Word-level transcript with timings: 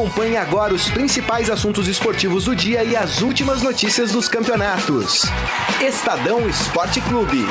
Acompanhe 0.00 0.38
agora 0.38 0.72
os 0.72 0.88
principais 0.88 1.50
assuntos 1.50 1.86
esportivos 1.86 2.46
do 2.46 2.56
dia 2.56 2.82
e 2.82 2.96
as 2.96 3.20
últimas 3.20 3.60
notícias 3.60 4.12
dos 4.12 4.28
campeonatos. 4.28 5.24
Estadão 5.78 6.48
Esporte 6.48 7.02
Clube. 7.02 7.44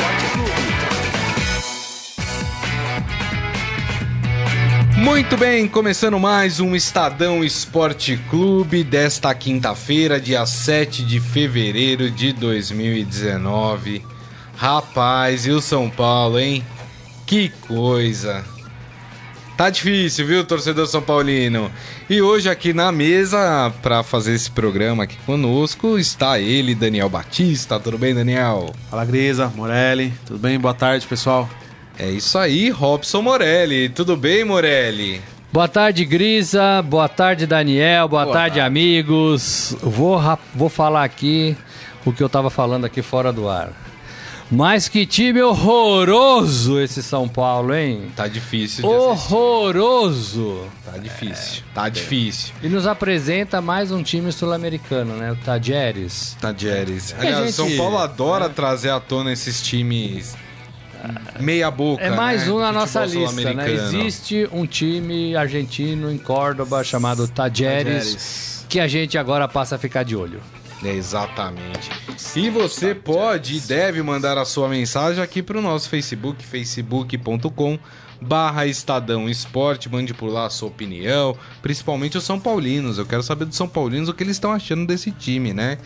Muito 4.98 5.38
bem, 5.38 5.68
começando 5.68 6.20
mais 6.20 6.60
um 6.60 6.76
Estadão 6.76 7.44
Esporte 7.44 8.18
Clube 8.32 8.84
desta 8.84 9.32
quinta-feira, 9.36 10.20
dia 10.20 10.44
7 10.44 11.06
de 11.06 11.20
fevereiro 11.20 12.10
de 12.10 12.34
2019. 12.34 14.04
Rapaz, 14.56 15.46
e 15.46 15.52
o 15.52 15.62
São 15.62 15.88
Paulo, 15.88 16.40
hein? 16.40 16.66
Que 17.28 17.50
coisa! 17.68 18.44
Tá 19.60 19.70
difícil, 19.70 20.26
viu, 20.26 20.46
torcedor 20.46 20.88
São 20.88 21.02
Paulino? 21.02 21.70
E 22.10 22.22
hoje 22.22 22.50
aqui 22.50 22.72
na 22.72 22.94
mesa, 22.94 23.70
para 23.82 24.04
fazer 24.04 24.34
esse 24.34 24.50
programa 24.50 25.04
aqui 25.04 25.18
conosco, 25.26 26.00
está 26.00 26.40
ele, 26.40 26.74
Daniel 26.74 27.10
Batista. 27.10 27.78
Tudo 27.78 27.98
bem, 27.98 28.16
Daniel? 28.16 28.74
Fala, 28.90 29.04
Grisa, 29.04 29.52
Morelli. 29.54 30.14
Tudo 30.26 30.40
bem? 30.40 30.58
Boa 30.58 30.74
tarde, 30.74 31.06
pessoal. 31.06 31.50
É 31.98 32.10
isso 32.10 32.38
aí, 32.38 32.70
Robson 32.70 33.22
Morelli. 33.22 33.90
Tudo 33.90 34.16
bem, 34.16 34.46
Morelli? 34.46 35.22
Boa 35.52 35.68
tarde, 35.68 36.06
Grisa. 36.06 36.82
Boa 36.82 37.10
tarde, 37.10 37.46
Daniel. 37.46 38.08
Boa, 38.08 38.24
Boa 38.24 38.34
tarde, 38.34 38.60
tarde, 38.60 38.66
amigos. 38.66 39.76
Vou, 39.84 40.22
vou 40.56 40.70
falar 40.70 41.04
aqui 41.04 41.58
o 42.06 42.14
que 42.14 42.24
eu 42.24 42.30
tava 42.30 42.50
falando 42.50 42.86
aqui 42.86 43.02
fora 43.02 43.34
do 43.34 43.50
ar. 43.50 43.74
Mas 44.52 44.90
que 44.90 45.06
time 45.06 45.44
horroroso 45.44 46.80
esse 46.80 47.04
São 47.04 47.28
Paulo, 47.28 47.74
hein? 47.74 48.12
Tá 48.16 48.28
difícil 48.28 48.82
de 48.82 48.90
Horroroso! 48.90 50.68
Tá 50.84 50.98
difícil. 50.98 51.64
É, 51.70 51.76
tá 51.76 51.88
difícil. 51.88 52.54
E 52.64 52.68
nos 52.68 52.88
apresenta 52.88 53.62
mais 53.62 53.92
um 53.92 54.02
time 54.02 54.32
sul-americano, 54.32 55.16
né? 55.16 55.32
O 55.32 55.36
Tajeres. 55.36 56.36
Tajeres. 56.42 57.14
Aliás, 57.18 57.46
gente... 57.46 57.54
São 57.54 57.78
Paulo 57.78 58.00
adora 58.00 58.46
é. 58.46 58.50
trazer 58.50 58.90
à 58.90 59.00
tona 59.00 59.32
esses 59.32 59.62
times 59.62 60.36
meia 61.40 61.70
boca. 61.70 62.04
É 62.04 62.10
mais 62.10 62.48
né? 62.48 62.52
um 62.52 62.60
na 62.60 62.72
nossa 62.72 63.06
lista, 63.06 63.54
né? 63.54 63.72
Existe 63.72 64.50
um 64.52 64.66
time 64.66 65.36
argentino 65.36 66.12
em 66.12 66.18
Córdoba 66.18 66.84
chamado 66.84 67.28
Tajeres, 67.28 68.66
que 68.68 68.80
a 68.80 68.88
gente 68.88 69.16
agora 69.16 69.48
passa 69.48 69.76
a 69.76 69.78
ficar 69.78 70.02
de 70.04 70.16
olho. 70.16 70.42
É, 70.84 70.94
exatamente. 70.94 71.90
E 72.36 72.50
você 72.50 72.96
pode 72.96 73.58
e 73.58 73.60
deve 73.60 74.02
mandar 74.02 74.38
a 74.38 74.46
sua 74.46 74.70
mensagem 74.70 75.22
aqui 75.22 75.44
para 75.44 75.58
o 75.58 75.62
nosso 75.62 75.90
Facebook, 75.90 76.46
facebook.com 76.46 77.78
barra 78.22 78.66
Estadão 78.66 79.30
Esporte, 79.30 79.90
mande 79.90 80.14
por 80.14 80.28
lá 80.28 80.46
a 80.46 80.50
sua 80.50 80.68
opinião, 80.68 81.38
principalmente 81.62 82.18
os 82.18 82.24
São 82.24 82.40
Paulinos. 82.40 82.98
Eu 82.98 83.06
quero 83.06 83.24
saber 83.24 83.46
dos 83.46 83.56
São 83.56 83.68
Paulinos 83.68 84.10
o 84.10 84.14
que 84.14 84.24
eles 84.24 84.36
estão 84.36 84.52
achando 84.52 84.86
desse 84.86 85.12
time, 85.12 85.54
né? 85.54 85.78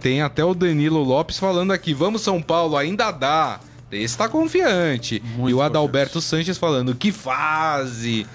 Tem 0.00 0.22
até 0.22 0.44
o 0.44 0.54
Danilo 0.54 1.02
Lopes 1.02 1.38
falando 1.38 1.72
aqui, 1.72 1.92
vamos 1.92 2.22
São 2.22 2.40
Paulo, 2.40 2.76
ainda 2.76 3.10
dá. 3.10 3.60
Esse 3.90 4.16
tá 4.16 4.28
confiante. 4.28 5.20
Muito 5.36 5.50
e 5.50 5.54
o 5.54 5.60
Adalberto 5.60 6.14
confiante. 6.14 6.28
Sanches 6.28 6.58
falando, 6.58 6.94
que 6.94 7.10
fase! 7.10 8.26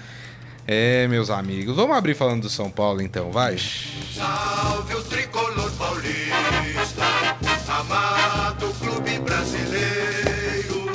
É, 0.66 1.06
meus 1.06 1.30
amigos. 1.30 1.76
Vamos 1.76 1.96
abrir 1.96 2.14
falando 2.14 2.42
do 2.42 2.50
São 2.50 2.68
Paulo 2.68 3.00
então, 3.00 3.30
vai. 3.30 3.56
Salve 3.56 4.94
o 4.94 5.02
tricolor 5.02 5.70
paulista, 5.72 7.04
amado 7.68 8.74
clube 8.80 9.18
brasileiro. 9.20 10.86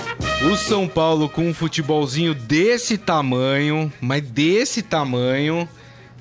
O 0.51 0.57
São 0.57 0.87
Paulo 0.87 1.29
com 1.29 1.47
um 1.47 1.53
futebolzinho 1.53 2.33
desse 2.33 2.97
tamanho, 2.97 3.91
mas 4.01 4.21
desse 4.21 4.81
tamanho. 4.81 5.69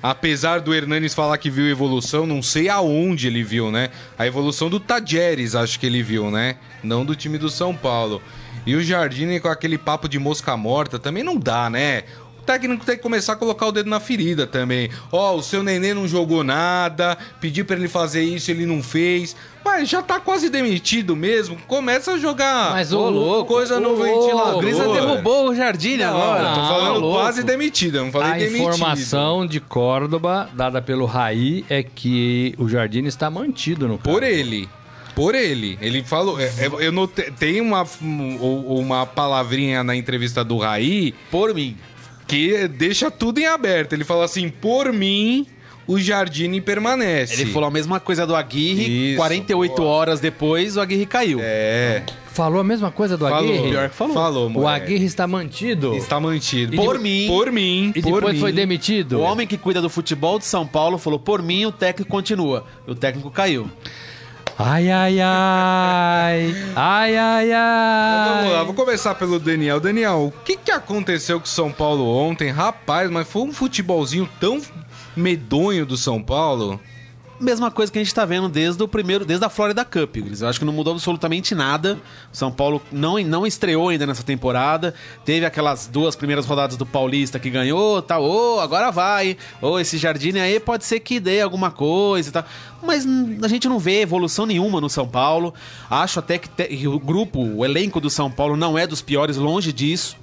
Apesar 0.01 0.61
do 0.61 0.73
Hernanes 0.73 1.13
falar 1.13 1.37
que 1.37 1.49
viu 1.49 1.69
evolução, 1.69 2.25
não 2.25 2.41
sei 2.41 2.69
aonde 2.69 3.27
ele 3.27 3.43
viu, 3.43 3.69
né? 3.69 3.89
A 4.17 4.25
evolução 4.25 4.67
do 4.67 4.79
Tajeres, 4.79 5.55
acho 5.55 5.79
que 5.79 5.85
ele 5.85 6.01
viu, 6.01 6.31
né? 6.31 6.55
Não 6.81 7.05
do 7.05 7.15
time 7.15 7.37
do 7.37 7.49
São 7.49 7.75
Paulo. 7.75 8.21
E 8.65 8.75
o 8.75 8.83
Jardine 8.83 9.39
com 9.39 9.47
aquele 9.47 9.77
papo 9.77 10.07
de 10.07 10.17
mosca 10.17 10.55
morta 10.55 10.97
também 10.97 11.23
não 11.23 11.37
dá, 11.37 11.69
né? 11.69 12.03
O 12.41 12.43
técnico 12.43 12.83
tem 12.83 12.97
que 12.97 13.03
começar 13.03 13.33
a 13.33 13.35
colocar 13.35 13.67
o 13.67 13.71
dedo 13.71 13.87
na 13.87 13.99
ferida 13.99 14.47
também. 14.47 14.89
Ó, 15.11 15.33
oh, 15.33 15.37
o 15.37 15.43
seu 15.43 15.61
nenê 15.61 15.93
não 15.93 16.07
jogou 16.07 16.43
nada, 16.43 17.15
pedi 17.39 17.63
para 17.63 17.75
ele 17.75 17.87
fazer 17.87 18.23
isso, 18.23 18.49
ele 18.49 18.65
não 18.65 18.81
fez. 18.81 19.35
Mas 19.63 19.87
já 19.87 20.01
tá 20.01 20.19
quase 20.19 20.49
demitido 20.49 21.15
mesmo. 21.15 21.55
Começa 21.67 22.13
a 22.13 22.17
jogar 22.17 22.71
Mas 22.71 22.91
o 22.91 23.09
louco, 23.09 23.53
coisa 23.53 23.79
no 23.79 23.95
ventilador. 23.95 24.57
A 24.57 24.61
Grisa 24.61 24.87
derrubou 24.91 25.49
o 25.49 25.55
Jardim 25.55 26.01
agora. 26.01 26.41
Não, 26.41 26.55
tô 26.55 26.61
falando 26.61 26.99
louco. 26.99 27.19
quase 27.19 27.43
demitido, 27.43 27.99
não 27.99 28.11
falei 28.11 28.31
a 28.31 28.33
demitido. 28.33 28.69
A 28.69 28.73
informação 28.73 29.45
de 29.45 29.59
Córdoba, 29.59 30.49
dada 30.53 30.81
pelo 30.81 31.05
Raí, 31.05 31.63
é 31.69 31.83
que 31.83 32.55
o 32.57 32.67
Jardim 32.67 33.05
está 33.05 33.29
mantido 33.29 33.87
no 33.87 33.99
cargo. 33.99 34.19
Por 34.19 34.23
ele. 34.23 34.67
Por 35.13 35.35
ele. 35.35 35.77
Ele 35.79 36.01
falou. 36.03 36.39
É, 36.39 36.45
é, 36.45 36.71
eu 36.79 36.91
notei, 36.91 37.29
tem 37.31 37.61
uma, 37.61 37.85
uma 38.01 39.05
palavrinha 39.05 39.83
na 39.83 39.95
entrevista 39.95 40.43
do 40.43 40.57
Raí. 40.57 41.13
Por 41.29 41.53
mim 41.53 41.77
que 42.31 42.67
deixa 42.69 43.11
tudo 43.11 43.39
em 43.39 43.45
aberto. 43.45 43.91
Ele 43.93 44.05
fala 44.05 44.23
assim: 44.23 44.49
por 44.49 44.93
mim, 44.93 45.45
o 45.85 45.99
Jardine 45.99 46.61
permanece. 46.61 47.41
Ele 47.41 47.51
falou 47.51 47.67
a 47.67 47.71
mesma 47.71 47.99
coisa 47.99 48.25
do 48.25 48.33
Aguirre, 48.33 49.11
Isso, 49.11 49.17
48 49.17 49.75
boa. 49.75 49.89
horas 49.89 50.19
depois 50.21 50.77
o 50.77 50.81
Aguirre 50.81 51.05
caiu. 51.05 51.39
É. 51.41 52.03
Falou 52.27 52.61
a 52.61 52.63
mesma 52.63 52.89
coisa 52.89 53.17
do 53.17 53.27
falou, 53.27 53.49
Aguirre? 53.49 53.69
Pior 53.69 53.89
que 53.89 53.95
falou. 53.95 54.13
falou 54.13 54.49
o 54.49 54.67
Aguirre 54.67 55.03
está 55.03 55.27
mantido? 55.27 55.93
Está 55.93 56.17
mantido. 56.17 56.77
por 56.77 56.97
de... 56.97 57.03
mim. 57.03 57.27
Por 57.27 57.51
mim. 57.51 57.91
E 57.93 58.01
por 58.01 58.13
depois 58.13 58.35
mim. 58.35 58.39
foi 58.39 58.53
demitido? 58.53 59.17
O 59.19 59.21
homem 59.21 59.45
que 59.45 59.57
cuida 59.57 59.81
do 59.81 59.89
futebol 59.89 60.39
de 60.39 60.45
São 60.45 60.65
Paulo 60.65 60.97
falou, 60.97 61.19
por 61.19 61.41
mim, 61.41 61.65
o 61.65 61.71
técnico 61.73 62.09
continua. 62.09 62.65
O 62.87 62.95
técnico 62.95 63.29
caiu. 63.29 63.69
Ai, 64.57 64.91
ai, 64.91 65.19
ai. 65.21 66.55
Ai, 66.75 67.17
ai, 67.17 67.51
ai. 67.51 68.29
Vamos 68.37 68.53
lá, 68.53 68.63
vou 68.63 68.73
começar 68.73 69.15
pelo 69.15 69.39
Daniel. 69.39 69.79
Daniel, 69.79 70.25
o 70.27 70.43
que, 70.43 70.57
que 70.57 70.71
aconteceu 70.71 71.39
com 71.39 71.45
o 71.45 71.49
São 71.49 71.71
Paulo 71.71 72.05
ontem? 72.07 72.49
Rapaz, 72.49 73.09
mas 73.09 73.27
foi 73.27 73.43
um 73.43 73.53
futebolzinho 73.53 74.29
tão 74.39 74.61
medonho 75.15 75.85
do 75.85 75.97
São 75.97 76.21
Paulo 76.21 76.79
mesma 77.41 77.71
coisa 77.71 77.91
que 77.91 77.97
a 77.97 78.01
gente 78.01 78.07
está 78.07 78.25
vendo 78.25 78.47
desde 78.47 78.81
o 78.81 78.87
primeiro, 78.87 79.25
desde 79.25 79.45
a 79.45 79.49
Florida 79.49 79.83
Cup. 79.83 80.17
Eu 80.17 80.47
acho 80.47 80.59
que 80.59 80.65
não 80.65 80.73
mudou 80.73 80.93
absolutamente 80.93 81.55
nada. 81.55 81.99
O 82.31 82.37
São 82.37 82.51
Paulo 82.51 82.81
não, 82.91 83.17
não 83.19 83.45
estreou 83.45 83.89
ainda 83.89 84.05
nessa 84.05 84.23
temporada. 84.23 84.93
Teve 85.25 85.45
aquelas 85.45 85.87
duas 85.87 86.15
primeiras 86.15 86.45
rodadas 86.45 86.77
do 86.77 86.85
Paulista 86.85 87.39
que 87.39 87.49
ganhou, 87.49 88.01
tal, 88.01 88.23
oh, 88.23 88.59
agora 88.59 88.91
vai. 88.91 89.37
Ou 89.61 89.73
oh, 89.73 89.79
esse 89.79 89.97
Jardim 89.97 90.37
aí 90.37 90.59
pode 90.59 90.85
ser 90.85 90.99
que 90.99 91.19
dê 91.19 91.41
alguma 91.41 91.71
coisa 91.71 92.29
e 92.29 92.31
tal. 92.31 92.45
Mas 92.83 93.05
a 93.43 93.47
gente 93.47 93.67
não 93.67 93.79
vê 93.79 94.01
evolução 94.01 94.45
nenhuma 94.45 94.79
no 94.79 94.89
São 94.89 95.07
Paulo. 95.07 95.53
Acho 95.89 96.19
até 96.19 96.37
que 96.37 96.49
te, 96.49 96.87
o 96.87 96.99
grupo, 96.99 97.41
o 97.41 97.65
elenco 97.65 97.99
do 97.99 98.09
São 98.09 98.31
Paulo 98.31 98.55
não 98.55 98.77
é 98.77 98.87
dos 98.87 99.01
piores, 99.01 99.37
longe 99.37 99.73
disso. 99.73 100.21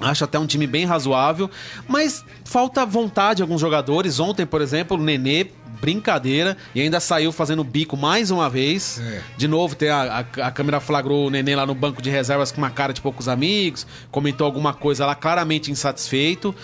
Acho 0.00 0.24
até 0.24 0.38
um 0.38 0.46
time 0.46 0.66
bem 0.66 0.86
razoável, 0.86 1.50
mas 1.86 2.24
falta 2.44 2.86
vontade 2.86 3.42
alguns 3.42 3.60
jogadores. 3.60 4.18
Ontem, 4.18 4.46
por 4.46 4.60
exemplo, 4.60 4.96
o 4.96 5.00
Nenê 5.00 5.48
brincadeira 5.80 6.56
e 6.74 6.80
ainda 6.80 7.00
saiu 7.00 7.32
fazendo 7.32 7.64
bico 7.64 7.96
mais 7.96 8.30
uma 8.30 8.48
vez. 8.50 9.00
É. 9.00 9.22
De 9.36 9.48
novo, 9.48 9.74
tem 9.74 9.88
a, 9.88 10.18
a, 10.18 10.46
a, 10.46 10.50
câmera 10.50 10.78
flagrou 10.78 11.26
o 11.26 11.30
neném 11.30 11.56
lá 11.56 11.64
no 11.64 11.74
banco 11.74 12.02
de 12.02 12.10
reservas 12.10 12.52
com 12.52 12.58
uma 12.58 12.70
cara 12.70 12.92
de 12.92 13.00
poucos 13.00 13.28
amigos, 13.28 13.86
comentou 14.10 14.44
alguma 14.44 14.74
coisa 14.74 15.06
lá 15.06 15.14
claramente 15.14 15.70
insatisfeito. 15.70 16.54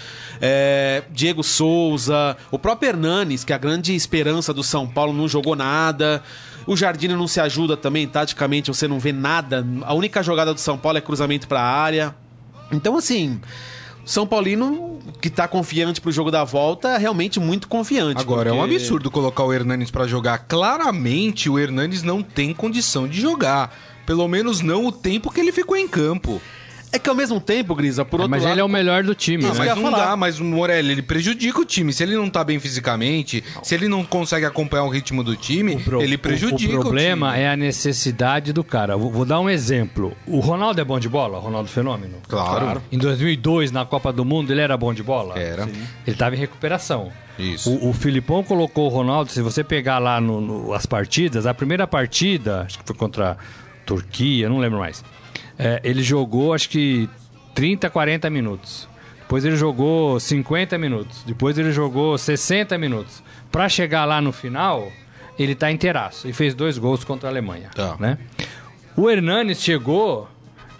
É, 0.41 1.03
Diego 1.10 1.42
Souza, 1.42 2.36
o 2.50 2.58
próprio 2.58 2.91
Hernanes, 2.91 3.42
que 3.42 3.53
é 3.53 3.56
a 3.56 3.58
grande 3.58 3.94
esperança 3.94 4.53
do 4.53 4.62
São 4.62 4.86
Paulo, 4.86 5.12
não 5.12 5.26
jogou 5.26 5.56
nada. 5.56 6.22
O 6.66 6.76
Jardim 6.76 7.08
não 7.08 7.28
se 7.28 7.41
ajuda 7.41 7.76
também, 7.76 8.06
taticamente 8.08 8.68
você 8.68 8.88
não 8.88 8.98
vê 8.98 9.12
nada. 9.12 9.64
A 9.82 9.94
única 9.94 10.22
jogada 10.22 10.53
do 10.53 10.60
São 10.60 10.76
Paulo 10.76 10.98
é 10.98 11.00
cruzamento 11.00 11.47
para 11.47 11.60
a 11.60 11.64
área. 11.64 12.14
Então, 12.71 12.97
assim, 12.97 13.41
são 14.04 14.27
Paulino, 14.27 15.00
que 15.21 15.28
tá 15.28 15.48
confiante 15.48 16.01
pro 16.01 16.13
jogo 16.13 16.30
da 16.30 16.45
volta, 16.45 16.91
é 16.91 16.98
realmente 16.98 17.41
muito 17.41 17.66
confiante. 17.66 18.21
Agora, 18.21 18.51
porque... 18.51 18.59
é 18.59 18.60
um 18.60 18.65
absurdo 18.65 19.10
colocar 19.10 19.45
o 19.45 19.53
Hernanes 19.53 19.91
para 19.91 20.07
jogar. 20.07 20.39
Claramente, 20.47 21.51
o 21.51 21.59
Hernanes 21.59 22.04
não 22.04 22.22
tem 22.22 22.54
condição 22.54 23.09
de 23.09 23.21
jogar. 23.21 23.77
Pelo 24.07 24.28
menos 24.28 24.60
não 24.60 24.86
o 24.86 24.92
tempo 24.92 25.33
que 25.33 25.41
ele 25.41 25.51
ficou 25.51 25.77
em 25.77 25.89
campo. 25.89 26.41
É 26.97 26.98
que 26.98 27.10
ao 27.10 27.15
mesmo 27.15 27.39
tempo, 27.39 27.75
Grisa, 27.75 28.07
por 28.07 28.21
é, 28.21 28.22
outro 28.22 28.31
mas 28.31 28.43
lado... 28.43 28.53
ele 28.54 28.60
é 28.63 28.65
o 28.65 28.69
melhor 28.69 29.04
do 29.04 29.15
time. 29.15 29.43
Não, 29.43 29.54
mas 29.54 29.77
não 29.77 29.91
dá, 29.91 30.16
mas 30.16 30.41
o 30.41 30.45
Morelli, 30.45 30.93
ele 30.93 31.03
prejudica 31.03 31.60
o 31.60 31.65
time. 31.65 31.93
Se 31.93 32.03
ele 32.03 32.16
não 32.16 32.31
tá 32.31 32.43
bem 32.43 32.59
fisicamente, 32.59 33.45
se 33.63 33.75
ele 33.75 33.87
não 33.87 34.03
consegue 34.03 34.47
acompanhar 34.47 34.84
o 34.84 34.89
ritmo 34.89 35.22
do 35.22 35.37
time, 35.37 35.77
pro, 35.77 36.01
ele 36.01 36.16
prejudica 36.16 36.75
o, 36.75 36.78
o 36.78 36.81
problema 36.81 37.33
o 37.33 37.34
é 37.34 37.51
a 37.51 37.57
necessidade 37.57 38.51
do 38.51 38.65
cara. 38.65 38.97
Vou, 38.97 39.10
vou, 39.10 39.27
dar 39.27 39.41
um 39.41 39.51
exemplo. 39.51 40.16
O 40.27 40.41
Ronaldo 40.41 40.81
é 40.81 40.84
bom 40.84 40.98
de 40.98 41.07
bola? 41.07 41.37
O 41.37 41.41
Ronaldo 41.43 41.69
Fenômeno? 41.69 42.16
Claro. 42.27 42.65
claro. 42.65 42.83
Em 42.91 42.97
2002, 42.97 43.71
na 43.71 43.84
Copa 43.84 44.10
do 44.10 44.25
Mundo, 44.25 44.51
ele 44.51 44.63
era 44.63 44.75
bom 44.75 44.95
de 44.95 45.03
bola? 45.03 45.39
Era. 45.39 45.66
Sim. 45.66 45.83
Ele 46.07 46.16
tava 46.16 46.34
em 46.34 46.39
recuperação. 46.39 47.13
Isso. 47.39 47.71
O, 47.71 47.91
o, 47.91 47.93
Filipão 47.93 48.43
colocou 48.43 48.87
o 48.87 48.89
Ronaldo, 48.89 49.31
se 49.31 49.43
você 49.43 49.63
pegar 49.63 49.98
lá 49.98 50.19
no, 50.19 50.41
no, 50.41 50.72
as 50.72 50.87
partidas, 50.87 51.45
a 51.45 51.53
primeira 51.53 51.87
partida, 51.87 52.63
acho 52.63 52.78
que 52.78 52.87
foi 52.87 52.97
contra 52.97 53.33
a 53.33 53.37
Turquia, 53.84 54.48
não 54.48 54.59
lembro 54.59 54.78
mais. 54.78 55.04
É, 55.58 55.80
ele 55.84 56.03
jogou, 56.03 56.53
acho 56.53 56.68
que 56.68 57.08
30, 57.54 57.88
40 57.91 58.28
minutos. 58.30 58.88
depois 59.20 59.44
ele 59.44 59.56
jogou 59.56 60.20
50 60.20 60.78
minutos, 60.78 61.22
depois 61.26 61.58
ele 61.58 61.72
jogou 61.72 62.16
60 62.16 62.76
minutos. 62.78 63.22
Pra 63.50 63.68
chegar 63.68 64.04
lá 64.04 64.20
no 64.20 64.32
final, 64.32 64.92
ele 65.38 65.54
tá 65.54 65.70
inteiraço 65.72 66.28
e 66.28 66.32
fez 66.32 66.54
dois 66.54 66.78
gols 66.78 67.03
contra 67.04 67.28
a 67.28 67.32
Alemanha, 67.32 67.70
Tá. 67.74 67.97
né? 67.98 68.18
O 68.97 69.10
Hernanes 69.10 69.60
chegou 69.62 70.28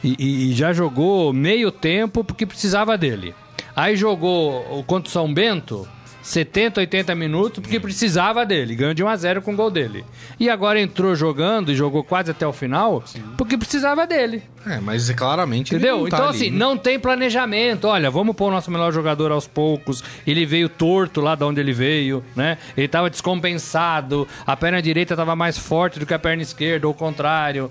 e, 0.05 0.51
e- 0.51 0.53
já 0.55 0.73
jogou 0.73 1.33
meio 1.33 1.71
tempo 1.73 2.23
porque 2.23 2.47
precisava 2.47 2.97
dele. 2.97 3.35
Aí 3.75 3.97
jogou 3.97 4.79
o 4.79 4.85
contra 4.85 5.09
o 5.09 5.13
São 5.13 5.33
Bento 5.33 5.87
70, 6.27 6.81
80 6.81 7.15
minutos 7.15 7.61
porque 7.61 7.79
precisava 7.79 8.45
dele. 8.45 8.75
Ganhou 8.75 8.93
de 8.93 9.05
1 9.05 9.09
a 9.09 9.17
0 9.17 9.43
com 9.43 9.53
o 9.53 9.57
gol 9.57 9.71
dele. 9.71 10.05
E 10.41 10.51
agora 10.51 10.81
entrou 10.81 11.15
jogando 11.15 11.71
e 11.71 11.77
jogou 11.77 12.03
quase 12.03 12.33
até 12.33 12.45
o 12.47 12.53
final 12.53 13.05
porque 13.39 13.57
precisava 13.57 14.07
dele. 14.07 14.43
É, 14.67 14.81
mas 14.81 15.09
claramente 15.13 15.73
ele 15.73 15.85
Entendeu? 15.85 16.03
não 16.03 16.09
tá 16.09 16.17
então, 16.17 16.29
ali, 16.29 16.37
assim, 16.37 16.51
né? 16.51 16.59
não 16.59 16.77
tem 16.77 16.99
planejamento. 16.99 17.87
Olha, 17.87 18.11
vamos 18.11 18.35
pôr 18.35 18.49
o 18.49 18.51
nosso 18.51 18.71
melhor 18.73 18.93
jogador 18.93 19.31
aos 19.31 19.47
poucos. 19.47 20.03
Ele 20.27 20.45
veio 20.45 20.69
torto 20.69 21.21
lá 21.21 21.37
de 21.37 21.45
onde 21.45 21.61
ele 21.61 21.73
veio, 21.73 22.25
né? 22.35 22.59
Ele 22.77 22.89
tava 22.89 23.09
descompensado. 23.09 24.27
A 24.45 24.57
perna 24.57 24.83
direita 24.83 25.15
tava 25.15 25.37
mais 25.37 25.57
forte 25.57 26.01
do 26.01 26.07
que 26.07 26.13
a 26.13 26.19
perna 26.19 26.43
esquerda, 26.43 26.89
ou 26.89 26.93
o 26.93 26.97
contrário. 26.97 27.71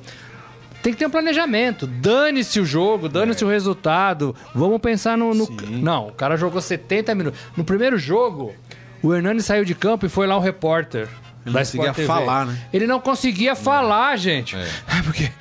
Tem 0.85 0.93
que 0.93 0.99
ter 0.99 1.07
um 1.07 1.09
planejamento. 1.09 1.87
Dane-se 1.87 2.59
o 2.59 2.65
jogo, 2.65 3.09
dane-se 3.09 3.43
É. 3.43 3.47
o 3.47 3.49
resultado. 3.49 4.35
Vamos 4.53 4.79
pensar 4.79 5.17
no. 5.17 5.33
no- 5.33 5.49
Não, 5.81 6.09
o 6.09 6.11
cara 6.11 6.37
jogou 6.37 6.61
70 6.61 7.15
minutos. 7.15 7.39
No 7.57 7.63
primeiro 7.63 7.97
jogo, 7.97 8.53
o 9.01 9.11
Hernani 9.11 9.41
saiu 9.41 9.65
de 9.65 9.73
campo 9.73 10.05
e 10.05 10.09
foi 10.09 10.27
lá 10.27 10.37
um 10.37 10.39
repórter. 10.39 11.07
Ele 11.43 11.53
não 11.55 11.61
conseguia 11.63 11.93
falar, 12.05 12.45
né? 12.45 12.57
Ele 12.71 12.85
não 12.87 12.99
conseguia 12.99 13.55
falar, 13.55 14.15
gente. 14.15 14.55
É. 14.55 14.59
É 14.99 15.01
porque 15.03 15.31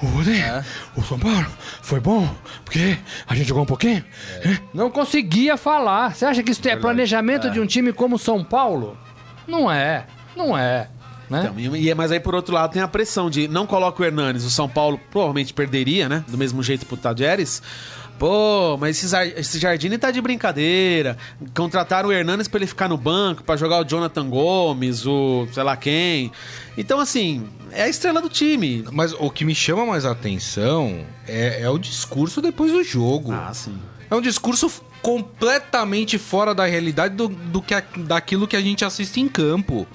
o, 0.00 0.06
né, 0.22 0.64
o 0.96 1.02
São 1.02 1.18
Paulo 1.18 1.46
foi 1.82 1.98
bom, 1.98 2.28
porque 2.64 2.96
a 3.26 3.34
gente 3.34 3.48
jogou 3.48 3.64
um 3.64 3.66
pouquinho. 3.66 4.04
né? 4.44 4.60
Não 4.72 4.88
conseguia 4.88 5.56
falar. 5.56 6.14
Você 6.14 6.24
acha 6.26 6.44
que 6.44 6.52
isso 6.52 6.68
é 6.68 6.76
planejamento 6.76 7.50
de 7.50 7.58
um 7.58 7.66
time 7.66 7.92
como 7.92 8.14
o 8.14 8.18
São 8.20 8.44
Paulo? 8.44 8.96
Não 9.48 9.68
é. 9.70 10.04
Não 10.36 10.56
é. 10.56 10.88
Né? 11.32 11.50
Então, 11.52 11.76
e, 11.76 11.88
e- 11.88 11.94
mas 11.94 12.12
aí, 12.12 12.20
por 12.20 12.34
outro 12.34 12.54
lado, 12.54 12.72
tem 12.72 12.82
a 12.82 12.88
pressão 12.88 13.28
de 13.30 13.48
não 13.48 13.66
coloca 13.66 14.02
o 14.02 14.04
Hernanes, 14.04 14.44
o 14.44 14.50
São 14.50 14.68
Paulo 14.68 15.00
provavelmente 15.10 15.52
perderia, 15.54 16.08
né? 16.08 16.24
Do 16.28 16.36
mesmo 16.38 16.62
jeito 16.62 16.86
pro 16.86 16.96
Tajeres. 16.96 17.62
Pô, 18.18 18.76
mas 18.78 19.02
esse, 19.36 19.58
Jardine 19.58 19.98
tá 19.98 20.12
de 20.12 20.20
brincadeira. 20.20 21.16
Contrataram 21.56 22.08
o 22.08 22.12
Hernanes 22.12 22.46
pra 22.46 22.58
ele 22.58 22.68
ficar 22.68 22.88
no 22.88 22.96
banco, 22.96 23.42
pra 23.42 23.56
jogar 23.56 23.80
o 23.80 23.84
Jonathan 23.84 24.28
Gomes, 24.28 25.04
o 25.06 25.48
sei 25.52 25.62
lá 25.64 25.76
quem. 25.76 26.30
Então, 26.78 27.00
assim, 27.00 27.48
é 27.72 27.82
a 27.82 27.88
estrela 27.88 28.20
do 28.20 28.28
time. 28.28 28.84
Mas 28.92 29.12
o 29.12 29.28
que 29.28 29.44
me 29.44 29.54
chama 29.56 29.84
mais 29.84 30.04
a 30.04 30.12
atenção 30.12 31.04
é, 31.26 31.62
é 31.62 31.68
o 31.70 31.78
discurso 31.78 32.40
depois 32.40 32.70
do 32.70 32.84
jogo. 32.84 33.32
Ah, 33.32 33.50
sim. 33.52 33.74
É 34.08 34.14
um 34.14 34.20
discurso 34.20 34.70
completamente 35.00 36.16
fora 36.18 36.54
da 36.54 36.64
realidade 36.66 37.16
do, 37.16 37.26
do 37.28 37.60
que 37.60 37.74
daquilo 37.96 38.46
que 38.46 38.54
a 38.56 38.60
gente 38.60 38.84
assiste 38.84 39.20
em 39.20 39.26
campo. 39.26 39.86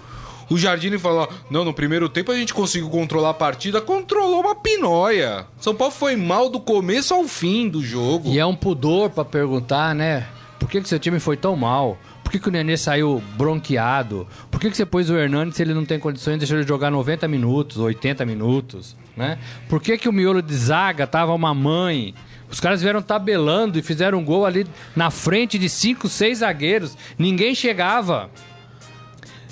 O 0.49 0.57
Jardine 0.57 0.97
fala: 0.97 1.27
Não, 1.49 1.65
no 1.65 1.73
primeiro 1.73 2.07
tempo 2.07 2.31
a 2.31 2.35
gente 2.35 2.53
conseguiu 2.53 2.89
controlar 2.89 3.31
a 3.31 3.33
partida, 3.33 3.81
controlou 3.81 4.41
uma 4.41 4.55
pinóia. 4.55 5.45
São 5.59 5.75
Paulo 5.75 5.93
foi 5.93 6.15
mal 6.15 6.49
do 6.49 6.59
começo 6.59 7.13
ao 7.13 7.25
fim 7.25 7.67
do 7.67 7.83
jogo. 7.83 8.29
E 8.29 8.39
é 8.39 8.45
um 8.45 8.55
pudor 8.55 9.09
pra 9.09 9.25
perguntar, 9.25 9.93
né? 9.93 10.27
Por 10.59 10.69
que, 10.69 10.81
que 10.81 10.89
seu 10.89 10.99
time 10.99 11.19
foi 11.19 11.37
tão 11.37 11.55
mal? 11.55 11.97
Por 12.23 12.31
que, 12.31 12.39
que 12.39 12.49
o 12.49 12.51
Nenê 12.51 12.75
saiu 12.75 13.23
bronqueado? 13.37 14.27
Por 14.51 14.59
que, 14.59 14.69
que 14.69 14.75
você 14.75 14.85
pôs 14.85 15.09
o 15.09 15.15
Hernandes 15.15 15.55
se 15.55 15.63
ele 15.63 15.73
não 15.73 15.85
tem 15.85 15.97
condições 15.97 16.33
de 16.33 16.39
deixar 16.39 16.55
ele 16.55 16.67
jogar 16.67 16.91
90 16.91 17.25
minutos, 17.25 17.77
80 17.77 18.25
minutos? 18.25 18.97
Né? 19.15 19.37
Por 19.69 19.81
que, 19.81 19.97
que 19.97 20.09
o 20.09 20.13
miolo 20.13 20.41
de 20.41 20.53
zaga 20.53 21.07
tava 21.07 21.33
uma 21.33 21.53
mãe? 21.53 22.13
Os 22.51 22.59
caras 22.59 22.81
vieram 22.81 23.01
tabelando 23.01 23.79
e 23.79 23.81
fizeram 23.81 24.17
um 24.19 24.25
gol 24.25 24.45
ali 24.45 24.67
na 24.93 25.09
frente 25.09 25.57
de 25.57 25.69
5, 25.69 26.09
6 26.09 26.39
zagueiros. 26.39 26.97
Ninguém 27.17 27.55
chegava. 27.55 28.29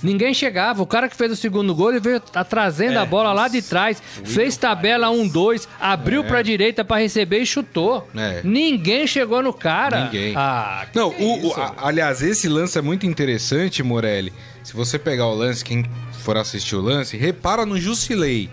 Ninguém 0.03 0.33
chegava. 0.33 0.81
O 0.83 0.85
cara 0.85 1.07
que 1.09 1.15
fez 1.15 1.31
o 1.31 1.35
segundo 1.35 1.73
gol, 1.73 1.89
ele 1.91 1.99
veio 1.99 2.19
tá 2.19 2.43
trazendo 2.43 2.97
a 2.99 3.05
bola 3.05 3.31
lá 3.33 3.47
de 3.47 3.61
trás, 3.61 4.01
fez 4.23 4.57
tabela 4.57 5.07
1-2, 5.09 5.67
abriu 5.79 6.23
pra 6.23 6.41
direita 6.41 6.83
pra 6.83 6.97
receber 6.97 7.39
e 7.39 7.45
chutou. 7.45 8.07
É. 8.15 8.41
Ninguém 8.43 9.07
chegou 9.07 9.41
no 9.41 9.53
cara. 9.53 10.05
Ninguém. 10.05 10.33
Ah, 10.35 10.85
que 10.91 10.97
Não, 10.99 11.11
que 11.11 11.23
é 11.23 11.25
o- 11.25 11.53
a- 11.59 11.73
aliás, 11.87 12.21
esse 12.21 12.47
lance 12.49 12.77
é 12.77 12.81
muito 12.81 13.05
interessante, 13.05 13.81
Morelli. 13.81 14.31
Se 14.63 14.73
você 14.73 14.99
pegar 14.99 15.27
o 15.27 15.33
lance, 15.35 15.63
quem 15.63 15.85
for 16.23 16.37
assistir 16.37 16.75
o 16.75 16.81
lance, 16.81 17.15
repara 17.17 17.65
no 17.65 17.79
Jusilei. 17.79 18.49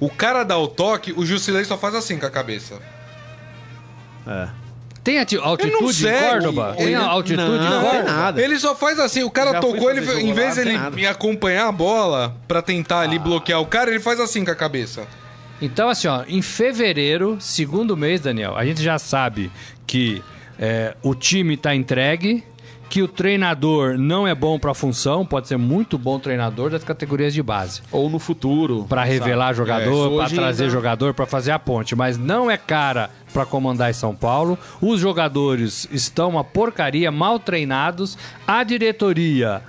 O 0.00 0.08
cara 0.10 0.42
dá 0.44 0.56
o 0.58 0.66
toque, 0.68 1.12
o 1.16 1.24
Jusilei 1.26 1.64
só 1.64 1.76
faz 1.78 1.94
assim 1.94 2.18
com 2.18 2.26
a 2.26 2.30
cabeça. 2.30 2.80
É. 4.26 4.48
Tem 5.04 5.18
altitude 5.18 5.70
não 5.70 5.90
em. 5.90 6.30
Córdoba? 6.30 6.74
Tem 6.78 6.94
altitude 6.94 7.36
Não, 7.36 7.56
em 7.56 7.60
não 7.70 7.82
Córdoba? 7.82 7.90
tem 7.90 8.02
nada. 8.04 8.42
Ele 8.42 8.58
só 8.58 8.74
faz 8.74 8.98
assim, 8.98 9.22
o 9.22 9.30
cara 9.30 9.52
Já 9.52 9.60
tocou, 9.60 9.90
ele, 9.90 10.00
em 10.22 10.32
vez 10.32 10.56
lá, 10.56 10.62
ele 10.62 10.72
nada. 10.72 10.96
me 10.96 11.06
acompanhar 11.06 11.68
a 11.68 11.72
bola 11.72 12.34
pra 12.48 12.62
tentar 12.62 13.00
ali 13.00 13.18
bloquear 13.18 13.60
o 13.60 13.66
cara, 13.66 13.90
ele 13.90 14.00
faz 14.00 14.18
assim 14.18 14.44
com 14.44 14.50
a 14.50 14.54
cabeça. 14.54 15.06
Então, 15.60 15.88
assim, 15.90 16.08
ó, 16.08 16.24
em 16.26 16.40
fevereiro, 16.40 17.36
segundo 17.38 17.96
mês, 17.96 18.22
Daniel, 18.22 18.56
a 18.56 18.64
gente 18.64 18.82
já 18.82 18.98
sabe 18.98 19.52
que 19.86 20.22
é, 20.58 20.96
o 21.02 21.14
time 21.14 21.56
tá 21.56 21.74
entregue, 21.74 22.42
que 22.94 23.02
o 23.02 23.08
treinador 23.08 23.98
não 23.98 24.24
é 24.24 24.32
bom 24.36 24.56
pra 24.56 24.72
função, 24.72 25.26
pode 25.26 25.48
ser 25.48 25.56
muito 25.56 25.98
bom 25.98 26.20
treinador 26.20 26.70
das 26.70 26.84
categorias 26.84 27.34
de 27.34 27.42
base. 27.42 27.82
Ou 27.90 28.08
no 28.08 28.20
futuro. 28.20 28.86
Pra 28.88 29.02
revelar 29.02 29.52
jogador, 29.52 30.12
É, 30.12 30.24
hoje 30.24 30.34
trazer 30.36 30.62
ainda- 30.62 30.72
jogador, 30.76 31.12
pra 31.12 31.26
fazer 31.26 31.50
a 31.50 31.58
ponte, 31.58 31.96
mas 31.96 32.16
não 32.16 32.48
é 32.48 32.56
cara 32.56 33.10
pra 33.32 33.44
comandar 33.44 33.90
em 33.90 33.92
São 33.92 34.14
Paulo. 34.14 34.56
Os 34.80 35.00
jogadores 35.00 35.88
estão 35.90 36.28
uma 36.30 36.44
porcaria, 36.44 37.10
mal 37.10 37.40
treinados. 37.40 38.16
A 38.46 38.62
diretoria 38.62 39.60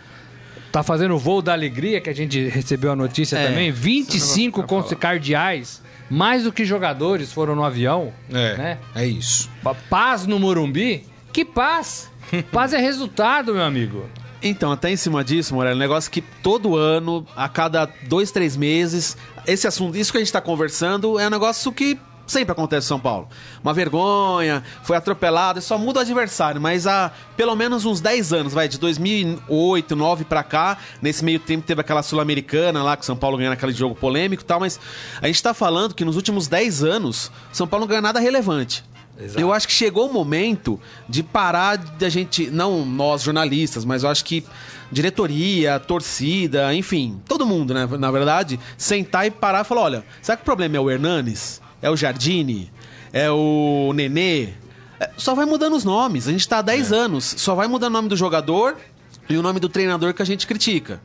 tá 0.71 0.83
fazendo 0.83 1.16
o 1.16 1.18
voo 1.18 1.42
da 1.42 1.54
alegria, 1.54 2.00
que 2.00 2.12
a 2.12 2.16
gente 2.16 2.48
recebeu 2.50 2.92
a 2.92 2.95
notícia 2.95 3.38
É, 3.38 3.48
também. 3.48 3.71
25 3.71 4.62
cons- 4.68 4.94
cardeais, 5.00 5.81
mais 6.12 6.44
do 6.44 6.51
que 6.51 6.63
jogadores 6.63 7.33
foram 7.33 7.56
no 7.56 7.63
avião, 7.63 8.13
É, 8.31 8.56
né? 8.56 8.78
é 8.94 9.04
isso. 9.07 9.50
Pa- 9.63 9.74
Paz 9.89 10.28
no 10.28 10.38
Morumbi? 10.38 11.04
Que 11.33 11.44
paz? 11.44 12.10
Paz 12.51 12.74
é 12.74 12.77
resultado, 12.77 13.54
meu 13.54 13.63
amigo. 13.63 14.10
Então, 14.42 14.72
até 14.72 14.92
em 14.92 14.98
cima 14.98 15.24
disso, 15.24 15.56
Morelli, 15.56 15.75
um 15.75 15.80
negócio 15.80 16.12
que 16.12 16.22
todo 16.22 16.75
ano, 16.75 17.25
a 17.36 17.50
cada 17.50 17.86
dois, 18.07 18.31
três 18.31 18.56
meses, 18.56 19.18
esse 19.48 19.66
assunto, 19.66 19.98
isso 19.98 20.12
que 20.12 20.18
a 20.18 20.22
gente 20.22 20.31
tá 20.31 20.42
conversando, 20.42 21.19
é 21.19 21.25
um 21.25 21.31
negócio 21.31 21.72
que 21.72 22.00
sempre 22.27 22.51
acontece 22.51 22.86
em 22.86 22.89
São 22.89 23.00
Paulo. 23.00 23.27
Uma 23.63 23.74
vergonha, 23.74 24.63
foi 24.83 24.98
atropelado, 24.98 25.62
só 25.62 25.77
muda 25.77 26.00
o 26.00 26.01
adversário, 26.01 26.60
mas 26.60 26.88
há 26.88 27.12
pelo 27.38 27.56
menos 27.56 27.86
uns 27.86 28.01
10 28.01 28.33
anos, 28.33 28.54
vai, 28.54 28.68
de 28.68 28.80
2008, 28.80 29.88
2009 29.95 30.26
pra 30.26 30.44
cá, 30.44 30.78
nesse 31.02 31.23
meio 31.23 31.40
tempo 31.40 31.66
teve 31.66 31.81
aquela 31.81 32.04
Sul-Americana 32.04 32.83
lá, 32.83 32.97
que 32.97 33.06
São 33.06 33.16
Paulo 33.16 33.38
ganhou 33.38 33.54
aquele 33.54 33.73
jogo 33.73 33.95
polêmico 33.95 34.44
e 34.44 34.45
tal, 34.45 34.59
mas 34.59 34.80
a 35.21 35.28
gente 35.28 35.42
tá 35.42 35.54
falando 35.54 35.94
que 35.94 36.06
nos 36.06 36.16
últimos 36.16 36.47
10 36.47 36.83
anos, 36.83 37.31
São 37.52 37.68
Paulo 37.68 37.85
não 37.85 37.90
ganha 37.90 38.02
nada 38.02 38.19
relevante. 38.19 38.83
Eu 39.38 39.54
acho 39.54 39.68
que 39.68 39.74
chegou 39.74 40.10
o 40.10 40.14
momento 40.14 40.80
de 41.07 41.24
parar 41.24 41.78
da 41.78 42.10
gente, 42.10 42.50
não 42.50 42.86
nós 42.86 43.22
jornalistas, 43.22 43.86
mas 43.86 44.04
eu 44.04 44.10
acho 44.10 44.26
que 44.26 44.44
diretoria, 44.92 45.80
torcida, 45.80 46.74
enfim, 46.74 47.22
todo 47.26 47.45
mundo, 47.45 47.74
né, 47.74 47.88
na 47.98 48.12
verdade, 48.12 48.60
sentar 48.78 49.26
e 49.26 49.31
parar 49.31 49.62
e 49.62 49.64
falar, 49.64 49.81
olha, 49.81 50.06
será 50.22 50.36
que 50.36 50.42
o 50.42 50.45
problema 50.45 50.76
é 50.76 50.80
o 50.80 50.92
Hernanes? 50.92 51.62
É 51.81 51.90
o 51.90 51.95
Jardine? 51.95 52.72
É 53.14 53.31
o 53.31 53.94
Nenê? 53.95 54.50
É, 55.00 55.10
só 55.18 55.34
vai 55.34 55.45
mudando 55.45 55.76
os 55.76 55.84
nomes. 55.84 56.28
A 56.28 56.31
gente 56.31 56.48
tá 56.48 56.60
há 56.60 56.62
10 56.62 56.92
anos, 56.92 57.36
só 57.38 57.56
vai 57.56 57.68
mudando 57.68 57.92
o 57.92 57.94
nome 57.94 58.10
do 58.10 58.18
jogador 58.18 58.76
e 59.30 59.38
o 59.38 59.42
nome 59.42 59.60
do 59.60 59.69
treinador 59.69 60.14
que 60.14 60.22
a 60.22 60.26
gente 60.26 60.45
critica. 60.45 61.02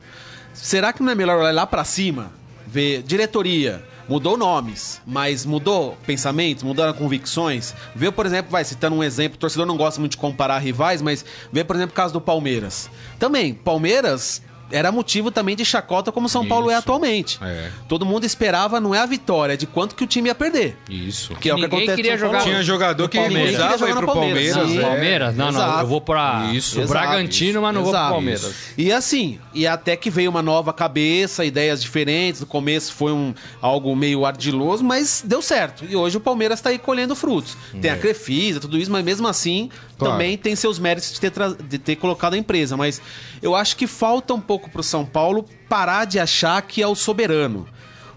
Será 0.53 0.91
que 0.91 1.01
não 1.01 1.11
é 1.11 1.15
melhor 1.15 1.39
olhar 1.39 1.53
lá 1.53 1.65
pra 1.65 1.83
cima, 1.85 2.31
ver 2.67 3.03
diretoria, 3.03 3.83
mudou 4.07 4.37
nomes, 4.37 5.01
mas 5.05 5.45
mudou 5.45 5.97
pensamentos, 6.05 6.63
mudaram 6.63 6.93
convicções? 6.93 7.73
Vê, 7.95 8.11
por 8.11 8.25
exemplo, 8.25 8.51
vai 8.51 8.63
citando 8.63 8.95
um 8.95 9.03
exemplo, 9.03 9.35
o 9.35 9.39
torcedor 9.39 9.65
não 9.65 9.77
gosta 9.77 9.99
muito 9.99 10.11
de 10.11 10.17
comparar 10.17 10.59
rivais, 10.59 11.01
mas 11.01 11.25
vê, 11.51 11.63
por 11.63 11.75
exemplo, 11.75 11.93
o 11.93 11.95
caso 11.95 12.13
do 12.13 12.21
Palmeiras. 12.21 12.89
Também, 13.19 13.53
Palmeiras 13.53 14.41
era 14.71 14.91
motivo 14.91 15.31
também 15.31 15.55
de 15.55 15.65
chacota 15.65 16.11
como 16.11 16.27
São 16.29 16.45
Paulo 16.47 16.69
é 16.69 16.73
Isso. 16.73 16.79
atualmente. 16.79 17.39
É. 17.41 17.69
Todo 17.87 18.05
mundo 18.05 18.25
esperava 18.25 18.79
não 18.79 18.93
é 18.95 18.99
a 18.99 19.05
vitória, 19.05 19.53
é 19.53 19.57
de 19.57 19.67
quanto 19.67 19.95
que 19.95 20.03
o 20.03 20.07
time 20.07 20.29
ia 20.29 20.35
perder. 20.35 20.77
Isso. 20.89 21.35
Que 21.35 21.49
é 21.49 21.53
o 21.53 21.57
que 21.57 21.63
Ninguém 21.63 21.79
acontece 21.79 21.95
queria 21.95 22.17
jogar. 22.17 22.41
Tinha 22.43 22.63
jogador 22.63 23.07
que 23.09 23.17
recusava 23.19 23.75
ir 23.75 23.79
jogar 23.79 23.93
pro 23.93 24.01
no 24.01 24.13
Palmeiras. 24.13 24.55
Palmeiras. 24.55 24.69
Sim. 24.71 24.79
é. 24.79 24.81
Palmeiras? 24.81 25.35
Não, 25.35 25.51
não, 25.51 25.61
Exato. 25.61 25.79
eu 25.81 25.87
vou 25.87 26.01
pra 26.01 26.49
Isso. 26.53 26.73
pro 26.73 26.83
Exato. 26.83 26.99
Bragantino, 26.99 27.61
mas 27.61 27.73
não 27.73 27.83
vou 27.83 27.91
pro 27.91 27.99
Exato. 27.99 28.13
Palmeiras. 28.13 28.53
E 28.77 28.91
assim, 28.91 29.39
e 29.53 29.67
até 29.67 29.95
que 29.95 30.09
veio 30.09 30.29
uma 30.29 30.41
nova 30.41 30.73
cabeça, 30.73 31.45
ideias 31.45 31.81
diferentes. 31.81 32.41
No 32.41 32.47
começo 32.47 32.93
foi 32.93 33.11
um 33.11 33.33
algo 33.61 33.95
meio 33.95 34.25
ardiloso, 34.25 34.83
mas 34.83 35.23
deu 35.25 35.41
certo. 35.41 35.85
E 35.87 35.95
hoje 35.95 36.17
o 36.17 36.19
Palmeiras 36.19 36.61
tá 36.61 36.69
aí 36.69 36.77
colhendo 36.77 37.15
frutos. 37.15 37.57
Tem 37.81 37.91
a 37.91 37.97
Crefisa, 37.97 38.59
tudo 38.59 38.77
isso, 38.77 38.91
mas 38.91 39.03
mesmo 39.03 39.27
assim 39.27 39.69
Claro. 40.01 40.13
também 40.13 40.35
tem 40.37 40.55
seus 40.55 40.79
méritos 40.79 41.13
de 41.13 41.21
ter, 41.21 41.31
de 41.67 41.77
ter 41.77 41.95
colocado 41.95 42.33
a 42.33 42.37
empresa. 42.37 42.75
Mas 42.75 43.01
eu 43.41 43.55
acho 43.55 43.75
que 43.75 43.85
falta 43.85 44.33
um 44.33 44.41
pouco 44.41 44.69
pro 44.69 44.81
São 44.81 45.05
Paulo 45.05 45.45
parar 45.69 46.05
de 46.05 46.19
achar 46.19 46.61
que 46.63 46.81
é 46.81 46.87
o 46.87 46.95
soberano. 46.95 47.67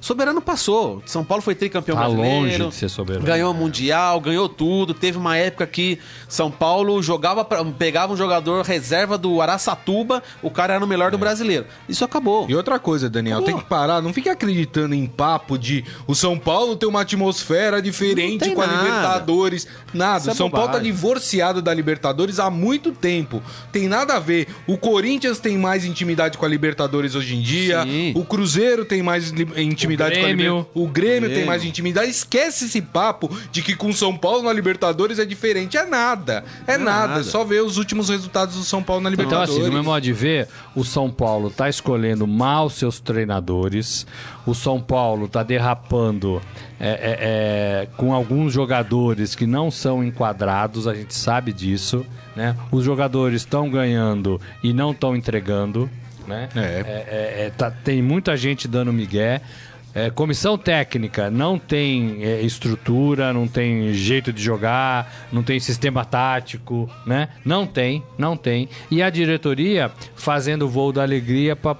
Soberano 0.04 0.42
passou. 0.42 1.02
São 1.06 1.24
Paulo 1.24 1.42
foi 1.42 1.54
tricampeão 1.54 1.96
Tá 1.96 2.02
brasileiro. 2.02 2.40
longe 2.64 2.68
de 2.68 2.74
ser 2.74 2.90
soberano. 2.90 3.24
Ganhou 3.24 3.50
o 3.52 3.54
Mundial, 3.54 4.20
ganhou 4.20 4.48
tudo. 4.50 4.92
Teve 4.92 5.16
uma 5.16 5.34
época 5.36 5.66
que 5.66 5.98
São 6.28 6.50
Paulo 6.50 7.02
jogava 7.02 7.42
pra, 7.42 7.64
pegava 7.64 8.12
um 8.12 8.16
jogador 8.16 8.62
reserva 8.66 9.16
do 9.16 9.40
Araçatuba, 9.40 10.22
o 10.42 10.50
cara 10.50 10.74
era 10.74 10.84
o 10.84 10.86
melhor 10.86 11.10
do 11.10 11.16
brasileiro. 11.16 11.64
Isso 11.88 12.04
acabou. 12.04 12.44
E 12.50 12.54
outra 12.54 12.78
coisa, 12.78 13.08
Daniel, 13.08 13.38
Pô. 13.38 13.46
tem 13.46 13.56
que 13.56 13.64
parar, 13.64 14.02
não 14.02 14.12
fique 14.12 14.28
acreditando 14.28 14.94
em 14.94 15.06
papo 15.06 15.56
de 15.58 15.82
o 16.06 16.14
São 16.14 16.38
Paulo 16.38 16.76
tem 16.76 16.86
uma 16.88 17.00
atmosfera 17.00 17.80
diferente 17.80 18.50
com 18.50 18.60
a 18.60 18.66
nada. 18.66 18.82
Libertadores. 18.84 19.66
Nada, 19.94 20.28
é 20.28 20.32
o 20.32 20.36
São 20.36 20.50
Paulo 20.50 20.66
tá 20.66 20.72
bobagem. 20.74 20.92
divorciado 20.92 21.62
da 21.62 21.72
Libertadores 21.72 22.38
há 22.38 22.50
muito 22.50 22.92
tempo. 22.92 23.42
Tem 23.72 23.88
nada 23.88 24.16
a 24.16 24.20
ver. 24.20 24.48
O 24.66 24.76
Corinthians 24.76 25.38
tem 25.38 25.56
mais 25.56 25.84
intimidade 25.86 26.36
com 26.36 26.44
a 26.44 26.48
Libertadores 26.48 27.14
hoje 27.14 27.36
em 27.36 27.40
dia. 27.40 27.82
Sim. 27.84 28.12
O 28.14 28.22
Cruzeiro 28.24 28.84
tem 28.84 29.02
mais 29.02 29.30
li- 29.30 29.48
intimidade 29.94 30.14
O 30.16 30.18
com 30.20 30.24
a 30.24 30.28
Grêmio. 30.28 30.44
Libertadores. 30.56 30.88
O 30.88 30.92
Grêmio 30.92 31.20
tem 31.20 31.28
Grêmio. 31.30 31.46
mais 31.46 31.64
intimidade. 31.64 32.10
Esquece 32.10 32.64
esse 32.66 32.82
papo 32.82 33.30
de 33.50 33.62
que 33.62 33.74
com 33.74 33.92
São 33.92 34.16
Paulo 34.16 34.42
na 34.42 34.52
Libertadores 34.52 35.18
é 35.18 35.24
diferente. 35.24 35.76
É 35.76 35.86
nada. 35.86 36.44
É, 36.66 36.76
nada. 36.76 37.08
nada. 37.08 37.20
É 37.20 37.24
só 37.24 37.44
ver 37.44 37.62
os 37.62 37.78
últimos 37.78 38.08
resultados 38.08 38.56
do 38.56 38.62
São 38.64 38.82
Paulo 38.82 39.02
na 39.02 39.10
Então, 39.10 39.24
Libertadores. 39.24 39.54
assim, 39.60 39.66
no 39.66 39.72
meu 39.72 39.84
modo 39.84 40.02
de 40.02 40.12
ver, 40.12 40.48
o 40.74 40.84
São 40.84 41.10
Paulo 41.10 41.50
tá 41.50 41.68
escolhendo 41.68 42.26
mal 42.26 42.68
seus 42.68 43.00
treinadores, 43.00 44.06
o 44.46 44.54
São 44.54 44.80
Paulo 44.80 45.28
tá 45.28 45.42
derrapando 45.42 46.40
é, 46.80 46.88
é, 46.88 47.18
é, 47.84 47.88
com 47.96 48.12
alguns 48.12 48.52
jogadores 48.52 49.34
que 49.34 49.46
não 49.46 49.70
são 49.70 50.02
enquadrados, 50.04 50.86
a 50.86 50.94
gente 50.94 51.14
sabe 51.14 51.52
disso, 51.52 52.04
né? 52.36 52.56
Os 52.70 52.84
jogadores 52.84 53.42
estão 53.42 53.70
ganhando 53.70 54.40
e 54.62 54.72
não 54.72 54.90
estão 54.90 55.14
entregando, 55.16 55.88
né? 56.26 56.48
É. 56.54 56.60
É, 56.60 57.46
é, 57.46 57.50
tá- 57.56 57.70
tem 57.70 58.02
muita 58.02 58.36
gente 58.36 58.66
dando 58.68 58.92
migué. 58.92 59.40
É, 59.94 60.10
comissão 60.10 60.58
técnica 60.58 61.30
não 61.30 61.56
tem 61.58 62.18
é, 62.24 62.40
estrutura, 62.42 63.32
não 63.32 63.46
tem 63.46 63.92
jeito 63.92 64.32
de 64.32 64.42
jogar, 64.42 65.28
não 65.32 65.42
tem 65.42 65.60
sistema 65.60 66.04
tático, 66.04 66.90
né? 67.06 67.28
Não 67.44 67.64
tem, 67.66 68.02
não 68.18 68.36
tem. 68.36 68.68
E 68.90 69.00
a 69.02 69.08
diretoria 69.08 69.92
fazendo 70.16 70.62
o 70.62 70.68
voo 70.68 70.90
da 70.92 71.02
alegria 71.02 71.54
para 71.54 71.76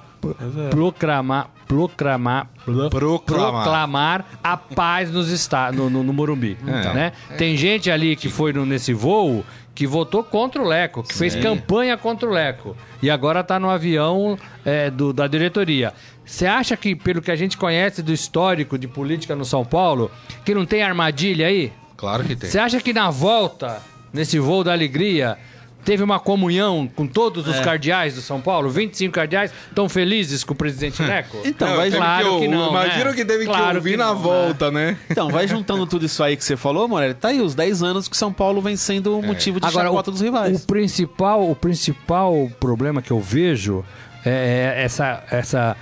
proclamar, 0.69 1.49
proclamar, 1.67 2.47
Proclamar. 2.63 3.19
proclamar 3.63 4.25
a 4.43 4.57
paz 4.57 5.11
nos 5.11 5.31
esta 5.31 5.71
no, 5.71 5.89
no, 5.89 6.03
no 6.03 6.13
Morumbi, 6.13 6.57
É. 6.65 6.93
né? 6.93 7.11
Tem 7.37 7.55
gente 7.57 7.91
ali 7.91 8.15
que 8.15 8.29
foi 8.29 8.53
no- 8.53 8.65
nesse 8.65 8.93
voo 8.93 9.43
que 9.73 9.85
votou 9.85 10.23
contra 10.23 10.61
o 10.61 10.65
Leco, 10.65 11.03
que 11.03 11.13
fez 11.13 11.35
campanha 11.35 11.97
contra 11.97 12.29
o 12.29 12.31
Leco. 12.31 12.77
E 13.03 13.09
agora 13.09 13.43
tá 13.43 13.59
no 13.59 13.69
avião 13.69 14.37
é, 14.63 14.89
do- 14.89 15.11
da 15.11 15.27
diretoria. 15.27 15.91
Você 16.25 16.45
acha 16.47 16.75
que, 16.75 16.95
pelo 16.95 17.21
que 17.21 17.31
a 17.31 17.35
gente 17.35 17.55
conhece 17.57 18.01
do 18.01 18.11
histórico 18.11 18.77
de 18.77 18.87
política 18.87 19.35
no 19.35 19.45
São 19.45 19.63
Paulo, 19.63 20.09
que 20.43 20.53
não 20.55 20.65
tem 20.65 20.81
armadilha 20.81 21.47
aí? 21.47 21.71
Claro 21.95 22.23
que 22.23 22.35
tem. 22.35 22.49
Você 22.49 22.59
acha 22.59 22.79
que 22.81 22.91
na 22.93 23.09
volta, 23.09 23.81
nesse 24.11 24.39
voo 24.39 24.63
da 24.63 24.71
alegria, 24.73 25.37
teve 25.85 26.01
uma 26.03 26.19
comunhão 26.19 26.89
com 26.93 27.05
todos 27.05 27.47
É. 27.47 27.51
os 27.51 27.59
cardeais 27.59 28.15
do 28.15 28.21
São 28.21 28.41
Paulo? 28.41 28.69
25 28.71 29.13
cardeais 29.13 29.53
estão 29.69 29.87
felizes 29.87 30.43
com 30.43 30.53
o 30.53 30.57
presidente 30.57 30.99
Leco? 31.05 31.37
Então, 31.45 31.69
Não, 31.69 31.75
vai, 31.77 31.91
claro 31.91 32.33
ou- 32.33 32.39
que 32.41 32.47
não, 32.47 32.69
Imagina 32.71 33.05
né? 33.05 33.13
que 33.13 33.23
teve 33.23 33.45
Claro 33.45 33.69
que 33.69 33.75
ouvir 33.77 33.91
que 33.91 33.97
na 33.97 34.05
não, 34.07 34.17
volta, 34.17 34.71
né? 34.71 34.97
então, 35.09 35.29
vai 35.29 35.47
juntando 35.47 35.85
tudo 35.85 36.05
isso 36.07 36.23
aí 36.23 36.35
que 36.35 36.43
você 36.43 36.57
falou, 36.57 36.87
Morelli. 36.87 37.13
Tá 37.13 37.27
aí 37.27 37.39
os 37.39 37.53
10 37.53 37.83
anos 37.83 38.07
que 38.07 38.17
São 38.17 38.33
Paulo 38.33 38.61
vem 38.61 38.75
sendo 38.75 39.17
o 39.17 39.21
motivo 39.21 39.59
de 39.59 39.67
Agora, 39.67 39.85
chacota 39.89 40.09
o, 40.09 40.13
dos 40.13 40.21
rivais. 40.21 40.63
o 40.63 40.65
principal, 40.65 41.47
o 41.49 41.55
principal 41.55 42.49
problema 42.59 42.99
que 43.01 43.11
eu 43.11 43.19
vejo 43.21 43.85
é, 44.25 44.73
é 44.79 44.83
essa, 44.83 45.23
essa, 45.29 45.77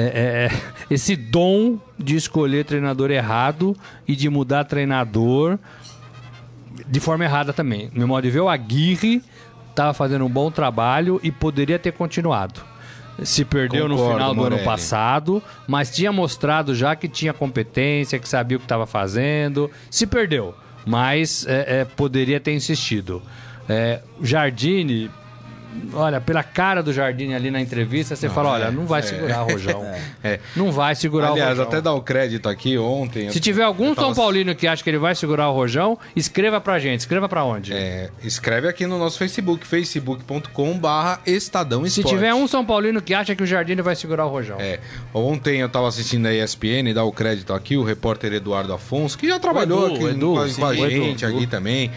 é- 0.00 0.46
é- 0.46 0.46
é 0.46 0.60
esse 0.94 1.14
dom 1.16 1.78
de 1.98 2.16
escolher 2.16 2.64
treinador 2.64 3.10
errado 3.10 3.76
e 4.06 4.14
de 4.16 4.28
mudar 4.28 4.64
treinador 4.64 5.58
de 6.86 7.00
forma 7.00 7.24
errada 7.24 7.52
também. 7.52 7.88
No 7.92 7.98
meu 7.98 8.08
modo 8.08 8.22
de 8.24 8.30
ver, 8.30 8.40
o 8.40 8.48
Aguirre 8.48 9.22
estava 9.70 9.92
fazendo 9.94 10.24
um 10.24 10.28
bom 10.28 10.50
trabalho 10.50 11.20
e 11.22 11.30
poderia 11.30 11.78
ter 11.78 11.92
continuado. 11.92 12.60
Se 13.22 13.44
perdeu 13.44 13.86
no 13.86 13.96
Concordo, 13.96 14.14
final 14.14 14.34
do 14.34 14.40
ano 14.40 14.50
Morelli. 14.50 14.64
passado, 14.64 15.42
mas 15.68 15.94
tinha 15.94 16.10
mostrado 16.10 16.74
já 16.74 16.96
que 16.96 17.06
tinha 17.06 17.32
competência, 17.34 18.18
que 18.18 18.28
sabia 18.28 18.56
o 18.56 18.60
que 18.60 18.64
estava 18.64 18.86
fazendo. 18.86 19.70
Se 19.90 20.06
perdeu, 20.06 20.54
mas 20.86 21.46
é, 21.46 21.80
é, 21.80 21.84
poderia 21.84 22.40
ter 22.40 22.54
insistido. 22.54 23.22
É, 23.68 24.00
Jardine, 24.22 25.10
olha, 25.94 26.20
pela 26.20 26.42
cara 26.42 26.82
do 26.82 26.92
Jardine 26.92 27.34
ali 27.34 27.50
na 27.50 27.60
entrevista, 27.60 28.14
você 28.16 28.28
fala: 28.28 28.50
olha, 28.50 28.70
não 28.70 28.86
vai 28.86 29.02
segurar 29.02 29.42
o 29.44 29.52
Rojão. 29.52 29.84
É. 30.22 30.38
Não 30.56 30.70
vai 30.72 30.94
segurar 30.94 31.30
Aliás, 31.32 31.50
o 31.52 31.62
Rojão. 31.62 31.68
até 31.68 31.80
dar 31.80 31.92
o 31.94 32.02
crédito 32.02 32.48
aqui 32.48 32.76
ontem. 32.78 33.30
Se 33.30 33.40
tiver 33.40 33.62
algum 33.62 33.88
eu 33.88 33.94
tava- 33.94 34.08
São 34.08 34.14
Paulino 34.14 34.54
que 34.54 34.66
acha 34.66 34.82
que 34.82 34.90
ele 34.90 34.98
vai 34.98 35.14
segurar 35.14 35.48
o 35.48 35.52
Rojão, 35.54 35.98
escreva 36.14 36.60
pra 36.60 36.78
gente. 36.78 37.00
Escreva 37.00 37.28
pra 37.28 37.44
onde? 37.44 37.72
É, 37.72 38.10
escreve 38.22 38.68
aqui 38.68 38.86
no 38.86 38.98
nosso 38.98 39.18
Facebook, 39.18 39.66
facebook.com 39.66 40.78
barra 40.78 41.20
Estadão 41.26 41.84
Se 41.86 42.02
tiver 42.04 42.34
um 42.34 42.46
São 42.46 42.64
Paulino 42.64 43.00
que 43.00 43.14
acha 43.14 43.34
que 43.34 43.42
o 43.42 43.46
Jardine 43.46 43.82
vai 43.82 43.94
segurar 43.96 44.26
o 44.26 44.28
Rojão. 44.30 44.56
É, 44.60 44.78
ontem 45.14 45.60
eu 45.60 45.68
tava 45.68 45.88
assistindo 45.88 46.26
a 46.26 46.34
ESPN, 46.34 46.92
dá 46.94 47.04
o 47.04 47.12
crédito 47.12 47.52
aqui, 47.52 47.76
o 47.76 47.82
repórter 47.82 48.32
Eduardo 48.32 48.72
Afonso, 48.72 49.16
que 49.18 49.26
já 49.28 49.38
trabalhou 49.38 49.86
Edu, 49.86 49.94
aqui 49.96 50.04
Edu, 50.16 50.32
com, 50.34 50.38
a- 50.38 50.48
sim, 50.48 50.62
a 50.64 50.74
gente 50.88 51.24
Edu. 51.24 51.36
aqui 51.36 51.46
também. 51.46 51.90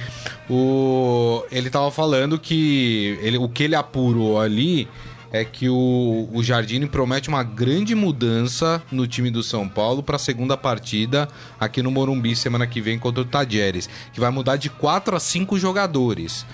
O, 0.50 1.44
ele 1.52 1.70
tava 1.70 1.90
falando 1.90 2.38
que 2.38 3.18
ele, 3.22 3.38
o 3.38 3.48
que 3.48 3.63
ele 3.64 3.76
apurou 3.76 4.40
ali 4.40 4.88
é 5.32 5.44
que 5.44 5.68
o, 5.68 6.30
o 6.32 6.44
Jardine 6.44 6.86
promete 6.86 7.28
uma 7.28 7.44
grande 7.44 7.96
mudança 7.96 8.84
no 8.92 9.08
time 9.08 9.32
do 9.32 9.42
São 9.42 9.68
Paulo 9.68 10.04
para 10.04 10.16
a 10.16 10.20
segunda 10.20 10.56
partida 10.56 11.28
aqui 11.60 11.82
no 11.82 11.90
Morumbi 11.90 12.36
semana 12.36 12.68
que 12.68 12.80
vem 12.80 13.00
contra 13.00 13.24
o 13.24 13.26
Tajeres, 13.26 13.90
que 14.14 14.20
vai 14.20 14.30
mudar 14.30 14.58
de 14.58 14.70
4 14.70 15.16
a 15.16 15.20
5 15.20 15.58
jogadores. 15.58 16.46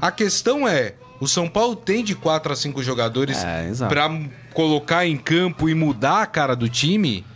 A 0.00 0.12
questão 0.12 0.68
é, 0.68 0.94
o 1.20 1.26
São 1.26 1.48
Paulo 1.48 1.74
tem 1.74 2.04
de 2.04 2.14
4 2.14 2.52
a 2.52 2.56
5 2.56 2.80
jogadores 2.80 3.42
É, 3.42 3.72
para 3.88 4.08
colocar 4.54 5.04
em 5.04 5.16
campo 5.16 5.68
e 5.68 5.74
mudar 5.74 6.22
a 6.22 6.26
cara 6.26 6.54
do 6.54 6.68
time? 6.68 7.26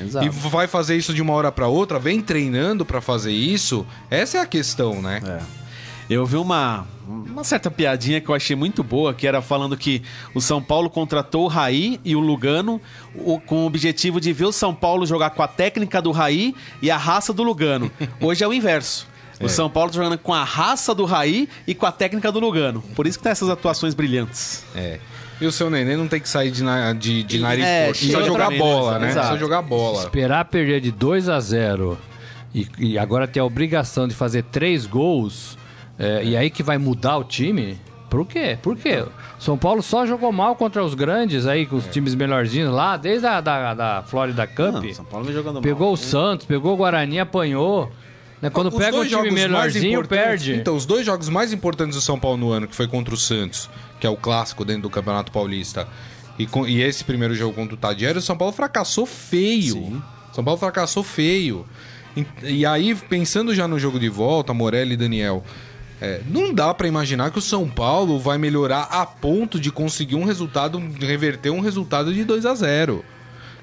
Exato. 0.00 0.26
E 0.26 0.28
vai 0.28 0.66
fazer 0.66 0.96
isso 0.96 1.14
de 1.14 1.22
uma 1.22 1.32
hora 1.32 1.52
para 1.52 1.68
outra? 1.68 1.98
Vem 1.98 2.20
treinando 2.20 2.84
para 2.84 3.00
fazer 3.00 3.32
isso? 3.32 3.86
Essa 4.10 4.38
é 4.38 4.40
a 4.40 4.46
questão, 4.46 5.00
né? 5.00 5.20
É. 5.24 5.59
Eu 6.10 6.26
vi 6.26 6.36
uma, 6.36 6.84
uma 7.06 7.44
certa 7.44 7.70
piadinha 7.70 8.20
que 8.20 8.28
eu 8.28 8.34
achei 8.34 8.56
muito 8.56 8.82
boa, 8.82 9.14
que 9.14 9.26
era 9.28 9.40
falando 9.40 9.76
que 9.76 10.02
o 10.34 10.40
São 10.40 10.60
Paulo 10.60 10.90
contratou 10.90 11.44
o 11.44 11.48
Raí 11.48 12.00
e 12.04 12.16
o 12.16 12.20
Lugano 12.20 12.80
o- 13.14 13.38
com 13.38 13.62
o 13.62 13.66
objetivo 13.66 14.20
de 14.20 14.32
ver 14.32 14.46
o 14.46 14.52
São 14.52 14.74
Paulo 14.74 15.06
jogar 15.06 15.30
com 15.30 15.42
a 15.42 15.46
técnica 15.48 16.02
do 16.02 16.10
Raí 16.10 16.52
e 16.82 16.90
a 16.90 16.96
raça 16.96 17.32
do 17.32 17.44
Lugano. 17.44 17.90
Hoje 18.20 18.42
é 18.42 18.48
o 18.48 18.52
inverso. 18.52 19.06
O 19.40 19.48
São 19.48 19.70
Paulo 19.70 19.90
tá 19.90 19.96
jogando 19.96 20.18
com 20.18 20.34
a 20.34 20.42
raça 20.44 20.94
do 20.94 21.04
Raí 21.06 21.48
e 21.66 21.74
com 21.74 21.86
a 21.86 21.92
técnica 21.92 22.30
do 22.32 22.40
Lugano. 22.40 22.82
Por 22.94 23.06
isso 23.06 23.16
que 23.16 23.22
tem 23.22 23.32
essas 23.32 23.48
atuações 23.48 23.94
brilhantes. 23.94 24.64
É. 24.74 24.98
E 25.40 25.46
o 25.46 25.52
seu 25.52 25.70
neném 25.70 25.96
não 25.96 26.08
tem 26.08 26.20
que 26.20 26.28
sair 26.28 26.50
de, 26.50 26.62
na- 26.62 26.92
de, 26.92 27.22
de 27.22 27.38
nariz 27.38 27.64
É. 27.64 27.88
Precisa 27.88 28.12
chega 28.18 28.26
jogar 28.26 28.50
bola, 28.50 28.98
né? 28.98 29.06
Exato. 29.10 29.26
Precisa 29.28 29.38
jogar 29.40 29.62
bola. 29.62 30.00
Esperar 30.02 30.44
perder 30.46 30.80
de 30.82 30.90
2 30.90 31.30
a 31.30 31.40
0 31.40 31.96
e, 32.54 32.66
e 32.78 32.98
agora 32.98 33.26
ter 33.26 33.40
a 33.40 33.44
obrigação 33.44 34.06
de 34.06 34.14
fazer 34.14 34.42
três 34.42 34.84
gols, 34.84 35.56
é, 36.00 36.24
e 36.24 36.36
aí 36.36 36.50
que 36.50 36.62
vai 36.62 36.78
mudar 36.78 37.18
o 37.18 37.24
time? 37.24 37.78
Por 38.08 38.26
quê? 38.26 38.58
Por 38.60 38.76
quê? 38.76 39.04
São 39.38 39.56
Paulo 39.56 39.80
só 39.82 40.04
jogou 40.04 40.32
mal 40.32 40.56
contra 40.56 40.82
os 40.82 40.94
grandes 40.94 41.46
aí, 41.46 41.64
com 41.64 41.76
os 41.76 41.86
times 41.86 42.12
melhorzinhos 42.16 42.72
lá, 42.74 42.96
desde 42.96 43.24
a 43.26 43.40
da, 43.40 43.72
da 43.74 44.02
Florida 44.04 44.46
Cup. 44.48 44.82
Não, 44.82 44.94
São 44.94 45.04
Paulo 45.04 45.24
vem 45.26 45.34
jogando 45.34 45.60
Pegou 45.60 45.86
mal. 45.88 45.94
o 45.94 45.96
Santos, 45.96 46.44
pegou 46.46 46.74
o 46.74 46.76
Guarani, 46.76 47.20
apanhou. 47.20 47.88
Né? 48.42 48.50
Quando 48.50 48.66
Os 48.68 48.74
pega 48.74 48.96
um 48.96 49.00
dois 49.00 49.08
time 49.10 49.20
jogos 49.22 49.32
mais 49.32 49.46
melhorzinho, 49.50 49.92
importantes- 50.00 50.24
perde. 50.24 50.54
Então, 50.54 50.74
os 50.74 50.86
dois 50.86 51.06
jogos 51.06 51.28
mais 51.28 51.52
importantes 51.52 51.94
do 51.94 52.00
São 52.02 52.18
Paulo 52.18 52.36
no 52.38 52.50
ano, 52.50 52.66
que 52.66 52.74
foi 52.74 52.88
contra 52.88 53.14
o 53.14 53.16
Santos, 53.16 53.70
que 54.00 54.06
é 54.06 54.10
o 54.10 54.16
clássico 54.16 54.64
dentro 54.64 54.82
do 54.82 54.90
Campeonato 54.90 55.30
Paulista, 55.30 55.86
e, 56.36 56.46
com- 56.46 56.66
e 56.66 56.82
esse 56.82 57.04
primeiro 57.04 57.34
jogo 57.34 57.54
contra 57.54 57.74
o 57.74 57.78
Tadiero, 57.78 58.18
o 58.18 58.22
São 58.22 58.36
Paulo 58.36 58.52
fracassou 58.52 59.06
feio. 59.06 60.02
São 60.32 60.42
Paulo 60.42 60.58
fracassou 60.58 61.02
feio. 61.04 61.64
E, 62.16 62.26
e 62.42 62.66
aí, 62.66 62.92
pensando 62.94 63.54
já 63.54 63.68
no 63.68 63.78
jogo 63.78 64.00
de 64.00 64.08
volta, 64.08 64.52
Morelli 64.52 64.94
e 64.94 64.96
Daniel, 64.96 65.44
é, 66.00 66.20
não 66.26 66.52
dá 66.54 66.72
pra 66.72 66.88
imaginar 66.88 67.30
que 67.30 67.38
o 67.38 67.42
São 67.42 67.68
Paulo 67.68 68.18
vai 68.18 68.38
melhorar 68.38 68.82
a 68.90 69.04
ponto 69.04 69.60
de 69.60 69.70
conseguir 69.70 70.14
um 70.16 70.24
resultado, 70.24 70.78
reverter 71.00 71.50
um 71.50 71.60
resultado 71.60 72.12
de 72.14 72.24
2 72.24 72.46
a 72.46 72.54
0 72.54 73.04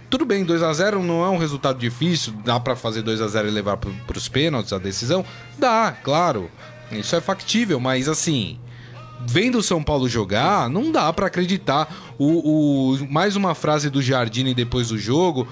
tudo 0.09 0.23
bem, 0.25 0.45
2 0.45 0.63
a 0.63 0.71
0 0.71 1.03
não 1.03 1.21
é 1.25 1.27
um 1.29 1.37
resultado 1.37 1.77
difícil, 1.77 2.31
dá 2.45 2.57
pra 2.57 2.77
fazer 2.77 3.01
2 3.01 3.19
a 3.21 3.27
0 3.27 3.49
e 3.49 3.51
levar 3.51 3.75
pro, 3.75 3.91
pros 4.07 4.29
pênaltis 4.29 4.71
a 4.71 4.77
decisão? 4.77 5.25
Dá, 5.59 5.93
claro. 6.01 6.49
Isso 6.89 7.13
é 7.13 7.19
factível, 7.19 7.77
mas 7.77 8.07
assim, 8.07 8.57
vendo 9.27 9.57
o 9.57 9.61
São 9.63 9.83
Paulo 9.83 10.07
jogar, 10.07 10.69
não 10.69 10.93
dá 10.93 11.11
pra 11.11 11.27
acreditar. 11.27 11.93
O, 12.17 12.93
o- 12.93 13.07
mais 13.11 13.35
uma 13.35 13.53
frase 13.53 13.89
do 13.89 14.01
Jardine 14.01 14.53
depois 14.53 14.87
do 14.87 14.97
jogo, 14.97 15.45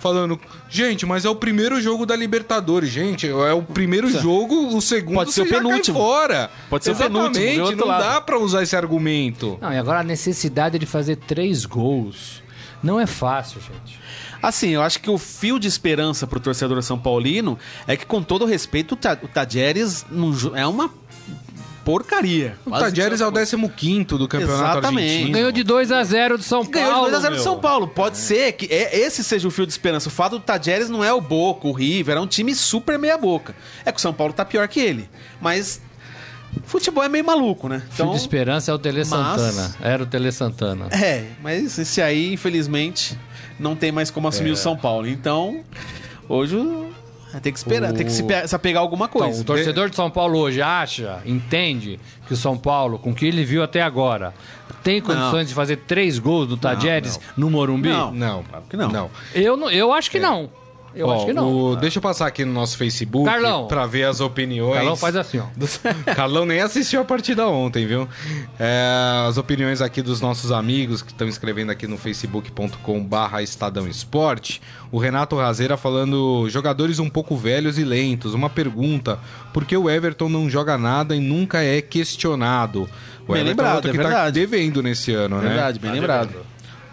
falando, 0.00 0.40
gente, 0.68 1.06
mas 1.06 1.24
é 1.24 1.28
o 1.30 1.34
primeiro 1.36 1.80
jogo 1.80 2.04
da 2.04 2.16
Libertadores, 2.16 2.90
gente, 2.90 3.28
é 3.28 3.52
o 3.52 3.62
primeiro 3.62 4.10
jogo, 4.10 4.74
o 4.76 4.80
segundo 4.80 5.14
Pode 5.14 5.32
ser 5.32 5.42
o 5.42 5.44
você 5.44 5.50
já 5.50 5.56
cai 5.60 5.64
penúltimo. 5.68 5.98
fora. 5.98 6.50
Pode 6.68 6.84
ser 6.84 6.90
o 6.90 6.92
Exatamente, 6.94 7.38
penúltimo, 7.38 7.56
do 7.56 7.62
outro 7.64 7.76
não 7.78 7.86
lado. 7.86 8.02
dá 8.04 8.20
pra 8.20 8.38
usar 8.38 8.62
esse 8.62 8.74
argumento. 8.74 9.58
Não, 9.60 9.72
e 9.72 9.76
agora 9.78 10.00
a 10.00 10.04
necessidade 10.04 10.78
de 10.78 10.86
fazer 10.86 11.16
três 11.16 11.64
gols. 11.64 12.42
Não 12.82 12.98
é 12.98 13.06
fácil, 13.06 13.60
gente. 13.60 14.00
Assim, 14.42 14.70
eu 14.70 14.80
acho 14.80 15.00
que 15.02 15.10
o 15.10 15.18
fio 15.18 15.58
de 15.58 15.68
esperança 15.68 16.26
pro 16.26 16.40
torcedor 16.40 16.82
São 16.82 16.98
Paulino 16.98 17.58
é 17.86 17.94
que, 17.94 18.06
com 18.06 18.22
todo 18.22 18.46
respeito, 18.46 18.92
o 18.92 18.96
Ta- 18.96 19.18
o 19.22 19.28
Tadieres 19.28 20.06
é 20.54 20.66
uma 20.66 20.88
porcaria. 21.84 22.56
O 22.64 22.70
Quase 22.70 22.84
Tadieres 22.84 23.20
é 23.20 23.26
o 23.26 23.32
15 23.32 24.04
do 24.04 24.28
campeonato 24.28 24.78
Exatamente. 24.78 25.08
argentino. 25.10 25.32
Ganhou 25.32 25.52
de 25.52 25.62
2 25.62 25.92
a 25.92 26.02
0 26.04 26.38
do 26.38 26.44
São 26.44 26.64
Ganhou 26.64 26.90
Paulo. 26.90 27.06
de 27.10 27.16
2x0 27.16 27.36
do. 27.36 27.42
São 27.42 27.58
Paulo. 27.60 27.88
Pode 27.88 28.16
ser 28.18 28.52
que 28.52 28.66
é- 28.66 28.96
esse 28.98 29.22
seja 29.24 29.46
o 29.48 29.50
fio 29.50 29.66
de 29.66 29.72
esperança. 29.72 30.08
O 30.08 30.12
fato 30.12 30.38
do 30.38 30.40
Tadieres 30.44 30.88
não 30.88 31.02
é 31.04 31.12
o 31.12 31.20
Boca, 31.20 31.66
o 31.66 31.72
River, 31.72 32.16
é 32.16 32.20
um 32.20 32.26
time 32.26 32.54
super 32.54 32.98
meia-boca. 32.98 33.54
É 33.84 33.90
que 33.92 33.98
o 33.98 34.00
São 34.00 34.12
Paulo 34.12 34.32
tá 34.32 34.44
pior 34.44 34.66
que 34.68 34.80
ele. 34.80 35.08
Mas 35.40 35.80
futebol 36.64 37.02
é 37.04 37.08
meio 37.08 37.24
maluco, 37.24 37.68
né? 37.68 37.82
Fio 37.90 38.10
de 38.10 38.16
esperança 38.16 38.70
é 38.70 38.74
o 38.74 38.78
Tele 38.78 38.98
mas- 39.00 39.08
Santana. 39.08 39.76
Era 39.80 40.02
o 40.02 40.06
Tele 40.06 40.32
Santana. 40.32 40.88
É, 40.90 41.24
mas 41.42 41.78
esse 41.78 42.02
aí, 42.02 42.32
infelizmente, 42.32 43.18
não 43.58 43.74
tem 43.76 43.90
mais 43.92 44.10
como 44.10 44.28
assumir 44.28 44.50
o 44.50 44.56
São 44.56 44.76
Paulo. 44.76 45.06
Então, 45.06 45.60
hoje 46.28 46.56
tem 47.38 47.52
que 47.52 47.58
esperar, 47.58 47.90
O- 47.92 47.94
tem 47.94 48.04
que 48.06 48.12
se, 48.12 48.24
se 48.48 48.54
apegar 48.56 48.80
a 48.80 48.84
alguma 48.84 49.04
Então, 49.06 49.20
coisa. 49.20 49.42
o 49.42 49.44
torcedor 49.44 49.88
de 49.90 49.94
São 49.96 50.10
Paulo 50.10 50.38
hoje 50.38 50.60
acha, 50.60 51.20
entende 51.24 52.00
que 52.26 52.32
o 52.32 52.36
São 52.36 52.56
Paulo, 52.58 52.98
com 52.98 53.10
o 53.10 53.14
que 53.14 53.26
ele 53.26 53.44
viu 53.44 53.62
até 53.62 53.82
agora, 53.82 54.34
tem 54.82 55.00
condições 55.00 55.48
de 55.48 55.54
fazer 55.54 55.76
três 55.76 56.18
gols 56.18 56.48
do 56.48 56.56
Tadieres 56.56 57.20
no 57.36 57.50
Morumbi? 57.50 57.90
Não. 57.90 58.12
Não, 58.12 58.44
que 58.68 58.76
não. 58.76 58.88
não. 58.88 59.10
Eu, 59.34 59.56
não, 59.56 59.70
eu 59.70 59.92
acho 59.92 60.10
que 60.10 60.18
não. 60.18 60.50
Eu 60.94 61.06
Ó, 61.06 61.14
acho 61.16 61.26
que 61.26 61.32
não. 61.32 61.52
o- 61.72 61.76
deixa 61.76 61.98
eu 61.98 62.02
passar 62.02 62.26
aqui 62.26 62.44
no 62.44 62.52
nosso 62.52 62.76
Facebook 62.76 63.24
Carlão. 63.24 63.66
pra 63.68 63.86
ver 63.86 64.04
as 64.04 64.20
opiniões. 64.20 64.74
Carlão 64.74 64.96
faz 64.96 65.14
assim, 65.16 65.38
ó. 65.38 65.44
Carlão 66.14 66.44
nem 66.44 66.60
assistiu 66.60 67.00
a 67.00 67.04
partida 67.04 67.46
ontem, 67.46 67.86
viu? 67.86 68.08
É, 68.58 69.26
as 69.28 69.36
opiniões 69.38 69.80
aqui 69.80 70.02
dos 70.02 70.20
nossos 70.20 70.50
amigos 70.52 71.02
que 71.02 71.12
estão 71.12 71.28
escrevendo 71.28 71.70
aqui 71.70 71.86
no 71.86 71.96
facebook.com 71.96 73.02
barra 73.04 73.42
Estadão 73.42 73.86
Esporte. 73.88 74.60
O 74.92 74.98
Renato 74.98 75.36
Razeira 75.36 75.76
falando 75.76 76.48
jogadores 76.48 76.98
um 76.98 77.08
pouco 77.08 77.36
velhos 77.36 77.78
e 77.78 77.84
lentos. 77.84 78.34
Uma 78.34 78.50
pergunta, 78.50 79.18
por 79.52 79.64
que 79.64 79.76
o 79.76 79.88
Everton 79.88 80.28
não 80.28 80.50
joga 80.50 80.76
nada 80.76 81.14
e 81.14 81.20
nunca 81.20 81.62
é 81.62 81.80
questionado? 81.80 82.88
O 83.28 83.32
Bem 83.32 83.42
Everton 83.42 83.48
lembrado, 83.62 83.74
outro 83.76 83.90
é 83.90 83.92
que 83.92 83.98
tá 83.98 84.04
verdade. 84.08 84.40
devendo 84.40 84.82
nesse 84.82 85.12
ano, 85.12 85.36
né? 85.40 85.48
Verdade, 85.48 85.78
bem 85.78 85.92
lembrado. 85.92 86.30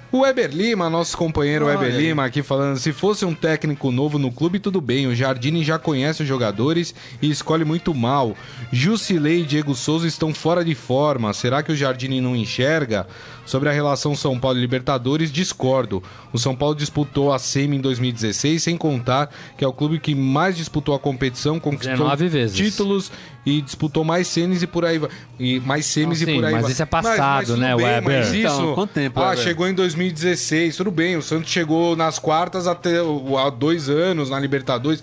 O 0.09 0.19
Weber 0.19 0.49
Lima, 0.51 0.89
nosso 0.89 1.17
companheiro 1.17 1.65
Olha 1.65 1.77
Weber. 1.77 1.97
Lima, 1.97 2.25
aqui 2.25 2.41
falando: 2.41 2.77
se 2.77 2.93
fosse 2.93 3.25
um 3.25 3.33
técnico 3.33 3.91
novo 3.91 4.17
no 4.17 4.31
clube, 4.31 4.57
tudo 4.57 4.79
bem. 4.79 5.05
O 5.05 5.13
Jardine 5.15 5.63
já 5.65 5.77
conhece 5.77 6.21
os 6.21 6.27
jogadores 6.27 6.95
e 7.21 7.29
escolhe 7.29 7.65
muito 7.65 7.93
mal. 7.93 8.35
Jusilei 8.71 9.41
e 9.41 9.45
Diego 9.45 9.75
Souza 9.75 10.07
estão 10.07 10.33
fora 10.33 10.63
de 10.63 10.73
forma. 10.73 11.33
Será 11.33 11.61
que 11.61 11.73
o 11.73 11.75
Jardine 11.75 12.21
não 12.21 12.35
enxerga? 12.35 13.05
Sobre 13.47 13.69
a 13.69 13.71
relação 13.71 14.13
São 14.15 14.37
Paulo 14.37 14.57
e 14.57 14.61
Libertadores, 14.61 15.31
discordo. 15.31 16.03
O 16.31 16.37
São 16.37 16.53
Paulo 16.55 16.75
disputou 16.75 17.33
a 17.33 17.39
SEMI 17.39 17.77
em 17.77 17.81
2016, 17.81 18.61
sem 18.61 18.77
contar 18.77 19.33
que 19.57 19.63
é 19.63 19.67
o 19.67 19.73
clube 19.73 19.97
que 19.99 20.13
mais 20.13 20.55
disputou 20.55 20.93
a 20.93 20.99
competição, 20.99 21.59
conquistou 21.59 21.93
19 21.97 22.27
vezes. 22.27 22.55
títulos 22.55 23.11
e 23.45 23.61
disputou 23.61 24.03
mais 24.03 24.27
semis 24.27 24.61
e 24.61 24.67
por 24.67 24.83
aí 24.83 24.99
vai. 24.99 25.09
E 25.39 25.59
mais 25.61 25.85
semis 25.85 26.19
Não, 26.21 26.27
e 26.27 26.31
sim, 26.33 26.35
por 26.39 26.45
aí 26.45 26.51
mas 26.53 26.61
vai. 26.63 26.71
isso 26.73 26.83
é 26.83 26.85
passado, 26.85 27.45
tudo 27.47 27.57
né, 27.57 27.73
bem, 27.75 27.85
Weber? 27.85 28.03
Mas 28.19 28.27
isso, 28.27 28.37
Então, 28.39 28.75
quanto 28.75 28.91
tempo, 28.91 29.19
Ah, 29.21 29.29
Weber? 29.29 29.43
chegou 29.43 29.67
em 29.67 29.73
2016, 29.73 30.75
tudo 30.75 30.91
bem. 30.91 31.15
O 31.15 31.21
Santos 31.21 31.49
chegou 31.49 31.95
nas 31.95 32.19
quartas 32.19 32.67
até 32.67 32.97
há 32.99 33.49
dois 33.49 33.89
anos 33.89 34.29
na 34.29 34.37
Libertadores. 34.37 35.01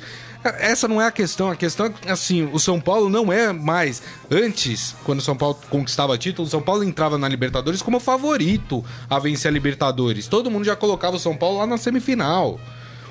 Essa 0.58 0.86
não 0.88 1.00
é 1.00 1.06
a 1.06 1.10
questão. 1.10 1.50
A 1.50 1.56
questão 1.56 1.86
é 1.86 1.90
que, 1.90 2.10
assim, 2.10 2.48
o 2.52 2.58
São 2.58 2.80
Paulo 2.80 3.08
não 3.08 3.32
é 3.32 3.52
mais. 3.52 4.02
Antes, 4.30 4.94
quando 5.04 5.20
o 5.20 5.22
São 5.22 5.36
Paulo 5.36 5.58
conquistava 5.70 6.16
título, 6.18 6.46
o 6.46 6.50
São 6.50 6.60
Paulo 6.62 6.84
entrava 6.84 7.16
na 7.18 7.28
Libertadores 7.28 7.80
como 7.82 7.98
favorito 8.00 8.84
a 9.08 9.18
vencer 9.18 9.50
a 9.50 9.52
Libertadores. 9.52 10.26
Todo 10.26 10.50
mundo 10.50 10.64
já 10.64 10.76
colocava 10.76 11.16
o 11.16 11.20
São 11.20 11.36
Paulo 11.36 11.58
lá 11.58 11.66
na 11.66 11.78
semifinal. 11.78 12.58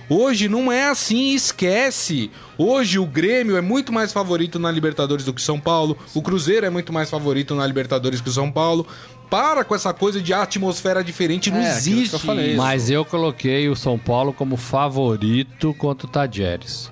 Hoje 0.10 0.50
não 0.50 0.70
é 0.72 0.90
assim, 0.90 1.34
esquece. 1.34 2.30
Hoje 2.58 3.00
o 3.00 3.06
Grêmio 3.06 3.56
é 3.56 3.62
muito 3.62 3.92
mais 3.94 4.12
favorito 4.12 4.60
na 4.60 4.70
Libertadores 4.70 5.24
do 5.25 5.34
que 5.34 5.42
o 5.42 5.44
São 5.44 5.60
Paulo. 5.60 5.98
O 6.13 6.22
Cruzeiro 6.22 6.66
é 6.66 6.70
muito 6.70 6.92
mais 6.92 7.10
favorito 7.10 7.56
na 7.56 7.66
Libertadores 7.66 8.20
que 8.20 8.30
o 8.30 8.34
São 8.34 8.52
Paulo. 8.52 8.86
Para 9.30 9.63
com 9.63 9.74
essa 9.74 9.94
coisa 9.94 10.22
de 10.22 10.32
atmosfera 10.34 11.04
diferente, 11.04 11.50
não 11.50 11.58
É, 11.58 11.72
eu 11.72 11.77
existe. 11.77 12.20
falei. 12.20 12.50
isso. 12.50 12.57
Mas 12.57 12.90
eu 12.90 13.03
coloquei 13.05 13.68
o 13.70 13.75
São 13.75 13.98
Paulo 13.98 14.34
como 14.34 14.57
favorito 14.57 15.74
contra 15.75 16.05
o 16.05 16.10
Tadieres. 16.10 16.92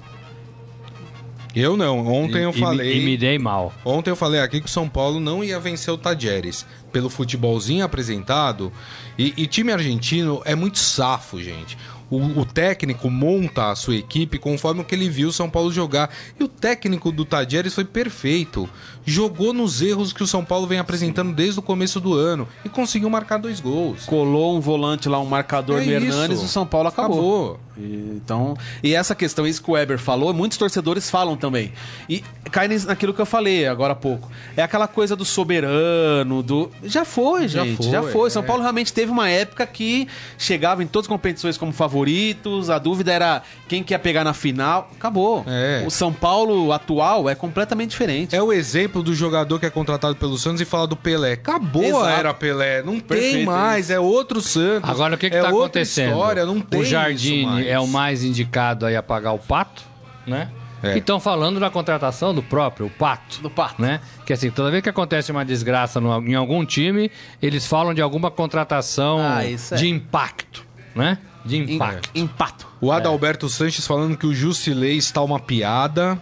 Eu 1.56 1.76
não. 1.76 2.08
Ontem 2.08 2.40
E- 2.40 2.44
eu 2.44 2.52
e 2.52 2.54
me- 2.54 2.60
falei. 2.60 2.98
E 2.98 3.06
me 3.06 3.18
dei 3.18 3.38
mal. 3.38 3.74
Ontem 3.84 4.10
eu 4.10 4.16
falei 4.16 4.40
aqui 4.42 4.60
que 4.62 4.68
o 4.68 4.70
São 4.70 4.88
Paulo 4.88 5.20
não 5.20 5.44
ia 5.44 5.60
vencer 5.60 5.94
o 5.94 5.98
Tajeres 5.98 6.66
pelo 6.92 7.10
futebolzinho 7.10 7.84
apresentado. 7.84 8.72
E, 9.18 9.34
e 9.38 9.48
time 9.48 9.72
argentino 9.72 10.42
é 10.46 10.56
muito 10.56 10.80
safo, 10.80 11.42
gente. 11.42 11.78
O, 12.12 12.42
o 12.42 12.46
técnico 12.46 13.10
monta 13.10 13.72
a 13.72 13.76
sua 13.76 13.96
equipe 13.96 14.38
conforme 14.38 14.82
o 14.82 14.84
que 14.84 14.94
ele 14.94 15.10
viu 15.10 15.30
o 15.30 15.34
São 15.34 15.50
Paulo 15.50 15.72
jogar. 15.72 16.10
E 16.38 16.44
o 16.44 16.48
técnico 16.48 17.12
do 17.12 17.24
Tajeres 17.26 17.74
foi 17.74 17.86
perfeito. 17.86 18.70
Jogou 19.06 19.54
nos 19.54 19.82
erros 19.82 20.12
que 20.14 20.22
o 20.22 20.28
São 20.28 20.44
Paulo 20.46 20.68
vem 20.68 20.78
apresentando 20.78 21.34
desde 21.34 21.60
o 21.60 21.64
começo 21.64 22.00
do 22.00 22.14
ano 22.14 22.48
e 22.66 22.70
conseguiu 22.70 23.10
marcar 23.10 23.38
dois 23.38 23.60
gols. 23.60 24.04
Colou 24.06 24.56
um 24.56 24.60
volante 24.60 25.08
lá, 25.10 25.20
um 25.20 25.26
marcador 25.26 25.82
É 25.82 25.86
no 25.86 25.92
Hernanes, 25.92 26.38
isso. 26.38 26.46
o 26.46 26.50
São 26.50 26.68
Paulo 26.68 26.90
acabou. 26.90 27.18
Acabou. 27.18 27.60
E, 27.78 28.12
então, 28.16 28.56
e 28.84 28.94
essa 28.94 29.16
questão, 29.16 29.48
isso 29.48 29.64
que 29.64 29.72
o 29.72 29.74
Weber 29.74 29.98
falou, 29.98 30.34
muitos 30.34 30.58
torcedores 30.58 31.10
falam 31.10 31.38
também. 31.38 31.72
E 32.10 32.22
cai 32.52 32.68
naquilo 32.68 33.14
que 33.14 33.22
eu 33.22 33.26
falei 33.26 33.66
agora 33.66 33.94
há 33.94 33.96
pouco. 33.96 34.30
É 34.58 34.62
aquela 34.62 34.88
coisa 34.88 35.16
do 35.16 35.24
soberano, 35.26 36.44
do. 36.44 36.70
Já 36.84 37.06
foi, 37.06 37.48
Já 37.48 37.64
gente. 37.64 37.78
foi, 37.78 37.90
Já 37.92 38.04
foi. 38.04 38.28
é. 38.28 38.30
São 38.32 38.44
Paulo 38.44 38.62
realmente 38.62 38.92
teve 38.94 39.12
uma 39.12 39.30
época 39.30 39.66
que 39.66 40.08
chegava 40.38 40.84
em 40.84 40.88
todas 40.88 41.06
as 41.06 41.10
competições 41.10 41.58
como 41.58 41.72
favoritos. 42.02 42.70
A 42.70 42.80
dúvida 42.80 43.12
era 43.12 43.42
quem 43.68 43.84
que 43.84 43.94
ia 43.94 44.00
pegar 44.00 44.24
na 44.24 44.34
final. 44.34 44.90
Acabou. 44.96 45.44
É. 45.48 45.84
O 45.86 45.90
São 45.92 46.12
Paulo 46.12 46.72
atual 46.74 47.30
é 47.30 47.36
completamente 47.36 47.92
diferente. 47.92 48.36
É 48.36 48.42
o 48.42 48.52
exemplo 48.52 49.04
do 49.04 49.14
jogador 49.14 49.60
que 49.60 49.66
é 49.66 49.70
contratado 49.70 50.16
pelo 50.16 50.38
Santos 50.38 50.62
e 50.62 50.66
fala 50.66 50.88
do 50.88 50.96
Pelé. 50.96 51.34
Acabou 51.34 51.84
Exato. 51.84 52.06
a 52.06 52.12
era 52.12 52.34
Pelé. 52.34 52.82
Não 52.82 52.94
tem 53.00 53.02
Perfeito, 53.02 53.46
mais. 53.46 53.90
É 53.90 54.00
outro 54.00 54.42
Santos. 54.42 54.90
Agora 54.90 55.16
o 55.16 55.18
que, 55.18 55.30
que 55.30 55.36
é 55.36 55.42
tá 55.42 55.48
outra 55.50 55.60
acontecendo? 55.66 56.12
História, 56.12 56.46
não 56.46 56.60
tem 56.60 56.80
o 56.80 56.84
isso 56.84 56.92
Jardine 56.92 57.68
é 57.68 57.80
o 57.80 57.88
mais 57.88 58.24
indicado 58.24 58.86
aí 58.86 58.96
a 58.96 59.04
pagar 59.04 59.34
o 59.34 59.40
pato, 59.40 59.84
né? 60.26 60.50
É. 60.84 60.98
Estão 60.98 61.20
falando 61.20 61.60
da 61.60 61.70
contratação 61.70 62.34
do 62.34 62.42
próprio, 62.42 62.88
o 62.88 62.90
pato. 62.90 63.40
Do 63.40 63.52
Pato. 63.52 63.80
Né? 63.80 64.00
Que 64.26 64.34
assim, 64.34 64.50
toda 64.50 64.72
vez 64.72 64.82
que 64.82 64.90
acontece 64.90 65.32
uma 65.32 65.46
desgraça 65.46 66.02
no- 66.02 66.28
em 66.28 66.34
algum 66.34 66.66
time, 66.66 67.12
eles 67.40 67.68
falam 67.68 67.94
de 67.94 68.02
alguma 68.02 68.32
contratação 68.32 69.20
Ah, 69.20 69.46
isso 69.46 69.76
é. 69.76 69.78
de 69.78 69.88
impacto, 69.88 70.66
né? 70.96 71.18
De 71.46 71.58
Em- 71.58 71.76
impacto. 71.76 72.10
Empato. 72.14 72.68
O 72.80 72.92
Adalberto 72.92 73.50
Sanches 73.50 73.86
falando 73.88 74.16
que 74.18 74.26
o 74.28 74.34
Jusilei 74.34 74.98
está 74.98 75.22
uma 75.22 75.40
piada. 75.40 76.22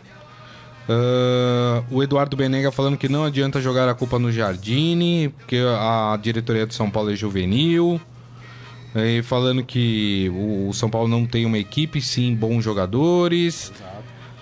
Ah, 0.88 1.84
o 1.92 2.02
Eduardo 2.02 2.36
Benega 2.36 2.72
falando 2.72 2.98
que 2.98 3.08
não 3.10 3.24
adianta 3.24 3.62
jogar 3.62 3.88
a 3.90 3.94
culpa 3.94 4.18
no 4.18 4.32
Jardine, 4.32 5.30
porque 5.30 5.58
a 5.58 6.18
diretoria 6.22 6.66
de 6.66 6.74
São 6.74 6.90
Paulo 6.90 7.12
é 7.12 7.16
juvenil. 7.16 8.00
E 8.96 9.22
falando 9.22 9.64
que 9.64 10.32
o 10.34 10.74
São 10.74 10.90
Paulo 10.90 11.08
não 11.08 11.24
tem 11.26 11.46
uma 11.46 11.60
equipe, 11.60 12.02
sim 12.02 12.36
bons 12.36 12.64
jogadores. 12.64 13.72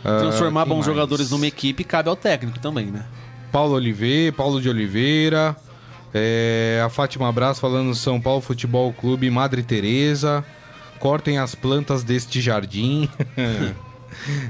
Ah, 0.05 0.19
Transformar 0.19 0.63
bons 0.63 0.75
mais? 0.75 0.85
jogadores 0.85 1.31
numa 1.31 1.45
equipe 1.47 1.83
cabe 1.83 2.07
ao 2.07 2.15
técnico 2.15 2.57
também, 2.59 2.85
né? 2.85 3.03
Paulo 3.51 3.73
Oliveira, 3.73 4.31
Paulo 4.31 4.61
de 4.61 4.69
Oliveira. 4.69 5.55
É, 6.19 6.82
a 6.86 6.89
Fátima 6.89 7.32
Braz 7.32 7.60
falando 7.60 7.93
São 7.95 8.19
Paulo 8.19 8.41
Futebol 8.41 8.91
Clube 8.93 9.30
Madre 9.30 9.62
Teresa. 9.63 10.43
Cortem 10.99 11.38
as 11.38 11.53
plantas 11.53 12.03
deste 12.03 12.41
jardim. 12.41 13.08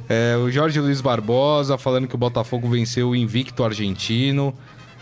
É, 0.08 0.38
o 0.38 0.50
Jorge 0.50 0.80
Luiz 0.80 1.02
Barbosa 1.02 1.78
falando 1.78 2.08
que 2.08 2.16
o 2.16 2.18
Botafogo 2.18 2.70
venceu 2.70 3.10
o 3.10 3.16
invicto 3.16 3.64
argentino. 3.66 4.54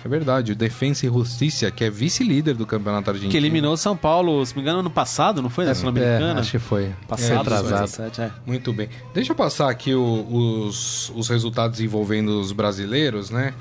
É 0.04 0.08
verdade, 0.08 0.52
o 0.54 0.56
Defensa 0.56 1.06
e 1.06 1.10
Justiça, 1.10 1.70
que 1.70 1.84
é 1.84 1.90
vice-líder 1.90 2.56
do 2.56 2.66
campeonato 2.66 3.10
argentino. 3.10 3.32
Que 3.32 3.38
eliminou 3.38 3.74
o 3.74 3.78
São 3.78 3.96
Paulo, 3.96 4.44
se 4.46 4.54
não 4.54 4.58
me 4.58 4.62
engano, 4.64 4.80
ano 4.80 4.90
passado, 4.90 5.42
não 5.42 5.50
foi? 5.50 5.66
Na 5.66 5.72
É, 5.72 5.74
Sul-Americana? 5.74 6.40
acho 6.40 6.52
que 6.52 6.60
foi. 6.60 6.92
Passado, 7.08 7.38
Retrasado. 7.38 7.82
17, 7.86 8.22
é. 8.22 8.32
Muito 8.46 8.72
bem. 8.74 8.90
Deixa 9.14 9.32
eu 9.34 9.36
passar 9.36 9.70
aqui 9.70 9.94
o- 9.94 10.28
os, 10.68 11.12
os 11.16 11.28
resultados 11.30 11.80
envolvendo 11.80 12.40
os 12.40 12.52
brasileiros, 12.52 13.30
né? 13.30 13.54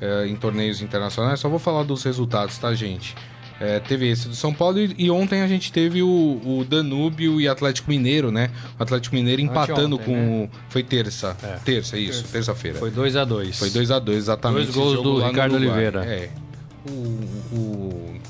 É, 0.00 0.26
em 0.26 0.34
torneios 0.36 0.80
internacionais. 0.80 1.38
Só 1.40 1.48
vou 1.48 1.58
falar 1.58 1.82
dos 1.84 2.02
resultados, 2.04 2.56
tá, 2.58 2.74
gente? 2.74 3.14
É, 3.60 3.78
teve 3.78 4.08
esse 4.08 4.26
do 4.26 4.34
São 4.34 4.54
Paulo 4.54 4.78
e, 4.78 4.94
e 4.96 5.10
ontem 5.10 5.42
a 5.42 5.46
gente 5.46 5.70
teve 5.70 6.02
o, 6.02 6.08
o 6.08 6.64
Danúbio 6.66 7.38
e 7.38 7.46
Atlético 7.46 7.90
Mineiro, 7.90 8.30
né? 8.32 8.50
O 8.78 8.82
Atlético 8.82 9.14
Mineiro 9.14 9.42
empatando 9.42 9.96
Anteontem, 9.96 10.06
com. 10.14 10.44
o- 10.44 10.50
Foi 10.70 10.82
terça. 10.82 11.36
É. 11.42 11.56
Terça, 11.62 11.98
isso, 11.98 12.24
terça-feira. 12.32 12.78
Foi 12.78 12.90
2 12.90 13.16
a 13.16 13.24
2 13.26 13.58
Foi 13.58 13.68
2x2, 13.68 14.12
exatamente. 14.14 14.72
Dois 14.72 14.74
gols 14.74 15.02
do 15.02 15.22
Ricardo. 15.22 15.56
Oliveira. 15.56 16.02
É. 16.06 16.30
O, 16.88 17.20
o, 17.52 18.20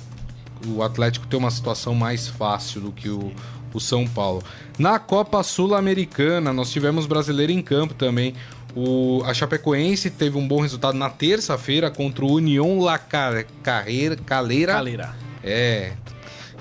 o 0.74 0.82
Atlético 0.82 1.26
tem 1.28 1.38
uma 1.38 1.50
situação 1.52 1.94
mais 1.94 2.26
fácil 2.26 2.80
do 2.80 2.90
que 2.90 3.08
o, 3.08 3.32
o 3.72 3.78
São 3.78 4.08
Paulo. 4.08 4.42
Na 4.76 4.98
Copa 4.98 5.42
Sul-Americana, 5.44 6.52
nós 6.52 6.72
tivemos 6.72 7.06
brasileiro 7.06 7.52
em 7.52 7.62
campo 7.62 7.94
também. 7.94 8.34
O, 8.74 9.22
a 9.26 9.34
Chapecoense 9.34 10.10
teve 10.10 10.38
um 10.38 10.46
bom 10.46 10.60
resultado 10.60 10.96
na 10.96 11.10
terça-feira 11.10 11.90
contra 11.90 12.24
o 12.24 12.32
União 12.32 12.80
La 12.80 12.98
Car- 12.98 13.44
Carreira, 13.62 14.16
Calera. 14.16 14.72
Caleira. 14.74 15.14
É. 15.42 15.92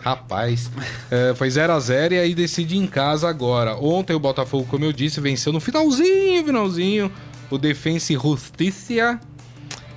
Rapaz, 0.01 0.71
é, 1.11 1.33
foi 1.35 1.49
0 1.49 1.73
a 1.73 1.79
0 1.79 2.13
e 2.15 2.19
aí 2.19 2.33
decide 2.33 2.77
em 2.77 2.87
casa 2.87 3.27
agora. 3.29 3.75
Ontem 3.75 4.13
o 4.13 4.19
Botafogo, 4.19 4.65
como 4.69 4.85
eu 4.85 4.93
disse, 4.93 5.19
venceu 5.19 5.51
no 5.51 5.59
finalzinho, 5.59 6.43
finalzinho, 6.45 7.11
o 7.51 7.57
Defensa 7.57 8.13
e 8.13 8.15
Justiça 8.15 9.19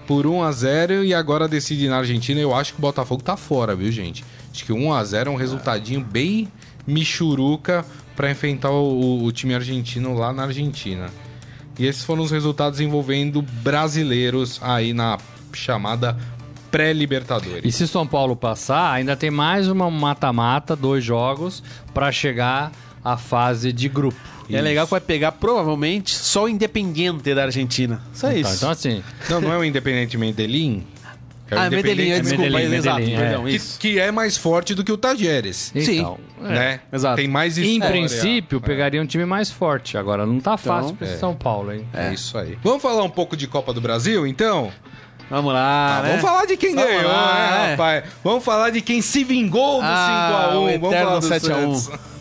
por 0.06 0.26
1 0.26 0.42
a 0.42 0.50
0 0.52 1.04
e 1.04 1.14
agora 1.14 1.46
decide 1.46 1.88
na 1.88 1.98
Argentina. 1.98 2.40
Eu 2.40 2.52
acho 2.54 2.72
que 2.72 2.78
o 2.78 2.82
Botafogo 2.82 3.22
tá 3.22 3.36
fora, 3.36 3.74
viu, 3.76 3.90
gente? 3.92 4.24
Acho 4.52 4.64
que 4.64 4.72
1 4.72 4.92
a 4.92 5.04
0 5.04 5.30
é 5.30 5.32
um 5.32 5.36
resultadinho 5.36 6.00
bem 6.00 6.48
michuruca 6.84 7.86
para 8.16 8.30
enfrentar 8.30 8.70
o, 8.70 9.24
o 9.24 9.32
time 9.32 9.54
argentino 9.54 10.14
lá 10.14 10.32
na 10.32 10.42
Argentina. 10.44 11.08
E 11.78 11.86
esses 11.86 12.04
foram 12.04 12.22
os 12.22 12.30
resultados 12.30 12.80
envolvendo 12.80 13.40
brasileiros 13.42 14.60
aí 14.62 14.92
na 14.92 15.18
chamada 15.52 16.16
pré-Libertadores. 16.70 17.62
E 17.64 17.70
se 17.70 17.86
São 17.86 18.06
Paulo 18.06 18.34
passar, 18.34 18.92
ainda 18.92 19.14
tem 19.14 19.30
mais 19.30 19.68
uma 19.68 19.90
mata-mata, 19.90 20.74
dois 20.74 21.04
jogos, 21.04 21.62
pra 21.92 22.10
chegar 22.10 22.72
à 23.04 23.16
fase 23.16 23.72
de 23.72 23.88
grupo. 23.88 24.18
E 24.48 24.56
é 24.56 24.60
legal 24.60 24.86
que 24.86 24.90
vai 24.90 25.00
pegar 25.00 25.32
provavelmente 25.32 26.14
só 26.14 26.44
o 26.44 26.48
Independiente 26.48 27.34
da 27.34 27.44
Argentina. 27.44 28.02
Só 28.12 28.28
Tá, 28.28 28.34
isso. 28.34 28.54
então 28.56 28.70
assim, 28.70 29.02
Não, 29.30 29.40
não 29.40 29.52
é 29.52 29.58
o 29.58 29.64
Independente 29.64 30.18
Medellín? 30.18 30.84
É 31.52 31.54
o 31.54 31.58
ah, 31.58 31.70
Medellín, 31.70 32.20
desculpa, 32.22 32.42
Medellín, 32.44 32.74
exato, 32.76 32.98
Medellín, 33.00 33.18
perdão, 33.18 33.46
é. 33.46 33.50
que, 33.50 33.56
isso. 33.56 33.78
que 33.78 33.98
é 33.98 34.10
mais 34.10 34.36
forte 34.38 34.74
do 34.74 34.82
que 34.82 34.90
o 34.90 34.96
Tajeres. 34.96 35.70
então, 35.74 36.18
é. 36.42 36.48
Né? 36.48 36.80
exato. 36.92 37.16
Tem 37.16 37.28
mais 37.28 37.58
Em 37.58 37.74
história. 37.74 37.90
princípio, 37.90 38.58
É. 38.58 38.60
pegaria 38.66 39.02
um 39.02 39.06
time 39.06 39.26
mais 39.26 39.50
forte. 39.50 39.98
Agora, 39.98 40.24
não 40.24 40.40
tá 40.40 40.56
fácil 40.56 40.94
pro 40.94 41.06
é. 41.06 41.16
São 41.16 41.34
Paulo, 41.34 41.72
hein? 41.72 41.86
É 41.92 42.12
isso 42.12 42.38
aí. 42.38 42.56
Vamos 42.62 42.80
falar 42.82 43.02
um 43.02 43.10
pouco 43.10 43.36
de 43.36 43.46
Copa 43.46 43.72
do 43.74 43.80
Brasil, 43.80 44.26
então? 44.26 44.72
Vamos 45.28 45.52
lá, 45.52 45.98
Ah, 45.98 46.02
né? 46.02 46.08
Vamos 46.08 46.22
falar 46.22 46.46
de 46.46 46.56
quem 46.56 46.74
Vamos 46.74 46.90
ganhou, 46.90 47.10
lá, 47.10 47.34
né, 47.34 47.66
é. 47.66 47.70
rapaz? 47.72 48.04
Vamos 48.24 48.44
falar 48.44 48.70
de 48.70 48.80
quem 48.80 49.00
se 49.02 49.24
vingou 49.24 49.80
do 49.80 49.86
Ah, 49.86 50.50
5x1. 50.52 50.76
o 50.76 50.80
Vamos 50.80 50.96
falar 50.98 51.18
do 51.20 51.26
7 51.26 51.52
a 51.52 51.56
1. 51.56 51.74
Santos. 51.74 52.00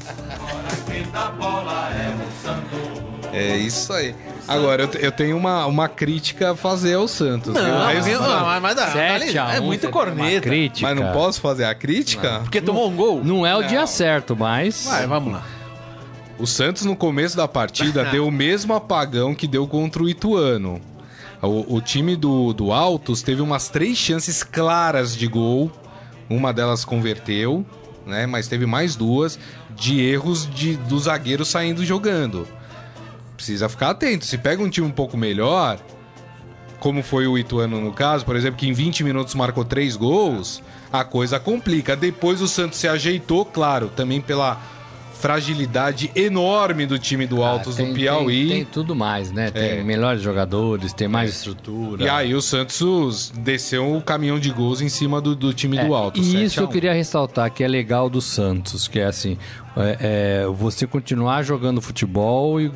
É 3.33 3.55
isso 3.57 3.93
aí. 3.93 4.13
Agora, 4.47 4.83
eu, 4.83 4.99
eu 4.99 5.11
tenho 5.11 5.37
uma, 5.37 5.65
uma 5.65 5.87
crítica 5.87 6.51
a 6.51 6.55
fazer 6.55 6.95
ao 6.95 7.07
Santos. 7.07 7.53
Não, 7.53 7.61
Mas, 7.79 8.05
mas, 8.05 8.19
não, 8.19 8.45
mas, 8.45 8.61
mas 8.61 8.75
dá, 8.75 8.87
7 8.87 9.37
a 9.37 9.45
1, 9.45 9.49
é 9.49 9.59
muito 9.59 9.81
você 9.81 9.87
tem 9.87 9.91
corneta. 9.91 10.41
crítica. 10.41 10.87
mas 10.87 10.99
não 10.99 11.11
posso 11.13 11.39
fazer 11.39 11.65
a 11.65 11.75
crítica? 11.75 12.39
Porque 12.43 12.59
tomou 12.61 12.89
um 12.89 12.95
gol? 12.95 13.23
Não 13.23 13.45
é 13.45 13.55
o 13.55 13.61
Não. 13.61 13.67
dia 13.67 13.85
certo, 13.87 14.35
mas. 14.35 14.85
Vai, 14.85 15.07
vamos 15.07 15.33
lá. 15.33 15.43
O 16.39 16.47
Santos, 16.47 16.85
no 16.85 16.95
começo 16.95 17.37
da 17.37 17.47
partida, 17.47 18.03
deu 18.11 18.27
o 18.27 18.31
mesmo 18.31 18.73
apagão 18.73 19.35
que 19.35 19.47
deu 19.47 19.67
contra 19.67 20.01
o 20.01 20.09
Ituano. 20.09 20.81
O, 21.41 21.75
o 21.75 21.81
time 21.81 22.15
do, 22.15 22.51
do 22.53 22.71
Altos 22.71 23.21
teve 23.21 23.41
umas 23.41 23.69
três 23.69 23.97
chances 23.97 24.43
claras 24.43 25.15
de 25.15 25.27
gol. 25.27 25.71
Uma 26.29 26.51
delas 26.53 26.83
converteu, 26.85 27.65
né? 28.05 28.25
Mas 28.25 28.47
teve 28.47 28.65
mais 28.65 28.95
duas 28.95 29.37
de 29.75 30.01
erros 30.01 30.49
de, 30.49 30.75
do 30.77 30.97
zagueiro 30.99 31.43
saindo 31.45 31.85
jogando. 31.85 32.47
Precisa 33.41 33.67
ficar 33.67 33.89
atento. 33.89 34.23
Se 34.23 34.37
pega 34.37 34.61
um 34.61 34.69
time 34.69 34.85
um 34.85 34.91
pouco 34.91 35.17
melhor, 35.17 35.79
como 36.79 37.01
foi 37.01 37.25
o 37.25 37.35
Ituano 37.39 37.81
no 37.81 37.91
caso, 37.91 38.23
por 38.23 38.35
exemplo, 38.35 38.55
que 38.59 38.67
em 38.67 38.71
20 38.71 39.03
minutos 39.03 39.33
marcou 39.33 39.65
três 39.65 39.95
gols, 39.95 40.61
a 40.93 41.03
coisa 41.03 41.39
complica. 41.39 41.95
Depois 41.95 42.39
o 42.39 42.47
Santos 42.47 42.77
se 42.77 42.87
ajeitou, 42.87 43.43
claro, 43.43 43.87
também 43.95 44.21
pela 44.21 44.61
fragilidade 45.13 46.09
enorme 46.15 46.85
do 46.87 46.97
time 46.97 47.27
do 47.27 47.43
Altos 47.43 47.75
Ah, 47.75 47.77
tem- 47.77 47.89
do 47.89 47.93
Piauí. 47.93 48.47
Tem, 48.47 48.55
tem 48.57 48.65
tudo 48.65 48.95
mais, 48.95 49.31
né? 49.31 49.51
Tem 49.51 49.79
É. 49.79 49.83
melhores 49.83 50.19
jogadores, 50.21 50.93
tem 50.93 51.07
mais 51.07 51.29
estrutura. 51.31 52.03
E 52.03 52.09
aí 52.09 52.33
o 52.33 52.41
Santos 52.41 53.31
desceu 53.37 53.95
o 53.95 54.01
caminhão 54.01 54.39
de 54.39 54.49
gols 54.51 54.81
em 54.81 54.89
cima 54.89 55.21
do, 55.21 55.35
do 55.35 55.53
time 55.53 55.77
É, 55.77 55.85
do 55.85 55.93
Altos. 55.93 56.25
E 56.27 56.31
7 56.31 56.43
isso 56.45 56.59
eu 56.59 56.65
1. 56.67 56.71
queria 56.71 56.93
ressaltar 56.93 57.51
que 57.51 57.63
é 57.63 57.67
legal 57.67 58.09
do 58.09 58.19
Santos, 58.19 58.87
que 58.87 58.99
é 58.99 59.05
assim, 59.05 59.37
é, 59.77 59.97
é, 60.43 60.47
você 60.47 60.87
continuar 60.87 61.43
jogando 61.43 61.79
futebol 61.83 62.59
e 62.59 62.71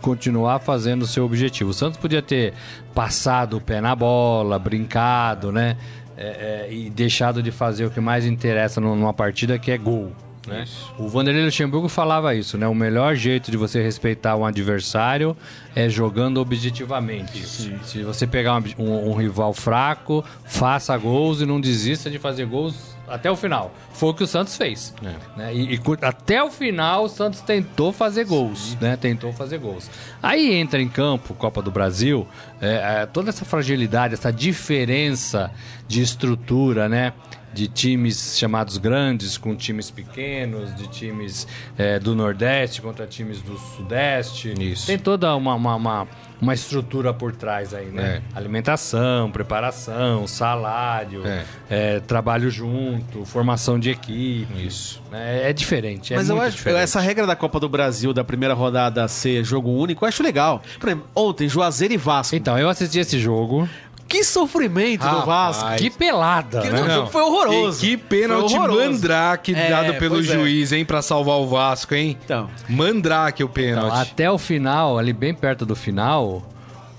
continuar 0.00 0.58
fazendo 0.60 1.02
o 1.02 1.06
seu 1.06 1.24
objetivo. 1.24 1.70
O 1.70 1.74
Santos 1.74 1.98
podia 1.98 2.22
ter 2.22 2.54
passado 2.94 3.56
o 3.56 3.60
pé 3.60 3.80
na 3.80 3.94
bola, 3.94 4.58
brincado, 4.58 5.52
né? 5.52 5.76
É, 6.16 6.66
é, 6.68 6.72
e 6.74 6.90
deixado 6.90 7.42
de 7.42 7.50
fazer 7.50 7.86
o 7.86 7.90
que 7.90 7.98
mais 8.00 8.26
interessa 8.26 8.80
nu- 8.80 8.94
numa 8.94 9.12
partida, 9.14 9.58
que 9.58 9.70
é 9.70 9.78
gol. 9.78 10.12
Né? 10.46 10.64
O 10.98 11.06
Vanderlei 11.08 11.44
Luxemburgo 11.44 11.88
falava 11.88 12.34
isso, 12.34 12.58
né? 12.58 12.66
O 12.66 12.74
melhor 12.74 13.14
jeito 13.14 13.50
de 13.50 13.56
você 13.56 13.82
respeitar 13.82 14.36
um 14.36 14.44
adversário 14.44 15.36
é 15.74 15.88
jogando 15.88 16.38
objetivamente. 16.38 17.38
Se 17.46 18.02
você 18.02 18.26
pegar 18.26 18.56
um, 18.56 18.62
um- 18.82 19.10
um 19.10 19.14
rival 19.14 19.52
fraco, 19.54 20.24
faça 20.44 20.96
gols 20.96 21.40
e 21.40 21.46
não 21.46 21.60
desista 21.60 22.10
de 22.10 22.18
fazer 22.18 22.46
gols 22.46 22.89
até 23.10 23.30
o 23.30 23.36
final. 23.36 23.72
Foi 23.92 24.10
o 24.10 24.14
que 24.14 24.22
o 24.22 24.26
Santos 24.26 24.56
fez. 24.56 24.94
né? 25.36 25.54
E, 25.54 25.74
e 25.74 25.80
até 26.02 26.42
o 26.42 26.50
final 26.50 27.04
o 27.04 27.08
Santos 27.08 27.40
tentou 27.40 27.92
fazer 27.92 28.24
gols, 28.24 28.76
né? 28.80 28.96
Tentou 28.96 29.32
fazer 29.32 29.58
gols. 29.58 29.90
Aí 30.22 30.54
entra 30.54 30.80
em 30.80 30.88
campo 30.88 31.34
Copa 31.34 31.60
do 31.60 31.70
Brasil, 31.70 32.26
é, 32.60 33.02
é, 33.02 33.06
toda 33.06 33.30
essa 33.30 33.44
fragilidade, 33.44 34.14
essa 34.14 34.32
diferença 34.32 35.50
de 35.88 36.00
estrutura, 36.00 36.88
né? 36.88 37.12
De 37.52 37.66
times 37.68 38.38
chamados 38.38 38.76
grandes 38.76 39.36
com 39.36 39.56
times 39.56 39.90
pequenos, 39.90 40.74
de 40.76 40.86
times 40.88 41.46
é, 41.76 41.98
do 41.98 42.14
Nordeste 42.14 42.80
contra 42.80 43.06
times 43.06 43.42
do 43.42 43.58
Sudeste. 43.58 44.54
Isso. 44.60 44.86
Tem 44.86 44.98
toda 44.98 45.34
uma, 45.34 45.54
uma, 45.54 45.74
uma, 45.74 46.08
uma 46.40 46.54
estrutura 46.54 47.12
por 47.12 47.34
trás 47.34 47.74
aí, 47.74 47.86
né? 47.86 48.22
Alimentação, 48.34 49.30
preparação, 49.30 50.26
salário, 50.26 51.26
É. 51.26 51.44
é, 51.68 52.00
trabalho 52.00 52.50
junto, 52.50 53.24
formação 53.24 53.78
de 53.78 53.90
equipe. 53.90 54.46
Isso. 54.66 55.02
É, 55.12 55.50
é 55.50 55.52
diferente. 55.52 56.12
É 56.12 56.16
Mas 56.16 56.28
eu 56.28 56.40
acho 56.40 56.56
diferente. 56.56 56.82
essa 56.82 57.00
regra 57.00 57.26
da 57.26 57.34
Copa 57.34 57.58
do 57.58 57.68
Brasil, 57.68 58.12
da 58.12 58.22
primeira 58.22 58.54
rodada 58.54 59.06
ser 59.08 59.42
jogo 59.44 59.70
único, 59.70 60.04
eu 60.04 60.08
acho 60.08 60.22
legal. 60.22 60.62
Por 60.78 60.88
exemplo, 60.88 61.08
ontem, 61.14 61.48
Juazeiro 61.48 61.94
e 61.94 61.96
Vasco. 61.96 62.36
Então, 62.36 62.58
eu 62.58 62.68
assisti 62.68 62.98
esse 63.00 63.18
jogo. 63.18 63.68
Que 64.10 64.24
sofrimento 64.24 65.02
do 65.02 65.06
Rapaz. 65.06 65.56
Vasco. 65.58 65.76
Que 65.78 65.88
pelada, 65.88 66.60
Que 66.62 66.68
né? 66.68 66.82
não, 66.82 67.06
foi 67.06 67.22
horroroso. 67.22 67.84
E 67.86 67.90
que 67.90 67.96
pênalti 67.96 68.56
Foi 68.56 68.68
mandrake 68.68 69.54
É, 69.54 69.70
dado 69.70 69.94
pelo 70.00 70.18
é. 70.18 70.22
juiz, 70.22 70.72
hein, 70.72 70.84
pra 70.84 71.00
salvar 71.00 71.36
o 71.38 71.46
Vasco, 71.46 71.94
hein? 71.94 72.18
Então. 72.24 72.50
Mandrake 72.68 73.42
o 73.42 73.46
Então, 73.46 73.54
pênalti. 73.54 73.96
até 74.10 74.28
o 74.28 74.36
final, 74.36 74.98
ali 74.98 75.12
bem 75.12 75.32
perto 75.32 75.64
do 75.64 75.76
final, 75.76 76.42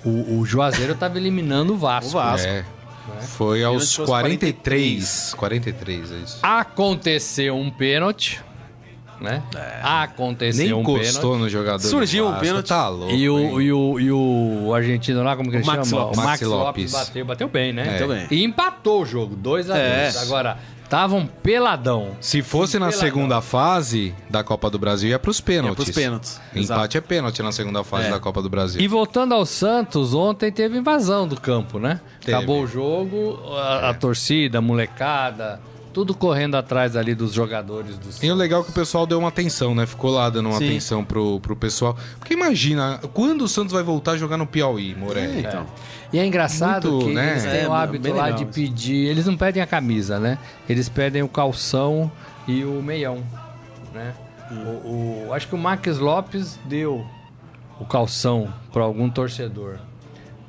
o, 0.02 0.38
o 0.38 0.44
Juazeiro 0.46 0.94
tava 0.94 1.18
eliminando 1.18 1.74
o 1.74 1.76
Vasco. 1.76 2.08
O 2.08 2.12
Vasco. 2.14 2.48
É. 2.48 2.64
Foi 3.36 3.62
aos 3.62 3.94
Pênalti 3.94 4.00
aos 4.00 4.08
43. 4.08 5.34
43, 5.36 6.12
é 6.12 6.14
isso. 6.16 6.38
Aconteceu 6.42 7.56
um 7.56 7.70
pênalti, 7.70 8.40
né? 9.22 9.42
Aconteceu 9.82 10.64
Nem 10.64 10.74
um 10.74 10.80
encostou 10.80 11.20
pênalti. 11.32 11.40
no 11.40 11.48
jogador. 11.48 11.78
do 11.82 11.86
Surgiu 11.88 12.28
um 12.28 12.34
pênalti. 12.34 12.68
Tá 12.68 12.88
louco. 12.88 13.14
E 13.14 13.28
o, 13.28 13.60
e, 13.60 13.72
o, 13.72 14.00
e 14.00 14.12
o 14.12 14.74
argentino 14.74 15.22
lá, 15.22 15.36
como 15.36 15.50
que 15.50 15.56
ele 15.56 15.64
Max 15.64 15.88
chama? 15.88 16.02
Lopes. 16.02 16.18
O 16.18 16.20
Max 16.20 16.30
Maxi 16.30 16.44
Lopes. 16.44 16.92
Bateu, 16.92 17.24
bateu 17.24 17.48
bem, 17.48 17.72
né? 17.72 17.84
Bateu 17.92 18.08
bem. 18.08 18.26
E 18.30 18.44
empatou 18.44 19.02
o 19.02 19.06
jogo, 19.06 19.34
2 19.36 19.70
a 19.70 19.74
2 19.74 19.84
É. 19.84 20.12
Agora, 20.22 20.58
estavam 20.84 21.26
peladão. 21.42 22.16
Se 22.20 22.42
fosse 22.42 22.78
na 22.78 22.86
Peladão. 22.88 23.00
segunda 23.00 23.40
fase 23.40 24.14
da 24.28 24.44
Copa 24.44 24.68
do 24.68 24.78
Brasil, 24.78 25.08
ia 25.10 25.18
pros 25.18 25.40
pênaltis. 25.40 25.78
Ia 25.78 25.84
pros 25.84 25.94
pênaltis, 26.04 26.40
Empate 26.54 26.98
é 26.98 27.00
pênalti 27.00 27.42
na 27.42 27.50
segunda 27.52 27.82
fase 27.82 28.08
É. 28.08 28.10
da 28.10 28.20
Copa 28.20 28.42
do 28.42 28.50
Brasil. 28.50 28.80
E 28.80 28.86
voltando 28.86 29.32
ao 29.34 29.46
Santos, 29.46 30.12
ontem 30.14 30.52
teve 30.52 30.76
invasão 30.76 31.26
do 31.26 31.40
campo, 31.40 31.78
né? 31.78 32.00
Teve. 32.20 32.36
Acabou 32.36 32.62
o 32.62 32.66
jogo, 32.66 33.38
a, 33.56 33.90
a 33.90 33.94
torcida, 33.94 34.58
a 34.58 34.60
molecada, 34.60 35.60
tudo 35.92 36.14
correndo 36.14 36.56
atrás 36.56 36.96
ali 36.96 37.14
dos 37.14 37.32
jogadores 37.32 37.96
do 37.98 38.24
E 38.24 38.30
o 38.30 38.34
legal 38.34 38.62
é 38.62 38.64
que 38.64 38.70
o 38.70 38.74
pessoal 38.74 39.06
deu 39.06 39.18
uma 39.18 39.28
atenção, 39.28 39.74
né? 39.74 39.84
Ficou 39.86 40.10
lá 40.10 40.30
dando 40.30 40.48
uma 40.48 40.58
Sim. 40.58 40.66
atenção 40.68 41.04
pro, 41.04 41.38
pro 41.40 41.54
pessoal. 41.54 41.96
Porque 42.18 42.34
imagina, 42.34 42.98
quando 43.12 43.42
o 43.42 43.48
Santos 43.48 43.72
vai 43.72 43.82
voltar 43.82 44.12
a 44.12 44.16
jogar 44.16 44.36
no 44.36 44.46
Piauí, 44.46 44.94
Morelli? 44.94 45.40
Então. 45.40 45.66
E 46.12 46.18
é 46.18 46.26
engraçado 46.26 46.90
Muito, 46.90 47.06
que 47.06 47.12
né? 47.14 47.30
eles 47.32 47.42
têm 47.44 47.60
É, 47.62 47.68
o 47.68 47.72
hábito 47.72 48.08
lá 48.08 48.24
legal 48.26 48.38
de 48.38 48.44
isso. 48.44 48.52
pedir. 48.52 49.06
Eles 49.08 49.26
não 49.26 49.36
pedem 49.36 49.62
a 49.62 49.66
camisa, 49.66 50.18
né? 50.20 50.38
Eles 50.68 50.88
pedem 50.88 51.22
o 51.22 51.28
calção 51.28 52.10
e 52.46 52.64
o 52.64 52.82
meião, 52.82 53.22
né? 53.94 54.14
O, 54.50 55.26
o- 55.28 55.32
acho 55.32 55.48
que 55.48 55.54
o 55.54 55.58
Max 55.58 55.98
Lopes 55.98 56.58
deu 56.66 57.06
o 57.80 57.84
calção 57.86 58.52
para 58.72 58.82
algum 58.82 59.08
torcedor. 59.08 59.78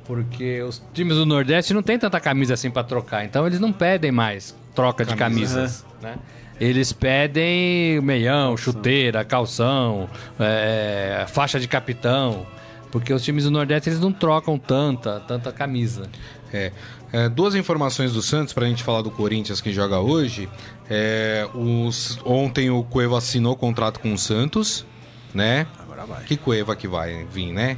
Porque 0.06 0.60
os 0.62 0.82
times 0.92 1.16
do 1.16 1.24
Nordeste 1.24 1.72
não 1.72 1.82
tem 1.82 1.98
tanta 1.98 2.20
camisa 2.20 2.52
assim 2.54 2.70
para 2.70 2.84
trocar. 2.84 3.24
Então 3.24 3.46
eles 3.46 3.58
não 3.58 3.72
pedem 3.72 4.12
mais 4.12 4.54
troca 4.74 5.04
de 5.04 5.14
Camisa. 5.14 5.56
camisas, 5.56 5.86
né? 6.02 6.16
Eles 6.60 6.92
pedem 6.92 8.00
meião, 8.00 8.56
chuteira, 8.56 9.24
calção, 9.24 10.08
é, 10.38 11.24
faixa 11.28 11.58
de 11.58 11.66
capitão. 11.66 12.46
Porque 12.92 13.12
os 13.12 13.24
times 13.24 13.42
do 13.42 13.50
Nordeste 13.50 13.88
eles 13.88 13.98
não 13.98 14.12
trocam 14.12 14.56
tanta, 14.56 15.18
tanta 15.26 15.50
camisa. 15.50 16.08
É. 16.52 16.70
É, 17.12 17.28
duas 17.28 17.54
informações 17.56 18.12
do 18.12 18.22
Santos 18.22 18.52
pra 18.52 18.66
gente 18.66 18.82
falar 18.84 19.02
do 19.02 19.10
Corinthians 19.10 19.60
que 19.60 19.72
joga 19.72 19.98
hoje. 19.98 20.48
É, 20.88 21.48
os, 21.54 22.18
ontem 22.24 22.70
o 22.70 22.84
Cueva 22.84 23.18
assinou 23.18 23.56
contrato 23.56 23.98
com 23.98 24.12
o 24.12 24.18
Santos, 24.18 24.86
né? 25.32 25.66
Agora 25.78 26.04
vai. 26.06 26.24
Que 26.24 26.36
Cueva 26.36 26.76
que 26.76 26.86
vai 26.86 27.24
vir, 27.24 27.52
né? 27.52 27.76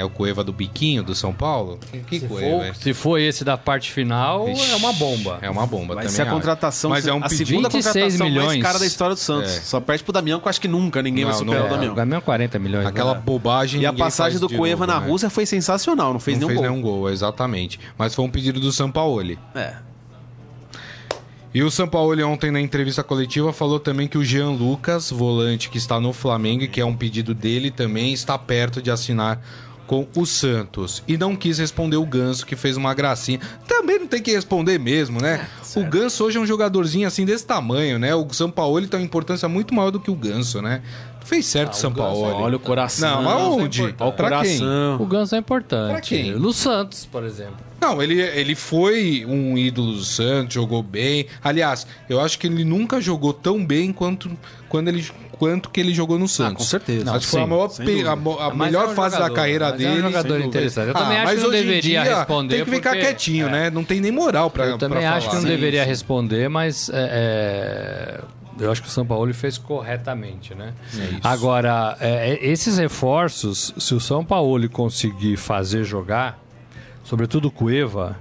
É 0.00 0.04
o 0.04 0.08
Cueva 0.08 0.42
do 0.42 0.50
biquinho 0.52 1.02
do 1.02 1.14
São 1.14 1.30
Paulo? 1.32 1.78
Que 2.06 2.20
Se 2.20 2.26
Cueva? 2.26 2.64
for, 2.72 2.74
se 2.76 2.94
for 2.94 3.18
esse 3.18 3.44
da 3.44 3.58
parte 3.58 3.92
final, 3.92 4.48
é 4.48 4.74
uma 4.76 4.92
bomba. 4.94 5.38
É 5.42 5.50
uma 5.50 5.66
bomba 5.66 5.94
Vai 5.94 6.04
também. 6.04 6.16
ser 6.16 6.22
a 6.22 6.26
contratação, 6.30 6.88
Mas 6.90 7.06
é 7.06 7.12
um 7.12 7.18
a 7.18 7.28
pedido. 7.28 7.46
segunda 7.48 7.68
26 7.68 7.94
contratação 7.94 8.18
mais 8.18 8.32
milhões. 8.32 8.62
cara 8.62 8.78
da 8.78 8.86
história 8.86 9.14
do 9.14 9.18
Santos. 9.20 9.56
É. 9.56 9.60
Só 9.60 9.78
perde 9.78 10.02
pro 10.02 10.12
Damião, 10.12 10.40
que 10.40 10.46
eu 10.46 10.50
acho 10.50 10.60
que 10.60 10.68
nunca 10.68 11.02
ninguém 11.02 11.24
vai 11.24 11.32
Não, 11.34 11.38
superar 11.40 11.60
não 11.60 11.66
o 11.66 11.68
é. 11.68 11.72
O 11.72 11.76
Damião. 11.76 11.94
Damião 11.94 12.20
40 12.22 12.58
milhões. 12.58 12.86
Aquela 12.86 13.14
né? 13.14 13.22
bobagem. 13.22 13.82
E 13.82 13.86
a 13.86 13.92
passagem 13.92 14.38
do 14.40 14.48
Cueva 14.48 14.86
novo, 14.86 14.98
na 14.98 15.04
né? 15.04 15.10
Rússia 15.12 15.28
foi 15.28 15.44
sensacional, 15.44 16.14
não 16.14 16.20
fez 16.20 16.38
não 16.38 16.48
nenhum 16.48 16.58
fez 16.60 16.70
gol. 16.70 16.78
nenhum 16.80 16.82
gol, 17.00 17.10
exatamente. 17.10 17.78
Mas 17.98 18.14
foi 18.14 18.24
um 18.24 18.30
pedido 18.30 18.58
do 18.58 18.72
Sampaoli. 18.72 19.38
É. 19.54 19.74
E 21.52 21.62
o 21.64 21.70
Sampaoli 21.70 22.22
ontem 22.22 22.50
na 22.52 22.60
entrevista 22.60 23.02
coletiva 23.02 23.52
falou 23.52 23.80
também 23.80 24.06
que 24.06 24.16
o 24.16 24.24
Jean 24.24 24.50
Lucas, 24.50 25.10
volante 25.10 25.68
que 25.68 25.78
está 25.78 25.98
no 25.98 26.12
Flamengo 26.12 26.62
e 26.62 26.68
que 26.68 26.80
é 26.80 26.84
um 26.86 26.94
pedido 26.96 27.34
dele 27.34 27.72
também, 27.72 28.12
está 28.12 28.38
perto 28.38 28.80
de 28.80 28.88
assinar 28.88 29.42
com 29.90 30.06
o 30.14 30.24
Santos. 30.24 31.02
E 31.08 31.18
não 31.18 31.34
quis 31.34 31.58
responder 31.58 31.96
o 31.96 32.06
Ganso, 32.06 32.46
que 32.46 32.54
fez 32.54 32.76
uma 32.76 32.94
gracinha. 32.94 33.40
Também 33.66 33.98
não 33.98 34.06
tem 34.06 34.22
que 34.22 34.30
responder 34.30 34.78
mesmo, 34.78 35.20
né? 35.20 35.48
o 35.74 35.84
Ganso 35.84 36.24
hoje 36.24 36.38
é 36.38 36.40
um 36.40 36.46
jogadorzinho 36.46 37.08
assim 37.08 37.24
desse 37.24 37.44
tamanho, 37.44 37.98
né? 37.98 38.14
O 38.14 38.24
Sampaoli 38.32 38.86
tem 38.86 39.00
uma 39.00 39.04
importância 39.04 39.48
muito 39.48 39.74
maior 39.74 39.90
do 39.90 39.98
que 39.98 40.08
o 40.08 40.14
Ganso, 40.14 40.62
né? 40.62 40.80
Fez 41.30 41.46
certo 41.46 41.74
o 41.74 41.76
Sampaoli. 41.76 42.42
Olha 42.42 42.56
o 42.56 42.60
coração. 42.60 43.22
Não, 43.22 43.22
mas 43.22 43.62
onde? 43.62 43.82
Olha 43.82 43.92
o 44.00 44.12
Pra 44.12 44.42
quem? 44.42 44.58
coração. 44.58 44.96
O 45.00 45.06
Ganso 45.06 45.36
é 45.36 45.38
importante. 45.38 45.90
Pra 45.92 46.00
quem? 46.00 46.32
No 46.32 46.52
Santos, 46.52 47.06
por 47.06 47.22
exemplo. 47.22 47.54
Não, 47.80 48.02
ele, 48.02 48.20
ele 48.20 48.56
foi 48.56 49.24
um 49.26 49.56
ídolo 49.56 49.92
do 49.92 50.04
Santos, 50.04 50.52
jogou 50.54 50.82
bem. 50.82 51.26
Aliás, 51.42 51.86
eu 52.08 52.20
acho 52.20 52.36
que 52.36 52.48
ele 52.48 52.64
nunca 52.64 53.00
jogou 53.00 53.32
tão 53.32 53.64
bem 53.64 53.92
quanto, 53.92 54.28
quando 54.68 54.88
ele, 54.88 55.06
quanto 55.38 55.70
que 55.70 55.78
ele 55.80 55.94
jogou 55.94 56.18
no 56.18 56.26
Santos. 56.28 56.52
Ah, 56.54 56.56
com 56.58 56.64
certeza. 56.64 57.10
acho 57.12 57.20
que 57.26 57.30
foi 57.30 57.40
a, 57.42 57.46
maior 57.46 57.70
a, 58.40 58.44
a 58.46 58.54
melhor 58.54 58.88
é 58.88 58.88
um 58.88 58.94
fase 58.94 59.14
jogador, 59.14 59.28
da 59.30 59.34
carreira 59.40 59.68
mas 59.70 59.78
dele. 59.78 59.90
É 59.90 59.92
um 59.92 60.02
jogador 60.02 60.28
dúvida. 60.28 60.46
interessante. 60.48 60.88
Eu 60.88 60.94
também 60.94 61.16
Ah, 61.16 61.22
acho 61.22 61.24
mas 61.26 61.34
que 61.36 61.40
não 61.42 61.48
hoje 61.48 61.58
em 61.58 61.60
deveria 61.62 62.02
dia 62.02 62.16
responder. 62.16 62.56
Tem 62.56 62.64
que 62.64 62.70
ficar 62.72 62.90
porque- 62.90 63.04
quietinho, 63.06 63.46
é. 63.46 63.50
né? 63.52 63.70
Não 63.70 63.84
tem 63.84 64.00
nem 64.00 64.10
moral 64.12 64.50
pra 64.50 64.66
Eu 64.66 64.76
também 64.76 64.98
pra 64.98 65.10
acho 65.12 65.20
que 65.20 65.26
falar. 65.26 65.34
não 65.42 65.48
Sim, 65.48 65.54
deveria 65.56 65.82
sim. 65.84 65.88
responder, 65.88 66.48
mas 66.50 66.90
é, 66.92 67.08
é, 67.12 68.20
eu 68.60 68.70
acho 68.70 68.82
que 68.82 68.88
o 68.88 68.90
São 68.90 69.06
Paulo 69.06 69.32
fez 69.32 69.58
corretamente, 69.58 70.54
né? 70.54 70.74
É 70.94 71.04
isso. 71.04 71.20
Agora, 71.24 71.96
é, 72.00 72.30
é, 72.30 72.46
esses 72.46 72.78
reforços, 72.78 73.74
se 73.78 73.94
o 73.94 74.00
São 74.00 74.24
Paulo 74.24 74.68
conseguir 74.68 75.36
fazer 75.36 75.84
jogar, 75.84 76.38
sobretudo 77.02 77.48
o 77.48 77.50
Cueva, 77.50 78.16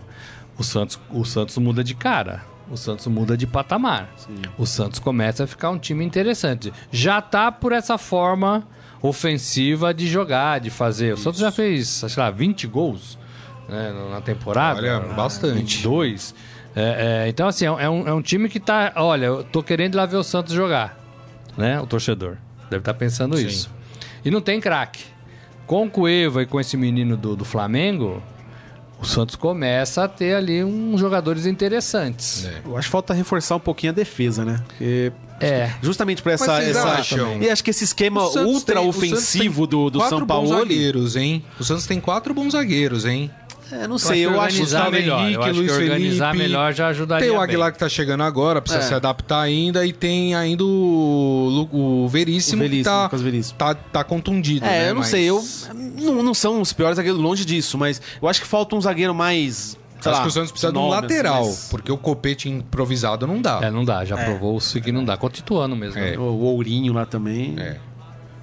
o 0.58 0.63
Santos, 0.63 0.99
o 1.10 1.25
Santos 1.25 1.58
muda 1.58 1.84
de 1.84 1.93
cara. 1.93 2.43
O 2.71 2.78
Santos 2.78 3.08
muda 3.08 3.36
de 3.36 3.47
patamar. 3.47 4.10
O 4.58 4.65
Santos 4.65 4.99
começa 4.99 5.43
a 5.43 5.47
ficar 5.47 5.71
um 5.71 5.80
time 5.80 6.06
interessante. 6.06 6.71
Já 6.91 7.19
tá 7.19 7.52
por 7.52 7.71
essa 7.71 7.97
forma 7.97 8.67
ofensiva 9.02 9.93
de 9.93 10.08
jogar, 10.08 10.60
de 10.60 10.69
fazer. 10.69 11.13
O 11.13 11.17
Santos 11.17 11.39
já 11.39 11.52
fez, 11.52 11.88
sei 11.88 12.10
lá, 12.17 12.30
20 12.30 12.67
gols 12.67 13.17
né, 13.67 13.93
na 14.12 14.21
temporada. 14.21 14.80
Olha, 14.80 14.99
bastante. 15.13 15.78
22. 15.78 16.36
É, 16.80 17.26
é, 17.26 17.30
então, 17.30 17.48
assim, 17.48 17.65
é 17.65 17.72
um, 17.89 18.08
é 18.08 18.13
um 18.13 18.22
time 18.22 18.48
que 18.48 18.60
tá. 18.60 18.94
Olha, 18.96 19.26
eu 19.26 19.44
tô 19.44 19.62
querendo 19.62 19.96
ir 19.96 19.98
lá 19.98 20.06
ver 20.06 20.18
o 20.18 20.24
Santos 20.24 20.54
jogar. 20.54 20.98
Né? 21.58 21.80
O 21.80 21.86
torcedor. 21.86 22.38
Deve 22.70 22.82
estar 22.82 22.94
pensando 22.94 23.38
Sim. 23.38 23.46
isso. 23.48 23.70
E 24.24 24.32
não 24.32 24.39
tem 24.42 24.60
craque. 24.62 25.04
Com 25.68 25.86
o 25.86 25.89
Cueva 25.89 26.42
e 26.42 26.46
com 26.46 26.60
esse 26.60 26.78
menino 26.78 27.18
do, 27.18 27.36
do 27.36 27.44
Flamengo, 27.46 28.24
o 29.00 29.06
Santos 29.06 29.36
começa 29.36 30.04
a 30.04 30.08
ter 30.08 30.36
ali 30.36 30.63
uns 30.63 31.00
jogadores 31.00 31.46
interessantes. 31.46 32.46
É. 32.46 32.62
Eu 32.65 32.78
acho 32.78 32.88
que 32.88 32.92
falta 32.92 33.13
reforçar 33.13 33.56
um 33.56 33.60
pouquinho 33.60 33.92
a 33.92 33.96
defesa, 33.96 34.44
né? 34.46 34.62
Porque 34.68 35.12
É. 35.42 35.72
justamente 35.82 36.22
pra 36.22 36.34
essa. 36.34 36.62
Essa... 36.62 37.02
E 37.39 37.50
acho 37.50 37.63
que 37.63 37.70
esse 37.72 37.84
esquema 37.84 38.22
ultra 38.39 38.80
tem- 38.80 38.88
ofensivo 38.89 39.68
do, 39.68 39.89
do 39.89 40.00
quatro 40.00 40.18
São 40.18 40.26
bons 40.26 40.50
Paulo. 40.50 40.60
zagueiros, 40.60 41.15
hein? 41.15 41.44
O 41.60 41.63
Santos 41.63 41.86
tem 41.86 42.00
quatro 42.00 42.34
bons 42.34 42.54
zagueiros, 42.54 43.06
hein? 43.06 43.30
É, 43.71 43.88
não 43.88 43.97
sei, 43.97 44.25
eu, 44.25 44.32
que 44.32 44.36
acho 44.38 44.45
organizar 44.47 44.77
Gustavo 44.79 44.91
melhor. 44.91 45.19
Henrique, 45.21 45.36
eu 45.36 45.43
acho 45.43 45.53
Luiz 45.53 45.71
que 45.71 45.77
organizar 45.84 46.32
Felipe, 46.32 46.47
melhor 46.49 46.73
já 46.73 46.88
ajudaria. 46.88 47.21
Tem 47.27 47.29
o 47.29 47.39
bem. 47.39 47.43
Aguilar 47.43 47.71
que 47.71 47.77
tá 47.79 47.89
chegando 47.89 48.23
agora, 48.23 48.62
precisa 48.62 48.84
É. 48.84 48.88
se 48.88 48.93
adaptar 48.93 49.41
ainda, 49.41 49.86
e 49.86 49.93
tem 49.93 50.34
ainda 50.36 50.63
o, 50.63 51.69
o 51.71 52.08
Veríssimo, 52.08 52.62
O 52.62 52.65
que 52.65 52.69
Veríssimo, 52.69 52.95
tá, 52.95 53.03
Lucas 53.03 53.21
Veríssimo. 53.21 53.58
tá, 53.58 53.73
tá 53.75 54.03
contundido. 54.03 54.65
É, 54.65 54.69
né? 54.69 54.89
eu 54.89 54.93
não 54.95 55.01
Mas 55.01 55.10
sei, 55.10 55.23
eu. 55.25 55.43
Não, 56.01 56.23
não 56.23 56.34
são 56.34 56.62
os 56.62 56.73
piores 56.73 56.95
zagueiros 56.97 57.21
longe 57.21 57.45
disso, 57.45 57.77
mas 57.77 58.01
eu 58.21 58.27
acho 58.27 58.41
que 58.41 58.47
falta 58.47 58.75
um 58.75 58.82
zagueiro 58.82 59.13
mais. 59.13 59.77
sei 60.01 60.12
Acho 60.12 60.19
lá, 60.19 60.21
que 60.21 60.27
o 60.29 60.32
Santos 60.32 60.51
precisa 60.51 60.71
de 60.71 60.77
um 60.77 60.91
assim, 60.91 61.01
lateral, 61.01 61.43
mais- 61.45 61.67
porque 61.69 61.91
o 61.91 61.97
copete 61.97 62.49
improvisado 62.49 63.27
não 63.27 63.41
dá. 63.41 63.60
É, 63.62 63.69
não 63.69 63.84
dá, 63.84 64.03
já 64.05 64.15
provou-se 64.17 64.79
que 64.82 64.91
não 64.91 65.03
dá. 65.03 65.17
Continuando 65.17 65.75
mesmo. 65.75 65.99
É. 65.99 66.12
né? 66.12 66.17
O, 66.17 66.21
o 66.21 66.43
Ourinho 66.55 66.93
lá 66.93 67.05
também. 67.05 67.55
É. 67.58 67.77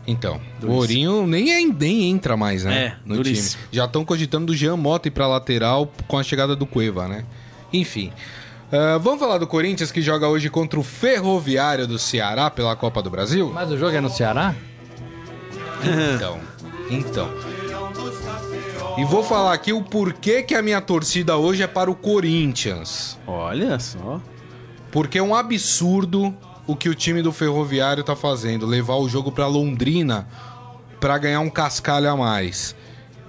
Então, 0.06 0.36
o 0.36 0.60
Duríssimo. 0.60 0.72
Ourinho 0.78 1.26
nem, 1.26 1.50
é- 1.52 1.66
nem 1.66 2.10
entra 2.10 2.36
mais, 2.36 2.64
né? 2.64 2.84
É, 2.84 2.96
no 3.04 3.22
time. 3.22 3.42
Já 3.72 3.86
estão 3.86 4.04
cogitando 4.04 4.46
do 4.46 4.54
Jean 4.54 4.76
Mota 4.76 5.08
ir 5.08 5.10
pra 5.10 5.26
lateral 5.26 5.90
com 6.06 6.16
a 6.16 6.22
chegada 6.22 6.54
do 6.54 6.64
Cueva, 6.64 7.08
né? 7.08 7.24
Enfim. 7.72 8.12
Ah, 8.72 8.98
vamos 8.98 9.18
falar 9.20 9.38
do 9.38 9.46
Corinthians 9.46 9.90
que 9.92 10.00
joga 10.02 10.28
hoje 10.28 10.48
contra 10.50 10.78
o 10.78 10.82
Ferroviário 10.82 11.86
do 11.86 11.98
Ceará 11.98 12.50
pela 12.50 12.74
Copa 12.76 13.02
do 13.02 13.10
Brasil? 13.10 13.50
Mas 13.52 13.70
o 13.70 13.76
jogo 13.78 13.96
é 13.96 14.00
no 14.00 14.08
Ceará? 14.10 14.54
Então, 16.14 16.38
então. 16.90 17.28
E 18.98 19.04
vou 19.04 19.22
falar 19.22 19.52
aqui 19.52 19.72
o 19.72 19.82
porquê 19.82 20.42
que 20.42 20.54
a 20.54 20.62
minha 20.62 20.80
torcida 20.80 21.36
hoje 21.36 21.62
é 21.62 21.66
para 21.66 21.90
o 21.90 21.94
Corinthians. 21.94 23.18
Olha 23.26 23.78
só. 23.78 24.20
Porque 24.90 25.18
é 25.18 25.22
um 25.22 25.34
absurdo 25.34 26.34
o 26.66 26.74
que 26.74 26.88
o 26.88 26.94
time 26.94 27.22
do 27.22 27.32
Ferroviário 27.32 28.02
tá 28.02 28.16
fazendo, 28.16 28.66
levar 28.66 28.96
o 28.96 29.08
jogo 29.08 29.30
pra 29.30 29.46
Londrina 29.46 30.26
pra 31.00 31.18
ganhar 31.18 31.40
um 31.40 31.50
cascalho 31.50 32.10
a 32.10 32.16
mais. 32.16 32.74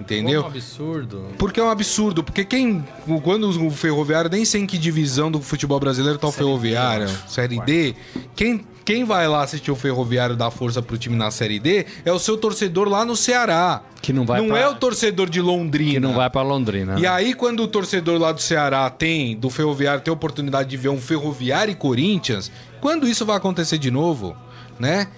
Entendeu? 0.00 0.42
Um 0.42 0.46
absurdo. 0.46 1.26
Porque 1.36 1.58
é 1.58 1.62
um 1.62 1.70
absurdo, 1.70 2.22
porque 2.22 2.44
quem. 2.44 2.84
Quando 3.24 3.48
o 3.48 3.70
Ferroviário, 3.70 4.30
nem 4.30 4.44
sei 4.44 4.62
em 4.62 4.66
que 4.66 4.78
divisão 4.78 5.28
do 5.30 5.40
futebol 5.40 5.80
brasileiro 5.80 6.18
tá 6.18 6.28
o 6.28 6.32
Ferroviário, 6.32 7.08
Série 7.26 7.60
D. 7.62 7.96
Quem, 8.36 8.64
quem 8.88 9.04
vai 9.04 9.28
lá 9.28 9.42
assistir 9.42 9.70
o 9.70 9.76
Ferroviário 9.76 10.34
dar 10.34 10.50
força 10.50 10.80
pro 10.80 10.96
time 10.96 11.14
na 11.14 11.30
Série 11.30 11.60
D 11.60 11.84
é 12.06 12.10
o 12.10 12.18
seu 12.18 12.38
torcedor 12.38 12.88
lá 12.88 13.04
no 13.04 13.14
Ceará. 13.14 13.82
Que 14.00 14.14
não 14.14 14.24
vai 14.24 14.40
Não 14.40 14.48
pra- 14.48 14.60
é 14.60 14.66
o 14.66 14.76
torcedor 14.76 15.28
de 15.28 15.42
Londrina. 15.42 15.92
Que 15.92 16.00
não 16.00 16.14
vai 16.14 16.30
pra 16.30 16.40
Londrina. 16.40 16.98
E 16.98 17.06
aí, 17.06 17.34
quando 17.34 17.62
o 17.62 17.68
torcedor 17.68 18.18
lá 18.18 18.32
do 18.32 18.40
Ceará 18.40 18.88
tem, 18.88 19.36
do 19.36 19.50
Ferroviário, 19.50 20.00
tem 20.00 20.10
a 20.10 20.14
oportunidade 20.14 20.70
de 20.70 20.76
ver 20.78 20.88
um 20.88 20.98
Ferroviário 20.98 21.70
e 21.70 21.74
Corinthians, 21.74 22.50
quando 22.80 23.06
isso 23.06 23.26
vai 23.26 23.36
acontecer 23.36 23.76
de 23.76 23.90
novo, 23.90 24.34
né? 24.80 25.08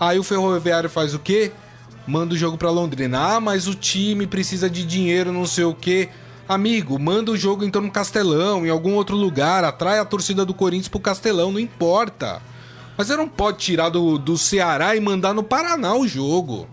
Aí 0.00 0.18
o 0.18 0.24
Ferroviário 0.24 0.90
faz 0.90 1.14
o 1.14 1.20
quê? 1.20 1.52
Manda 2.08 2.34
o 2.34 2.36
jogo 2.36 2.58
pra 2.58 2.68
Londrina. 2.72 3.36
Ah, 3.36 3.38
mas 3.38 3.68
o 3.68 3.76
time 3.76 4.26
precisa 4.26 4.68
de 4.68 4.84
dinheiro, 4.84 5.30
não 5.32 5.46
sei 5.46 5.62
o 5.62 5.72
quê. 5.72 6.08
Amigo, 6.48 6.98
manda 6.98 7.30
o 7.30 7.36
jogo 7.36 7.62
então 7.64 7.80
no 7.80 7.92
Castelão, 7.92 8.66
em 8.66 8.70
algum 8.70 8.94
outro 8.94 9.14
lugar, 9.14 9.62
atrai 9.62 10.00
a 10.00 10.04
torcida 10.04 10.44
do 10.44 10.52
Corinthians 10.52 10.88
pro 10.88 10.98
Castelão, 10.98 11.52
não 11.52 11.60
importa. 11.60 12.42
Mas 13.00 13.06
você 13.06 13.16
não 13.16 13.26
pode 13.26 13.56
tirar 13.56 13.88
do, 13.88 14.18
do 14.18 14.36
Ceará 14.36 14.94
e 14.94 15.00
mandar 15.00 15.32
no 15.32 15.42
Paraná 15.42 15.94
o 15.94 16.06
jogo. 16.06 16.68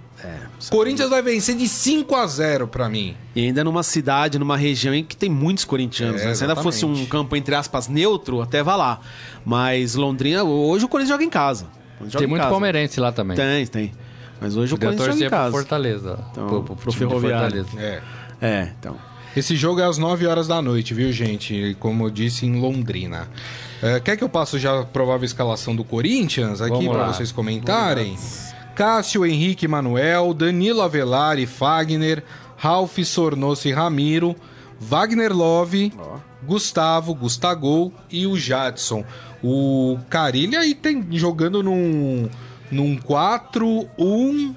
Corinthians 0.70 1.10
vai 1.10 1.22
vencer 1.22 1.56
de 1.56 1.70
5 1.70 2.14
a 2.16 2.28
0 2.28 2.68
pra 2.68 2.90
mim. 2.90 3.16
E 3.34 3.46
ainda 3.46 3.64
numa 3.64 3.82
cidade, 3.82 4.38
numa 4.38 4.58
região 4.58 4.94
em 4.94 5.06
que 5.06 5.16
tem 5.16 5.30
muitos 5.30 5.64
corintianos. 5.64 6.22
É, 6.22 6.26
né? 6.26 6.36
Se 6.36 6.44
ainda 6.44 6.56
fosse 6.58 6.86
um 6.86 7.06
campo, 7.06 7.34
entre 7.38 7.56
aspas, 7.56 7.88
neutro, 7.88 8.42
até 8.42 8.62
vá 8.62 8.76
lá. 8.76 9.00
Mas 9.46 9.96
Londrina, 9.96 10.44
hoje 10.44 10.84
o 10.84 10.90
Corinthians 10.90 11.14
joga 11.14 11.24
em 11.24 11.30
casa. 11.30 11.68
O 12.02 12.06
joga 12.06 12.18
Tem 12.18 12.26
em 12.26 12.30
muito 12.30 12.42
casa. 12.42 12.52
palmeirense 12.52 13.00
lá 13.00 13.14
também. 13.14 13.38
Tem, 13.38 13.66
tem. 13.66 13.92
Mas 14.42 14.58
hoje 14.58 14.74
o 14.74 14.78
Podia 14.78 14.98
Corinthians 14.98 15.20
joga 15.20 15.26
em 15.26 15.30
torcer 15.30 15.30
pro 15.30 15.38
casa. 15.38 15.52
Fortaleza. 15.52 16.20
Então, 16.32 16.48
pro, 16.64 16.76
pro 16.76 16.92
de 16.92 16.98
Ferroviário. 16.98 17.64
Fortaleza. 17.64 17.80
É. 17.80 18.02
É, 18.42 18.72
então. 18.78 18.98
Esse 19.34 19.56
jogo 19.56 19.80
é 19.80 19.86
às 19.86 19.98
9 19.98 20.26
horas 20.26 20.48
da 20.48 20.62
noite, 20.62 20.94
viu, 20.94 21.10
gente? 21.14 21.78
Como 21.80 22.06
eu 22.06 22.10
disse, 22.10 22.46
em 22.46 22.60
Londrina. 22.60 23.30
É, 23.82 24.00
quer 24.00 24.18
que 24.18 24.24
eu 24.24 24.30
passe 24.30 24.58
já 24.58 24.82
a 24.82 24.86
provável 24.86 25.26
escalação 25.26 25.76
do 25.76 25.84
Corinthians 25.84 26.62
aqui 26.62 26.88
para 26.90 27.08
vocês 27.08 27.32
comentarem? 27.32 28.18
Cássio, 28.76 29.26
Henrique, 29.26 29.68
Manuel, 29.68 30.34
Danilo 30.34 30.82
Avelar 30.82 31.40
e 31.40 31.46
Fagner, 31.46 32.24
Ralf, 32.56 32.98
Sornoso 33.04 33.68
e 33.68 33.72
Ramiro, 33.72 34.36
Wagner 34.80 35.36
Love, 35.36 35.92
Gustavo, 36.44 37.14
Gustagol 37.14 37.92
e 38.10 38.28
o 38.28 38.38
Jadson. 38.38 39.04
O 39.44 39.98
Carilha 40.10 40.60
aí 40.60 40.74
tem 40.74 41.06
jogando 41.12 41.62
num, 41.64 42.30
num 42.72 42.98
4-1... 42.98 44.56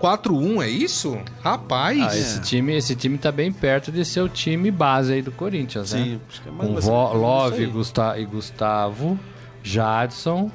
4-1, 0.00 0.62
é 0.62 0.68
isso? 0.68 1.18
Rapaz! 1.42 2.00
Ah, 2.00 2.16
esse, 2.16 2.40
time, 2.40 2.74
esse 2.76 2.94
time 2.96 3.18
tá 3.18 3.30
bem 3.30 3.52
perto 3.52 3.92
de 3.92 4.04
ser 4.04 4.20
o 4.22 4.28
time 4.28 4.70
base 4.70 5.12
aí 5.12 5.22
do 5.22 5.30
Corinthians, 5.32 5.92
né? 5.92 6.02
Sim, 6.04 6.20
acho 6.28 6.42
que 6.42 6.48
é 6.48 6.52
mais 6.52 6.68
Com 6.70 6.80
Vo- 6.80 7.12
Love. 7.14 7.66
Gusta- 7.66 8.18
e 8.18 8.24
Gustavo, 8.24 9.18
Jadson, 9.62 10.50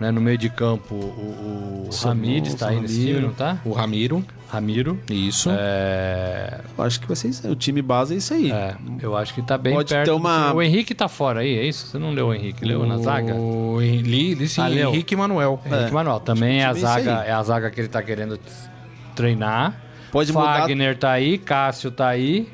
né? 0.00 0.10
No 0.10 0.20
meio 0.20 0.38
de 0.38 0.48
campo 0.48 0.94
o, 0.94 1.88
o 1.88 1.90
Ramires 2.04 2.54
tá 2.54 2.68
aí 2.68 2.80
nesse 2.80 3.00
time, 3.06 3.20
não 3.20 3.32
tá? 3.32 3.58
O 3.64 3.72
Ramiro, 3.72 4.24
Ramiro. 4.48 4.98
isso. 5.10 5.50
É, 5.52 6.60
Eu 6.78 6.84
acho 6.84 7.00
que 7.00 7.06
vai 7.06 7.16
ser 7.16 7.28
isso. 7.28 7.46
aí. 7.46 7.52
O 7.52 7.56
time 7.56 7.82
base 7.82 8.14
é 8.14 8.16
isso 8.18 8.32
aí. 8.34 8.52
é, 8.52 8.76
eu 9.02 9.16
acho 9.16 9.34
que 9.34 9.42
tá 9.42 9.58
bem 9.58 9.74
Pode 9.74 9.92
perto. 9.92 10.04
ter 10.06 10.12
uma-. 10.12 10.52
O 10.54 10.62
Henrique 10.62 10.94
tá 10.94 11.08
fora 11.08 11.40
aí, 11.40 11.58
é 11.58 11.64
isso? 11.64 11.86
Você 11.88 11.98
não 11.98 12.12
leu 12.12 12.28
o 12.28 12.34
Henrique? 12.34 12.64
Leu 12.64 12.86
na 12.86 12.98
zaga? 12.98 13.34
O 13.34 13.80
Li, 13.80 14.34
Li 14.34 14.48
sim, 14.48 14.60
Ah. 14.60 14.70
Henrique 14.70 15.16
Manuel. 15.16 15.60
Henrique 15.66 15.92
Manuel. 15.92 16.20
Também 16.20 16.60
é 16.60 16.66
a, 16.66 16.70
é 16.70 16.74
zaga, 16.74 17.10
é 17.26 17.32
a 17.32 17.42
zaga 17.42 17.70
que 17.70 17.80
ele 17.80 17.88
tá 17.88 18.02
querendo 18.02 18.38
treinar. 19.16 19.74
Pode 20.12 20.32
mudar, 20.32 20.60
Fagner 20.60 20.96
tá 20.96 21.10
aí, 21.10 21.36
Cássio 21.38 21.90
tá 21.90 22.06
aí. 22.08 22.48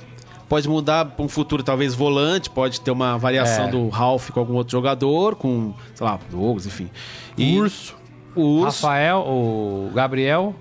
pode 0.48 0.68
mudar 0.68 1.04
para 1.06 1.24
um 1.24 1.28
futuro 1.28 1.62
talvez 1.62 1.94
volante, 1.94 2.48
pode 2.50 2.80
ter 2.80 2.90
uma 2.90 3.16
variação 3.18 3.66
É. 3.66 3.70
do 3.70 3.88
Ralph 3.88 4.30
com 4.30 4.40
algum 4.40 4.54
outro 4.54 4.72
jogador, 4.72 5.34
com, 5.36 5.72
sei 5.94 6.06
lá, 6.06 6.18
Douglas, 6.30 6.66
enfim. 6.66 6.90
E 7.38 7.58
Urso. 7.58 7.96
o 8.34 8.42
Urso, 8.60 8.84
Rafael, 8.86 9.18
o 9.26 9.90
Gabriel. 9.94 10.54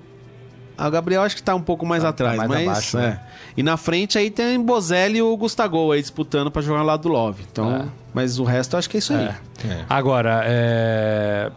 Ah, 0.78 0.88
o 0.88 0.92
Gabriel 0.92 1.22
acho 1.24 1.36
que 1.36 1.44
tá 1.44 1.54
um 1.54 1.62
pouco 1.62 1.86
mais 1.86 2.04
atrás, 2.06 2.38
mais 2.38 2.50
mas 2.50 2.68
abaixo, 2.68 2.98
é. 2.98 3.02
né? 3.02 3.20
E 3.56 3.62
na 3.62 3.76
frente 3.78 4.18
aí 4.18 4.32
tem 4.32 4.60
Bozelli 4.62 5.18
e 5.18 5.22
o 5.22 5.36
Gustavo 5.38 5.92
aí 5.92 6.02
disputando 6.02 6.50
pra 6.50 6.62
jogar 6.62 6.82
lado 6.84 7.02
do 7.04 7.10
Love. 7.10 7.44
Então, 7.52 7.70
É. 7.76 7.86
mas 8.14 8.40
o 8.40 8.44
resto 8.46 8.76
eu 8.76 8.80
acho 8.80 8.90
que 8.90 8.98
é 8.98 9.00
isso 9.00 9.14
aí. 9.14 9.26
É. 9.26 9.86
Agora, 9.90 10.42
é, 10.46 11.52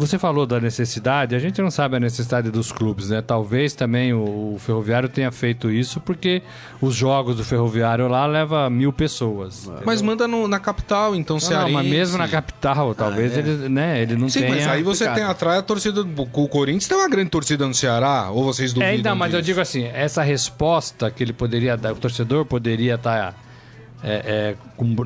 você 0.00 0.18
falou 0.18 0.46
da 0.46 0.58
necessidade, 0.58 1.34
a 1.34 1.38
gente 1.38 1.60
não 1.60 1.70
sabe 1.70 1.96
a 1.96 2.00
necessidade 2.00 2.50
dos 2.50 2.72
clubes, 2.72 3.10
né? 3.10 3.20
Talvez 3.20 3.74
também 3.74 4.12
o, 4.14 4.54
o 4.54 4.58
Ferroviário 4.58 5.08
tenha 5.08 5.30
feito 5.30 5.70
isso 5.70 6.00
porque 6.00 6.42
os 6.80 6.94
jogos 6.94 7.36
do 7.36 7.44
Ferroviário 7.44 8.08
lá 8.08 8.24
levam 8.26 8.68
mil 8.70 8.92
pessoas. 8.92 9.70
Mas 9.84 10.00
manda 10.00 10.26
no- 10.26 10.48
na 10.48 10.58
capital, 10.58 11.14
então 11.14 11.36
Não, 11.36 11.40
cearense. 11.40 11.72
não, 11.72 11.82
mas 11.82 11.90
mesmo 11.90 12.16
na 12.18 12.26
capital, 12.28 12.94
talvez 12.94 13.36
ele, 13.36 13.68
né, 13.68 14.00
ele 14.02 14.16
não 14.16 14.28
Sim, 14.28 14.40
tenha... 14.40 14.54
mas 14.54 14.66
aí 14.66 14.82
você 14.82 15.04
complicado. 15.04 15.14
tem 15.16 15.24
atrás 15.24 15.58
a 15.58 15.62
torcida 15.62 16.02
do 16.02 16.22
o 16.22 16.48
Corinthians 16.48 16.88
tem 16.88 16.96
uma 16.96 17.08
grande 17.08 17.30
torcida 17.30 17.66
no 17.66 17.74
Ceará, 17.74 18.30
ou 18.30 18.42
vocês 18.44 18.72
duvidam 18.72 18.92
É, 18.92 18.96
então, 18.96 19.14
mas 19.14 19.34
eu 19.34 19.40
disso? 19.40 19.46
digo 19.46 19.60
assim, 19.60 19.84
essa 19.84 20.22
resposta 20.22 21.10
que 21.10 21.22
ele 21.22 21.32
poderia 21.34 21.76
dar, 21.76 21.92
o 21.92 21.96
torcedor 21.96 22.44
poderia 22.46 22.94
estar 22.94 23.34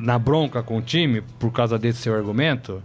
na 0.01 0.17
bronca 0.17 0.63
com 0.63 0.77
o 0.77 0.81
time 0.81 1.21
por 1.39 1.51
causa 1.51 1.77
desse 1.77 1.99
seu 2.01 2.15
argumento, 2.15 2.81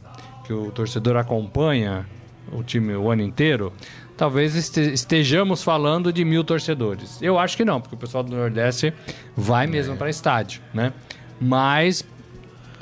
que 0.50 0.54
o 0.54 0.68
torcedor 0.72 1.16
acompanha 1.16 2.04
o 2.50 2.60
time 2.64 2.92
o 2.96 3.08
ano 3.08 3.22
inteiro, 3.22 3.72
talvez 4.16 4.56
este- 4.56 4.80
estejamos 4.92 5.62
falando 5.62 6.12
de 6.12 6.24
mil 6.24 6.42
torcedores. 6.42 7.22
Eu 7.22 7.38
acho 7.38 7.56
que 7.56 7.64
não, 7.64 7.80
porque 7.80 7.94
o 7.94 7.98
pessoal 7.98 8.24
do 8.24 8.34
Nordeste 8.34 8.92
vai 9.36 9.68
mesmo 9.68 9.96
para 9.96 10.10
estádio, 10.10 10.60
né? 10.74 10.92
Mas 11.40 12.04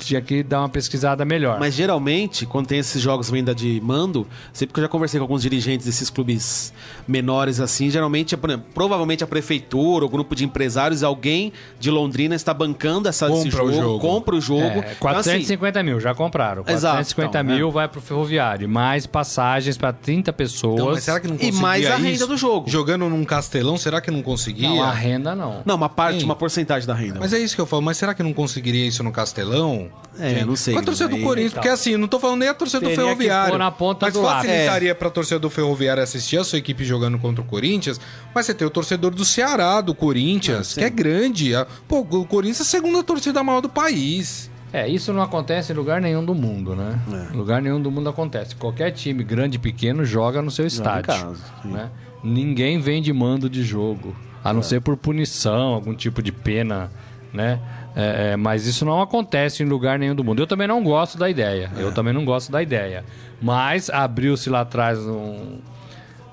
tinha 0.05 0.21
que 0.21 0.43
dar 0.43 0.59
uma 0.61 0.69
pesquisada 0.69 1.23
melhor. 1.25 1.59
Mas 1.59 1.73
geralmente, 1.73 2.45
quando 2.45 2.67
tem 2.67 2.79
esses 2.79 3.01
jogos 3.01 3.29
venda 3.29 3.53
de 3.53 3.79
mando, 3.83 4.27
sempre 4.53 4.73
que 4.73 4.79
eu 4.79 4.83
já 4.83 4.87
conversei 4.89 5.19
com 5.19 5.23
alguns 5.23 5.41
dirigentes 5.41 5.85
desses 5.85 6.09
clubes 6.09 6.73
menores 7.07 7.59
assim, 7.59 7.89
geralmente, 7.89 8.33
é, 8.33 8.37
por 8.37 8.49
exemplo, 8.49 8.67
provavelmente 8.73 9.23
a 9.23 9.27
prefeitura, 9.27 10.05
o 10.05 10.09
grupo 10.09 10.35
de 10.35 10.45
empresários, 10.45 11.03
alguém 11.03 11.51
de 11.79 11.89
Londrina 11.89 12.35
está 12.35 12.53
bancando 12.53 13.07
essa, 13.07 13.25
esse 13.27 13.49
Compra 13.49 13.63
o 13.63 13.71
jogo, 13.71 13.81
jogo. 13.81 13.99
compra 13.99 14.35
o 14.35 14.41
jogo. 14.41 14.61
É, 14.61 14.67
Então, 14.69 14.81
assim, 14.89 14.99
450 14.99 15.83
mil, 15.83 15.99
já 15.99 16.13
compraram. 16.13 16.63
Exato, 16.67 16.95
450 16.97 17.39
então, 17.39 17.55
mil 17.55 17.71
vai 17.71 17.87
pro 17.87 18.01
ferroviário. 18.01 18.67
Mais 18.69 19.05
passagens 19.05 19.77
para 19.77 19.93
30 19.93 20.31
pessoas. 20.33 20.73
Então, 20.75 20.91
mas 20.91 21.03
será 21.03 21.19
que 21.19 21.27
não 21.27 21.37
E 21.39 21.51
mais 21.51 21.85
a 21.85 21.95
renda 21.95 22.09
isso? 22.09 22.27
do 22.27 22.37
jogo. 22.37 22.69
Jogando 22.69 23.09
num 23.09 23.23
castelão, 23.25 23.77
será 23.77 24.01
que 24.01 24.11
não 24.11 24.21
conseguia? 24.21 24.69
Não, 24.69 24.83
a 24.83 24.91
renda 24.91 25.35
não. 25.35 25.61
Não, 25.65 25.75
uma 25.75 25.89
parte, 25.89 26.19
Sim. 26.19 26.25
uma 26.25 26.35
porcentagem 26.35 26.87
da 26.87 26.93
renda. 26.93 27.19
Mas 27.19 27.33
é 27.33 27.39
isso 27.39 27.55
que 27.55 27.61
eu 27.61 27.65
falo, 27.65 27.81
mas 27.81 27.97
será 27.97 28.13
que 28.13 28.23
não 28.23 28.33
conseguiria 28.33 28.87
isso 28.87 29.03
no 29.03 29.11
Castelão? 29.11 29.88
É, 30.19 30.43
não 30.43 30.55
sei, 30.55 30.73
Com 30.73 30.81
a 30.81 30.83
torcida 30.83 31.07
do 31.07 31.15
aí- 31.15 31.23
Corinthians, 31.23 31.53
porque 31.53 31.69
assim, 31.69 31.95
não 31.95 32.07
tô 32.07 32.19
falando 32.19 32.39
nem 32.39 32.49
a 32.49 32.53
torcida 32.53 32.81
do 32.81 32.89
Teria 32.89 32.97
que 32.97 33.03
Ferroviário. 33.05 33.51
pôr 33.51 33.57
na 33.57 33.71
ponta 33.71 34.05
mas 34.05 34.13
do 34.13 34.21
facilitaria 34.21 34.93
pra 34.93 35.09
torcida 35.09 35.39
do 35.39 35.49
Ferroviário 35.49 36.03
assistir 36.03 36.37
a 36.37 36.43
sua 36.43 36.59
equipe 36.59 36.83
jogando 36.83 37.17
contra 37.17 37.41
o 37.41 37.45
Corinthians, 37.45 38.01
mas 38.35 38.45
você 38.45 38.53
tem 38.53 38.67
o 38.67 38.69
torcedor 38.69 39.11
do 39.15 39.23
Ceará, 39.23 39.79
do 39.79 39.95
Corinthians, 39.95 40.73
que 40.73 40.83
é 40.83 40.89
grande. 40.89 41.51
Pô, 41.87 41.99
o 41.99 42.25
Corinthians 42.25 42.59
é 42.59 42.63
a 42.63 42.65
segunda 42.65 43.01
torcida 43.01 43.41
maior 43.43 43.61
do 43.61 43.69
país. 43.69 44.49
É, 44.73 44.87
isso 44.87 45.13
não 45.13 45.21
acontece 45.21 45.71
em 45.71 45.75
lugar 45.75 46.01
nenhum 46.01 46.23
do 46.25 46.35
mundo, 46.35 46.75
né? 46.75 46.99
É. 47.31 47.33
Em 47.33 47.37
lugar 47.37 47.61
nenhum 47.61 47.81
do 47.81 47.89
mundo 47.89 48.09
acontece. 48.09 48.55
Qualquer 48.55 48.91
time, 48.91 49.23
grande 49.23 49.55
e 49.55 49.59
pequeno, 49.59 50.03
joga 50.03 50.41
no 50.41 50.51
seu 50.51 50.67
estádio. 50.67 51.05
casa, 51.05 51.37
sim. 51.63 51.69
né? 51.69 51.89
Ninguém 52.23 52.79
vende 52.79 53.11
mando 53.13 53.49
de 53.49 53.63
jogo, 53.63 54.13
a 54.43 54.51
não 54.53 54.61
ser 54.61 54.81
por 54.81 54.97
punição, 54.97 55.73
algum 55.73 55.95
tipo 55.95 56.21
de 56.21 56.31
pena, 56.31 56.91
né? 57.33 57.59
É, 57.95 58.31
é, 58.31 58.37
mas 58.37 58.65
isso 58.65 58.85
não 58.85 59.01
acontece 59.01 59.63
em 59.63 59.65
lugar 59.65 59.97
nenhum 59.97 60.15
do 60.15 60.23
mundo. 60.23 60.41
Eu 60.41 60.47
também 60.47 60.67
não 60.67 60.83
gosto 60.83 61.17
da 61.17 61.29
ideia. 61.29 61.71
É. 61.75 61.83
Eu 61.83 61.91
também 61.91 62.13
não 62.13 62.23
gosto 62.23 62.51
da 62.51 62.61
ideia. 62.61 63.03
Mas 63.41 63.89
abriu-se 63.89 64.49
lá 64.49 64.61
atrás 64.61 64.99
um, 64.99 65.57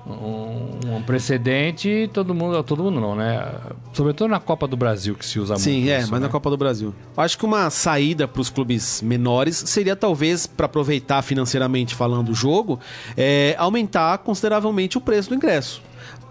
um, 0.07 0.95
um 0.95 1.01
precedente 1.03 1.89
e 1.89 2.07
todo 2.07 2.33
mundo, 2.33 2.61
todo 2.63 2.83
mundo 2.83 2.99
não, 2.99 3.15
né? 3.15 3.45
Sobretudo 3.93 4.29
na 4.29 4.39
Copa 4.39 4.67
do 4.67 4.77
Brasil 4.77 5.15
que 5.15 5.25
se 5.25 5.39
usa 5.39 5.55
Sim, 5.57 5.79
muito. 5.79 5.89
é, 5.89 5.99
isso, 5.99 6.11
mas 6.11 6.21
né? 6.21 6.27
na 6.27 6.31
Copa 6.31 6.49
do 6.49 6.57
Brasil. 6.57 6.93
Acho 7.15 7.37
que 7.37 7.45
uma 7.45 7.69
saída 7.69 8.27
para 8.27 8.41
os 8.41 8.49
clubes 8.49 9.01
menores 9.01 9.57
seria 9.65 9.95
talvez 9.95 10.47
para 10.47 10.65
aproveitar 10.65 11.21
financeiramente 11.21 11.95
falando 11.95 12.29
o 12.29 12.33
jogo, 12.33 12.79
é, 13.15 13.55
aumentar 13.57 14.17
consideravelmente 14.19 14.97
o 14.97 15.01
preço 15.01 15.29
do 15.29 15.35
ingresso. 15.35 15.81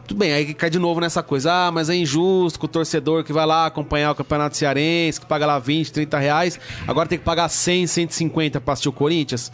Tudo 0.07 0.19
bem, 0.19 0.33
aí 0.33 0.55
cai 0.55 0.71
de 0.71 0.79
novo 0.79 1.01
nessa 1.01 1.21
coisa, 1.21 1.53
ah, 1.53 1.73
mas 1.73 1.91
é 1.91 1.97
injusto 1.97 2.61
com 2.61 2.67
o 2.67 2.69
torcedor 2.69 3.25
que 3.25 3.33
vai 3.33 3.45
lá 3.45 3.67
acompanhar 3.67 4.13
o 4.13 4.15
Campeonato 4.15 4.57
Cearense, 4.57 5.21
que 5.21 5.27
paga 5.27 5.45
lá 5.45 5.59
20, 5.59 5.93
30 5.93 6.19
reais, 6.19 6.61
agora 6.87 7.09
tem 7.09 7.19
que 7.19 7.25
pagar 7.25 7.49
100, 7.49 7.89
150 7.89 8.61
para 8.61 8.73
assistir 8.73 8.89
o 8.89 8.93
Corinthians. 8.93 9.51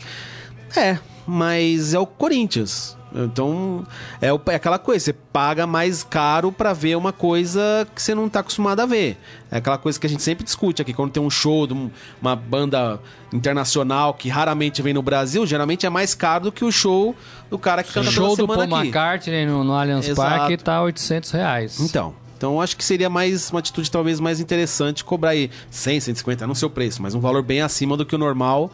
É, 0.76 0.98
mas 1.26 1.94
é 1.94 1.98
o 1.98 2.06
Corinthians. 2.06 2.98
Então, 3.14 3.87
é, 4.20 4.29
é 4.29 4.55
aquela 4.55 4.79
coisa, 4.79 5.05
você 5.05 5.12
paga 5.12 5.66
mais 5.66 6.03
caro 6.03 6.51
pra 6.51 6.72
ver 6.72 6.96
uma 6.96 7.12
coisa 7.12 7.87
que 7.94 8.01
você 8.01 8.14
não 8.14 8.29
tá 8.29 8.40
acostumado 8.40 8.81
a 8.81 8.87
ver. 8.87 9.18
É 9.51 9.59
aquela 9.59 9.77
coisa 9.79 10.01
que 10.01 10.07
a 10.07 10.11
gente 10.11 10.22
sempre 10.22 10.44
discute 10.44 10.81
aqui, 10.81 10.92
quando 10.94 11.11
tem 11.12 11.22
um 11.22 11.29
show 11.31 11.66
de 11.66 11.75
um- 11.75 11.90
uma 12.20 12.35
banda 12.35 12.98
internacional 13.33 14.14
que 14.14 14.29
raramente 14.29 14.81
vem 14.83 14.94
no 14.94 15.03
Brasil, 15.03 15.46
geralmente 15.46 15.85
é 15.87 15.90
mais 15.90 16.14
caro 16.14 16.44
do 16.44 16.53
que 16.53 16.64
o 16.64 16.70
show 16.72 17.14
do 17.51 17.59
cara 17.59 17.83
que 17.83 17.92
canta 17.92 18.09
O 18.09 18.12
show 18.12 18.29
toda 18.37 18.42
do 18.46 18.53
semana 18.53 18.68
Paul 18.68 18.79
aqui. 18.81 18.88
McCartney 18.88 19.46
no, 19.46 19.64
no 19.64 19.72
Allianz 19.75 20.09
Exato. 20.09 20.29
Parque 20.38 20.57
tá 20.57 20.83
800 20.83 21.31
reais. 21.33 21.81
Então, 21.81 22.14
então 22.37 22.61
acho 22.61 22.77
que 22.77 22.85
seria 22.85 23.11
mais 23.11 23.51
uma 23.51 23.59
atitude 23.61 23.90
talvez 23.90 24.20
mais 24.20 24.40
interessante 24.40 25.05
cobrar 25.05 25.31
aí 25.31 25.51
100, 25.70 26.01
150, 26.01 26.46
não 26.46 26.55
sei 26.55 26.66
o 26.66 26.70
preço, 26.70 27.03
mas 27.03 27.14
um 27.14 27.20
valor 27.20 27.42
bem 27.42 27.61
acima 27.61 27.96
do 27.96 28.07
que 28.07 28.14
o 28.14 28.18
normal, 28.18 28.70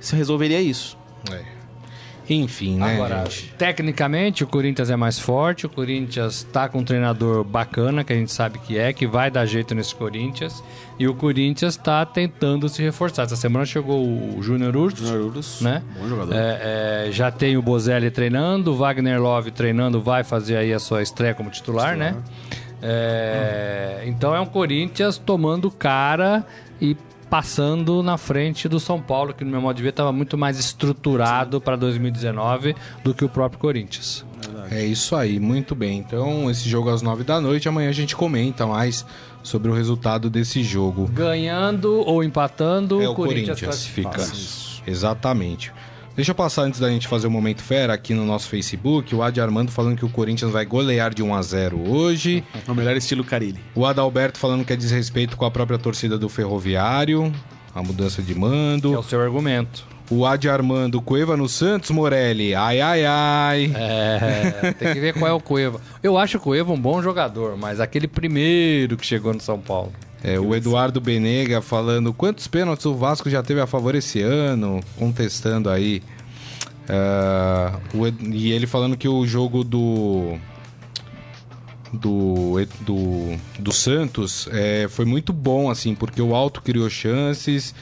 se 0.00 0.14
resolveria 0.16 0.60
isso. 0.60 0.96
É. 1.30 1.55
Enfim, 2.28 2.76
né, 2.76 2.94
Agora, 2.94 3.24
gente? 3.24 3.54
tecnicamente, 3.56 4.42
o 4.42 4.46
Corinthians 4.46 4.90
é 4.90 4.96
mais 4.96 5.18
forte. 5.18 5.64
O 5.66 5.68
Corinthians 5.68 6.42
tá 6.52 6.68
com 6.68 6.78
um 6.78 6.84
treinador 6.84 7.44
bacana, 7.44 8.02
que 8.02 8.12
a 8.12 8.16
gente 8.16 8.32
sabe 8.32 8.58
que 8.58 8.76
é, 8.76 8.92
que 8.92 9.06
vai 9.06 9.30
dar 9.30 9.46
jeito 9.46 9.74
nesse 9.74 9.94
Corinthians. 9.94 10.62
E 10.98 11.06
o 11.06 11.14
Corinthians 11.14 11.76
tá 11.76 12.04
tentando 12.04 12.68
se 12.68 12.82
reforçar. 12.82 13.22
Essa 13.22 13.36
semana 13.36 13.64
chegou 13.64 14.04
o 14.04 14.42
Júnior 14.42 14.76
Urso, 14.76 15.04
né? 15.62 15.82
Bom 16.00 16.08
jogador. 16.08 16.34
É, 16.34 17.06
é, 17.08 17.12
já 17.12 17.30
tem 17.30 17.56
o 17.56 17.62
Bozelli 17.62 18.10
treinando, 18.10 18.72
o 18.72 18.76
Wagner 18.76 19.20
Love 19.20 19.50
treinando, 19.52 20.00
vai 20.00 20.24
fazer 20.24 20.56
aí 20.56 20.72
a 20.72 20.78
sua 20.80 21.02
estreia 21.02 21.34
como 21.34 21.50
titular, 21.50 21.96
né? 21.96 22.16
É, 22.82 24.02
Então 24.06 24.34
é 24.34 24.40
um 24.40 24.46
Corinthians 24.46 25.18
tomando 25.18 25.70
cara 25.70 26.44
e 26.80 26.96
passando 27.36 28.02
na 28.02 28.16
frente 28.16 28.66
do 28.66 28.80
São 28.80 28.98
Paulo, 28.98 29.34
que 29.34 29.44
no 29.44 29.50
meu 29.50 29.60
modo 29.60 29.76
de 29.76 29.82
ver 29.82 29.90
estava 29.90 30.10
muito 30.10 30.38
mais 30.38 30.58
estruturado 30.58 31.60
para 31.60 31.76
2019 31.76 32.74
do 33.04 33.12
que 33.12 33.26
o 33.26 33.28
próprio 33.28 33.60
Corinthians. 33.60 34.24
É 34.70 34.82
isso 34.82 35.14
aí, 35.14 35.38
muito 35.38 35.74
bem. 35.74 35.98
Então, 35.98 36.50
esse 36.50 36.66
jogo 36.66 36.88
às 36.88 37.02
nove 37.02 37.24
da 37.24 37.38
noite, 37.38 37.68
amanhã 37.68 37.90
a 37.90 37.92
gente 37.92 38.16
comenta 38.16 38.66
mais 38.66 39.04
sobre 39.42 39.70
o 39.70 39.74
resultado 39.74 40.30
desse 40.30 40.62
jogo. 40.62 41.08
Ganhando 41.12 42.00
ou 42.06 42.24
empatando, 42.24 43.02
É 43.02 43.08
o 43.08 43.14
Corinthians, 43.14 43.60
Corinthians. 43.60 43.92
classifica. 44.16 44.90
Exatamente. 44.90 45.74
Deixa 46.16 46.30
eu 46.30 46.34
passar 46.34 46.62
antes 46.62 46.80
da 46.80 46.88
gente 46.88 47.06
fazer 47.06 47.26
o 47.26 47.30
Momento 47.30 47.62
Fera 47.62 47.92
aqui 47.92 48.14
no 48.14 48.24
nosso 48.24 48.48
Facebook. 48.48 49.14
O 49.14 49.22
Adi 49.22 49.38
Armando 49.38 49.70
falando 49.70 49.98
que 49.98 50.04
o 50.04 50.08
Corinthians 50.08 50.50
vai 50.50 50.64
golear 50.64 51.12
de 51.12 51.22
1 51.22 51.34
a 51.34 51.42
0 51.42 51.90
hoje. 51.90 52.42
É 52.66 52.70
o 52.70 52.74
melhor 52.74 52.96
estilo 52.96 53.22
Carilli. 53.22 53.60
O 53.74 53.84
Adalberto 53.84 54.38
falando 54.38 54.64
que 54.64 54.72
é 54.72 54.76
desrespeito 54.76 55.36
com 55.36 55.44
a 55.44 55.50
própria 55.50 55.78
torcida 55.78 56.16
do 56.16 56.28
Ferroviário. 56.30 57.30
A 57.74 57.82
mudança 57.82 58.22
de 58.22 58.32
Que 58.32 58.38
é 58.38 58.40
mando. 58.40 58.98
o 58.98 59.02
seu 59.02 59.20
argumento. 59.20 59.84
O 60.08 60.24
Adi 60.24 60.48
Armando, 60.48 61.02
Cueva 61.02 61.36
no 61.36 61.48
Santos, 61.48 61.90
Morelli. 61.90 62.54
Ai, 62.54 62.80
ai, 62.80 63.04
ai. 63.04 63.72
É, 63.74 64.72
tem 64.78 64.94
que 64.94 65.00
ver 65.00 65.12
qual 65.12 65.28
é 65.30 65.34
o 65.34 65.40
Cueva. 65.40 65.80
Eu 66.02 66.16
acho 66.16 66.38
o 66.38 66.40
Cueva 66.40 66.72
um 66.72 66.80
bom 66.80 67.02
jogador, 67.02 67.58
mas 67.58 67.78
aquele 67.80 68.08
primeiro 68.08 68.96
que 68.96 69.04
chegou 69.04 69.34
no 69.34 69.40
São 69.40 69.58
Paulo. 69.58 69.92
É, 70.24 70.40
o 70.40 70.54
Eduardo 70.54 71.00
Benega 71.00 71.60
falando 71.62 72.12
quantos 72.12 72.46
pênaltis 72.46 72.84
o 72.86 72.94
Vasco 72.94 73.28
já 73.30 73.42
teve 73.42 73.60
a 73.60 73.66
favor 73.66 73.94
esse 73.94 74.20
ano, 74.20 74.80
contestando 74.98 75.70
aí. 75.70 76.02
O 77.94 78.06
Ed- 78.06 78.18
e 78.36 78.50
ele 78.52 78.66
falando 78.66 78.96
que 78.96 79.08
o 79.08 79.26
jogo 79.26 79.62
do. 79.64 80.36
Do, 81.92 82.56
do, 82.80 83.36
do 83.60 83.72
Santos 83.72 84.48
é, 84.52 84.86
foi 84.90 85.04
muito 85.04 85.32
bom, 85.32 85.70
assim, 85.70 85.94
porque 85.94 86.20
o 86.20 86.34
Alto 86.34 86.60
criou 86.60 86.90
chances, 86.90 87.74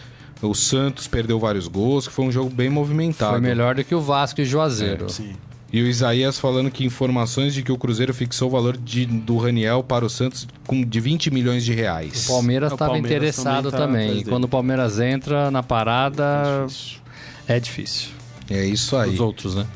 o 0.43 0.55
Santos 0.55 1.09
perdeu 1.09 1.39
vários 1.41 1.67
gols, 1.67 2.07
que 2.07 2.13
foi 2.13 2.27
um 2.27 2.31
jogo 2.31 2.51
bem 2.51 2.69
movimentado. 2.69 3.33
Foi 3.33 3.41
melhor 3.41 3.75
do 3.75 3.83
que 3.83 3.95
o 3.95 4.01
Vasco 4.01 4.41
e 4.41 4.45
Juazeiro. 4.45 5.09
Sim. 5.09 5.33
E 5.75 5.83
o 5.83 5.89
Isaías 5.89 6.39
falando 6.39 6.71
que 6.71 6.85
informações 6.85 7.53
de 7.53 7.61
que 7.61 7.73
o 7.73 7.77
Cruzeiro 7.77 8.15
fixou 8.15 8.47
o 8.47 8.51
valor 8.53 8.77
de, 8.77 9.05
do 9.07 9.37
Raniel 9.39 9.83
para 9.83 10.05
o 10.05 10.09
Santos 10.09 10.47
com, 10.69 10.85
de 10.85 11.01
20 11.01 11.33
milhões 11.33 11.65
de 11.65 11.75
reais. 11.75 12.27
O 12.27 12.29
Palmeiras 12.29 12.73
estava 12.73 12.93
Palmeiras 12.93 13.11
interessado 13.11 13.73
também 13.73 13.81
tá 13.81 13.87
também. 13.87 14.11
E 14.11 14.15
dele. 14.19 14.31
quando 14.31 14.45
o 14.45 14.49
Palmeiras 14.49 15.01
entra 15.01 15.51
na 15.51 15.65
parada, 15.65 16.65
é 17.49 17.59
difícil. 17.59 18.11
É 18.49 18.65
isso 18.65 18.97
aí. 18.97 19.15
Os 19.15 19.19
outros, 19.19 19.57
né? 19.57 19.67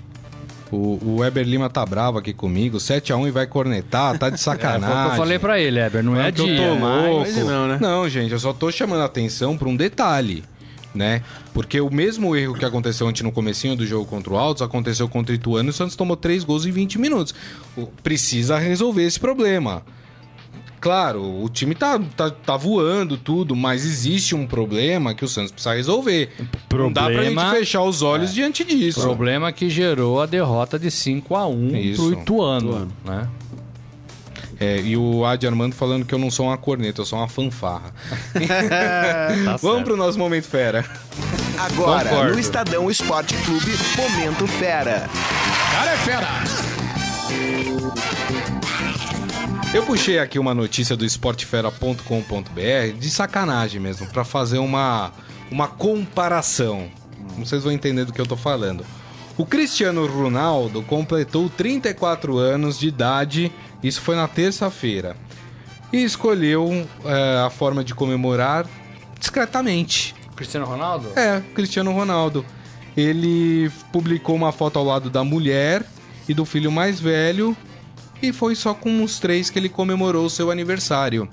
O, 0.70 1.01
o 1.05 1.16
Weber 1.18 1.44
Lima 1.44 1.68
tá 1.68 1.84
bravo 1.84 2.16
aqui 2.16 2.32
comigo, 2.32 2.78
7x1 2.78 3.26
e 3.26 3.30
vai 3.32 3.49
cornetar, 3.49 4.16
tá 4.16 4.30
de 4.30 4.36
É, 4.38 4.38
foi 4.38 4.53
o 4.53 4.55
sacanagem. 4.55 5.05
que 5.05 5.11
eu 5.11 5.16
falei 5.16 5.38
pra 5.40 5.59
ele, 5.59 5.80
Eber, 5.80 6.05
não 6.05 6.14
é 6.14 6.30
que 6.30 6.40
eu 6.40 6.46
dia, 6.46 6.68
tô 6.68 6.74
mas... 6.76 7.36
louco. 7.36 7.51
não, 7.51 7.66
né? 7.66 7.78
Não, 7.80 8.09
gente, 8.09 8.30
eu 8.30 8.38
só 8.38 8.53
tô 8.53 8.70
chamando 8.70 9.03
a 9.03 9.07
atenção 9.07 9.57
pra 9.57 9.68
um 9.68 9.74
detalhe, 9.74 10.44
né? 10.99 11.22
Porque 11.55 11.80
o 11.80 11.88
mesmo 11.90 12.34
erro 12.36 12.55
que 12.55 12.64
aconteceu 12.64 13.07
antes 13.07 13.22
no 13.22 13.30
comecinho 13.32 13.76
do 13.76 13.86
jogo 13.86 14.05
contra 14.05 14.32
o 14.32 14.36
Altos 14.36 14.61
aconteceu 14.62 15.09
contra 15.09 15.32
o 15.32 15.36
Ituano 15.36 15.68
e 15.68 15.70
o 15.70 15.72
Santos 15.72 15.94
tomou 15.96 16.16
três 16.16 16.42
gols 16.44 16.66
em 16.66 16.72
20 16.72 16.99
minutos. 16.99 17.32
Precisa 18.03 18.59
resolver 18.59 19.05
esse 19.05 19.18
problema. 19.20 19.82
Claro, 20.80 21.42
o 21.42 21.49
time 21.49 21.74
tá, 21.74 21.99
tá, 22.16 22.30
tá 22.30 22.57
voando 22.57 23.16
tudo, 23.16 23.57
mas 23.57 23.84
existe 23.84 24.34
um 24.36 24.46
problema 24.46 25.12
que 25.12 25.24
o 25.24 25.28
Santos 25.28 25.51
precisa 25.51 25.74
resolver. 25.74 26.30
Não 26.72 26.92
dá 26.92 27.03
pra 27.07 27.14
gente 27.24 27.34
Problema- 27.34 27.51
fechar 27.51 27.82
os 27.82 28.01
olhos 28.03 28.32
diante 28.32 28.62
disso. 28.62 29.01
Problema 29.01 29.51
que 29.51 29.68
gerou 29.68 30.20
a 30.20 30.26
derrota 30.26 30.78
de 30.78 30.88
5 30.90 31.34
a 31.34 31.49
1 31.49 31.76
Isso. 31.76 32.11
pro 32.11 32.20
Ituano, 32.20 32.88
né? 33.05 33.28
É, 34.61 34.80
e 34.80 34.96
o 34.96 35.24
Adi 35.24 35.46
Armando 35.46 35.74
falando 35.74 36.04
que 36.04 36.12
eu 36.12 36.18
não 36.18 36.30
sou 36.30 36.46
uma 36.46 36.59
corneta, 36.59 37.00
eu 37.00 37.06
sou 37.06 37.18
uma 37.18 37.28
fanfarra. 37.28 37.92
Tá 38.34 39.56
Vamos 39.56 39.61
certo. 39.61 39.84
pro 39.84 39.96
nosso 39.96 40.18
momento 40.18 40.44
fera. 40.44 40.84
Agora, 41.59 42.09
Concordo. 42.09 42.32
no 42.34 42.38
Estadão 42.38 42.90
Esporte 42.90 43.34
Clube, 43.44 43.72
Momento 43.96 44.46
Fera. 44.46 45.09
Cara 45.72 45.90
é 45.92 45.96
fera! 45.98 46.26
Eu 49.74 49.82
puxei 49.84 50.18
aqui 50.18 50.38
uma 50.38 50.54
notícia 50.54 50.96
do 50.96 51.04
esportefera.com.br 51.04 52.98
de 52.98 53.11
sacanagem 53.11 53.80
mesmo, 53.80 54.06
pra 54.06 54.24
fazer 54.24 54.59
uma, 54.59 55.12
uma 55.50 55.68
comparação. 55.68 56.88
Vocês 57.36 57.62
vão 57.62 57.72
entender 57.72 58.04
do 58.04 58.12
que 58.12 58.20
eu 58.20 58.26
tô 58.26 58.36
falando. 58.36 58.84
O 59.36 59.44
Cristiano 59.44 60.06
Ronaldo 60.06 60.82
completou 60.82 61.48
34 61.50 62.38
anos 62.38 62.78
de 62.78 62.88
idade, 62.88 63.52
isso 63.82 64.00
foi 64.00 64.16
na 64.16 64.26
terça-feira, 64.28 65.16
e 65.92 66.02
escolheu 66.02 66.86
é, 67.04 67.42
a 67.46 67.50
forma 67.50 67.82
de 67.82 67.94
comemorar 67.94 68.66
discretamente. 69.18 70.14
Cristiano 70.36 70.66
Ronaldo? 70.66 71.08
É, 71.16 71.40
Cristiano 71.54 71.92
Ronaldo. 71.92 72.44
Ele 72.96 73.70
publicou 73.92 74.34
uma 74.36 74.52
foto 74.52 74.78
ao 74.78 74.84
lado 74.84 75.08
da 75.10 75.22
mulher 75.24 75.84
e 76.28 76.34
do 76.34 76.44
filho 76.44 76.70
mais 76.70 77.00
velho. 77.00 77.56
E 78.20 78.32
foi 78.32 78.56
só 78.56 78.74
com 78.74 79.02
os 79.04 79.20
três 79.20 79.48
que 79.48 79.58
ele 79.58 79.68
comemorou 79.68 80.26
o 80.26 80.30
seu 80.30 80.50
aniversário. 80.50 81.28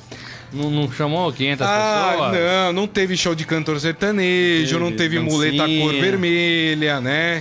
Não, 0.54 0.70
não 0.70 0.92
chamou 0.92 1.32
500 1.34 1.66
Ah, 1.68 2.10
pessoas? 2.12 2.34
não, 2.34 2.74
não 2.74 2.88
teve 2.88 3.18
show 3.18 3.34
de 3.34 3.44
cantor 3.46 3.80
sertanejo, 3.80 4.74
Teve 4.78 4.80
não 4.80 4.92
teve 4.96 5.20
muleta 5.20 5.66
cor 5.68 5.94
vermelha, 5.94 7.02
né? 7.02 7.38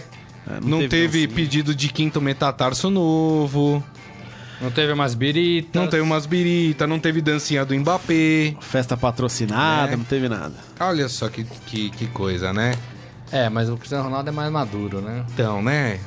É, 0.46 0.60
não 0.62 0.78
teve 0.78 0.88
teve, 0.88 1.20
dancinha. 1.26 1.28
pedido 1.36 1.74
de 1.74 1.88
quinto 1.88 2.20
metatarso 2.22 2.88
novo, 2.88 3.84
Não 4.64 4.70
teve 4.70 4.92
umas 4.92 5.14
biritas? 5.14 5.80
não 5.80 5.88
teve 5.88 6.02
umas 6.02 6.24
birita, 6.26 6.86
não 6.86 6.98
teve 6.98 7.20
dancinha 7.20 7.64
do 7.64 7.74
Mbappé. 7.74 8.56
Festa 8.60 8.96
patrocinada, 8.96 9.92
É. 9.92 9.96
não 9.96 10.04
teve 10.04 10.26
nada. 10.28 10.54
Olha 10.80 11.06
só 11.08 11.28
que, 11.28 11.44
que, 11.66 11.90
que 11.90 12.06
coisa, 12.06 12.50
né? 12.52 12.74
É, 13.30 13.48
mas 13.48 13.68
o 13.68 13.76
Cristiano 13.76 14.04
Ronaldo 14.04 14.28
é 14.28 14.32
mais 14.32 14.50
maduro, 14.50 15.00
né? 15.00 15.24
Então, 15.32 15.60
né? 15.60 15.98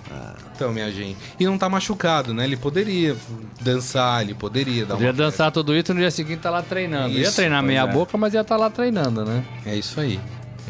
Então, 0.55 0.71
minha 0.71 0.89
gente. 0.91 1.17
E 1.39 1.45
não 1.45 1.57
tá 1.57 1.67
machucado, 1.69 2.33
né? 2.33 2.45
Ele 2.45 2.55
poderia 2.57 3.15
dançar, 3.61 4.21
ele 4.23 4.33
poderia 4.33 4.85
dar 4.85 4.95
Podia 4.95 5.07
uma 5.09 5.13
dançar 5.13 5.51
tudo 5.51 5.75
isso 5.75 5.93
no 5.93 5.99
dia 5.99 6.09
seguinte 6.09 6.39
tá 6.39 6.49
lá 6.49 6.61
treinando. 6.61 7.09
ia 7.13 7.23
Isso, 7.23 7.35
treinar 7.35 7.59
pois 7.61 7.67
meia 7.67 7.81
é. 7.81 7.87
boca, 7.87 8.17
mas 8.17 8.33
ia 8.33 8.41
estar 8.41 8.55
lá 8.57 8.69
treinando, 8.69 9.23
né? 9.25 9.43
É 9.65 9.75
isso 9.75 9.99
aí. 9.99 10.19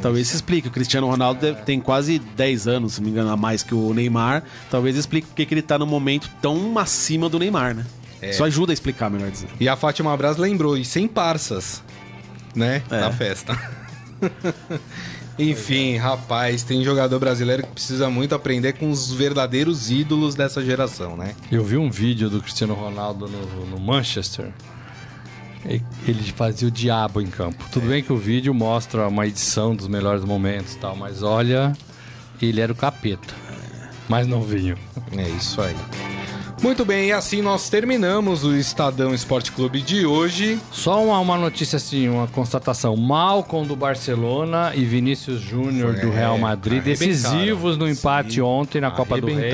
Talvez 0.01 0.27
isso 0.27 0.35
explique. 0.35 0.67
O 0.67 0.71
Cristiano 0.71 1.07
Ronaldo 1.07 1.41
deve- 1.41 1.61
tem 1.63 1.79
quase 1.79 2.19
10 2.19 2.67
anos, 2.67 2.93
se 2.93 3.01
não 3.01 3.05
me 3.05 3.11
engano, 3.11 3.29
a 3.31 3.37
mais 3.37 3.63
que 3.63 3.73
o 3.73 3.93
Neymar. 3.93 4.43
Talvez 4.69 4.95
explique 4.95 5.27
porque 5.27 5.45
que 5.45 5.53
ele 5.53 5.61
tá 5.61 5.77
no 5.77 5.85
momento 5.87 6.29
tão 6.41 6.77
acima 6.77 7.27
do 7.29 7.39
Neymar, 7.39 7.73
né? 7.75 7.85
É. 8.21 8.29
Isso 8.31 8.43
ajuda 8.43 8.71
a 8.71 8.75
explicar, 8.75 9.09
melhor 9.09 9.29
dizer. 9.31 9.47
E 9.59 9.67
a 9.69 9.75
Fátima 9.75 10.15
Braz 10.17 10.37
lembrou, 10.37 10.77
e 10.77 10.83
sem 10.85 11.07
parças, 11.07 11.83
né? 12.55 12.81
É. 12.89 13.01
Na 13.01 13.11
festa. 13.11 13.57
Enfim, 15.39 15.97
rapaz, 15.97 16.63
tem 16.63 16.83
jogador 16.83 17.19
brasileiro 17.19 17.61
que 17.63 17.69
precisa 17.73 18.09
muito 18.09 18.33
aprender 18.33 18.73
com 18.73 18.89
os 18.89 19.11
verdadeiros 19.13 19.91
ídolos 19.91 20.33
dessa 20.33 20.65
geração, 20.65 21.15
né? 21.15 21.35
Eu 21.51 21.63
vi 21.63 21.77
um 21.77 21.91
vídeo 21.91 22.27
do 22.27 22.41
Cristiano 22.41 22.73
Ronaldo 22.73 23.27
no, 23.27 23.65
no 23.67 23.79
Manchester. 23.79 24.51
Ele 25.67 26.23
fazia 26.31 26.67
o 26.67 26.71
diabo 26.71 27.21
em 27.21 27.27
campo. 27.27 27.63
Tudo 27.71 27.87
bem 27.87 28.01
que 28.01 28.13
o 28.13 28.17
vídeo 28.17 28.53
mostra 28.53 29.07
uma 29.07 29.27
edição 29.27 29.75
dos 29.75 29.87
melhores 29.87 30.23
momentos 30.23 30.73
e 30.73 30.77
tal, 30.77 30.95
mas 30.95 31.21
olha, 31.23 31.73
ele 32.41 32.61
era 32.61 32.71
o 32.71 32.75
capeta. 32.75 33.33
Mais 34.07 34.25
novinho. 34.25 34.77
É 35.17 35.27
isso 35.29 35.61
aí. 35.61 35.75
Muito 36.61 36.83
bem, 36.83 37.09
e 37.09 37.11
assim 37.11 37.41
nós 37.41 37.69
terminamos 37.69 38.43
o 38.43 38.55
Estadão 38.55 39.13
Esporte 39.13 39.51
Clube 39.51 39.79
de 39.79 40.07
hoje. 40.07 40.59
Só 40.71 41.03
uma, 41.03 41.19
uma 41.19 41.37
notícia 41.37 41.77
assim, 41.77 42.09
uma 42.09 42.27
constatação. 42.27 42.97
Malcom 42.97 43.63
do 43.63 43.75
Barcelona 43.75 44.71
e 44.73 44.83
Vinícius 44.83 45.39
Júnior 45.39 45.93
do 45.93 46.09
Real 46.09 46.35
é, 46.35 46.39
Madrid, 46.39 46.81
arrebentaram. 46.81 47.13
decisivos 47.13 47.77
no 47.77 47.87
empate 47.87 48.41
ontem 48.41 48.81
na 48.81 48.89
Copa 48.89 49.21
do 49.21 49.27
Rei. 49.27 49.53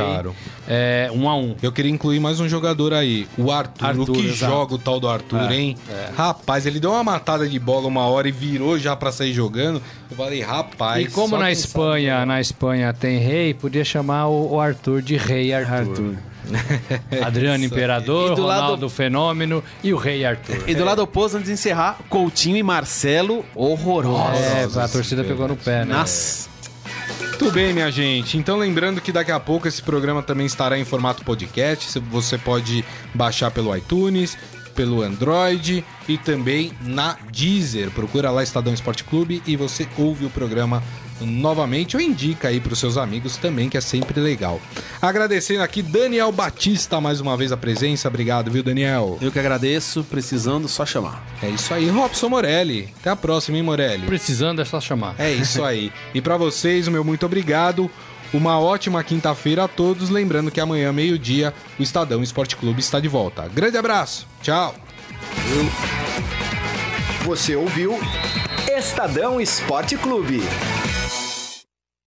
É, 0.66 1.12
um 1.14 1.30
a 1.30 1.36
um. 1.36 1.56
Eu 1.62 1.74
queria 1.74 1.92
incluir 1.92 2.22
mais 2.22 2.40
um 2.40 2.48
jogador 2.48 2.94
aí, 2.94 3.28
o 3.38 3.52
Arthur. 3.52 3.86
Arthur, 3.86 4.10
o 4.10 4.14
que 4.14 4.26
exato. 4.28 4.52
joga 4.52 4.76
o 4.76 4.78
tal 4.78 5.00
do 5.00 5.10
Arthur, 5.10 5.52
hein? 5.52 5.76
Rapaz, 6.16 6.66
ele 6.66 6.80
deu 6.80 6.92
uma 6.92 7.04
matada 7.04 7.48
de 7.48 7.60
bola 7.60 7.88
uma 7.88 8.08
hora 8.08 8.30
e 8.30 8.32
virou 8.32 8.80
já 8.80 8.96
pra 8.96 9.12
sair 9.12 9.34
jogando. 9.34 9.82
Eu 10.10 10.16
falei, 10.16 10.42
rapaz. 10.42 11.06
E 11.06 11.10
como 11.10 11.38
na 11.38 11.52
Espanha, 11.52 12.16
sabe 12.16 12.28
na 12.28 12.40
Espanha 12.40 12.94
tem 12.94 13.18
rei, 13.20 13.54
podia 13.54 13.84
chamar 13.84 14.28
o, 14.28 14.54
o 14.54 14.60
Arthur 14.60 15.02
de 15.02 15.18
Rei 15.18 15.54
Arthur. 15.54 15.74
Arthur. 15.74 16.33
Adriano 17.24 17.64
Imperador, 17.64 18.32
E 18.32 18.36
do 18.36 18.44
lado- 18.44 18.62
Ronaldo 18.62 18.90
Fenômeno 18.90 19.64
e 19.84 19.94
o 19.94 19.98
Rei 19.98 20.26
Arthur. 20.26 20.64
E 20.68 20.76
do 20.76 20.84
lado 20.84 21.02
oposto, 21.02 21.36
antes 21.38 21.48
de 21.48 21.54
encerrar, 21.54 21.98
Coutinho 22.10 22.58
e 22.58 22.64
Marcelo 22.64 23.46
horrorosos. 23.56 24.76
É, 24.78 24.82
a 24.82 24.88
torcida 24.88 25.24
pegou 25.24 25.48
no 25.48 25.56
pé, 25.56 25.86
né? 25.86 25.94
Nossa. 25.96 26.50
Tudo 27.38 27.52
bem, 27.52 27.74
minha 27.74 27.92
gente. 27.92 28.38
Então, 28.38 28.58
lembrando 28.58 29.02
que 29.02 29.12
daqui 29.12 29.32
a 29.32 29.40
pouco 29.40 29.68
esse 29.68 29.82
programa 29.82 30.22
também 30.22 30.46
estará 30.46 30.78
em 30.78 30.86
formato 30.86 31.24
podcast. 31.26 32.00
Você 32.12 32.38
pode 32.38 32.86
baixar 33.14 33.52
pelo 33.52 33.76
iTunes, 33.76 34.38
pelo 34.76 35.02
Android 35.02 35.84
e 36.08 36.18
também 36.18 36.72
na 36.82 37.18
Deezer. 37.32 37.92
Procura 37.92 38.32
lá 38.32 38.44
Estadão 38.44 38.74
Esporte 38.74 39.04
Clube 39.04 39.42
e 39.46 39.56
você 39.56 39.88
ouve 39.98 40.26
o 40.26 40.30
programa 40.30 40.82
novamente 41.26 41.96
ou 41.96 42.02
indica 42.02 42.48
aí 42.48 42.60
para 42.60 42.74
os 42.74 42.80
seus 42.80 42.98
amigos 42.98 43.38
também, 43.38 43.70
que 43.70 43.78
é 43.78 43.82
sempre 43.82 44.20
legal. 44.20 44.62
Agradecendo 45.02 45.64
aqui 45.64 45.82
Daniel 45.82 46.32
Batista 46.32 47.00
mais 47.02 47.20
uma 47.20 47.36
vez 47.36 47.52
a 47.52 47.58
presença. 47.58 48.08
Obrigado, 48.08 48.52
viu, 48.52 48.64
Daniel? 48.64 49.18
Eu 49.22 49.32
que 49.32 49.40
agradeço, 49.40 50.04
precisando, 50.04 50.68
só 50.68 50.86
chamar. 50.86 51.26
É 51.42 51.50
isso 51.50 51.74
aí, 51.74 51.90
Robson 51.90 52.30
Morelli. 52.30 52.90
Até 53.00 53.10
a 53.10 53.16
próxima, 53.16 53.58
hein, 53.58 53.64
Morelli? 53.64 54.06
Precisando 54.06 54.62
é 54.62 54.66
só 54.66 54.80
chamar. 54.80 55.16
É 55.18 55.32
isso 55.32 55.64
aí. 55.64 55.92
E 56.14 56.22
pra 56.22 56.38
vocês, 56.38 56.88
o 56.88 56.92
meu 56.92 57.04
muito 57.04 57.26
obrigado. 57.26 57.90
Uma 58.34 58.60
ótima 58.60 59.04
quinta-feira 59.04 59.66
a 59.66 59.68
todos. 59.68 60.10
Lembrando 60.10 60.50
que 60.50 60.60
amanhã, 60.60 60.92
meio-dia, 60.92 61.54
o 61.78 61.84
Estadão 61.84 62.24
Esporte 62.24 62.56
Clube 62.56 62.80
está 62.80 63.00
de 63.00 63.08
volta. 63.08 63.48
Grande 63.54 63.78
abraço. 63.78 64.28
Tchau. 64.42 64.74
Você 67.26 67.56
ouviu 67.56 68.00
Estadão 68.68 69.40
Esporte 69.40 69.96
Clube. 69.96 70.42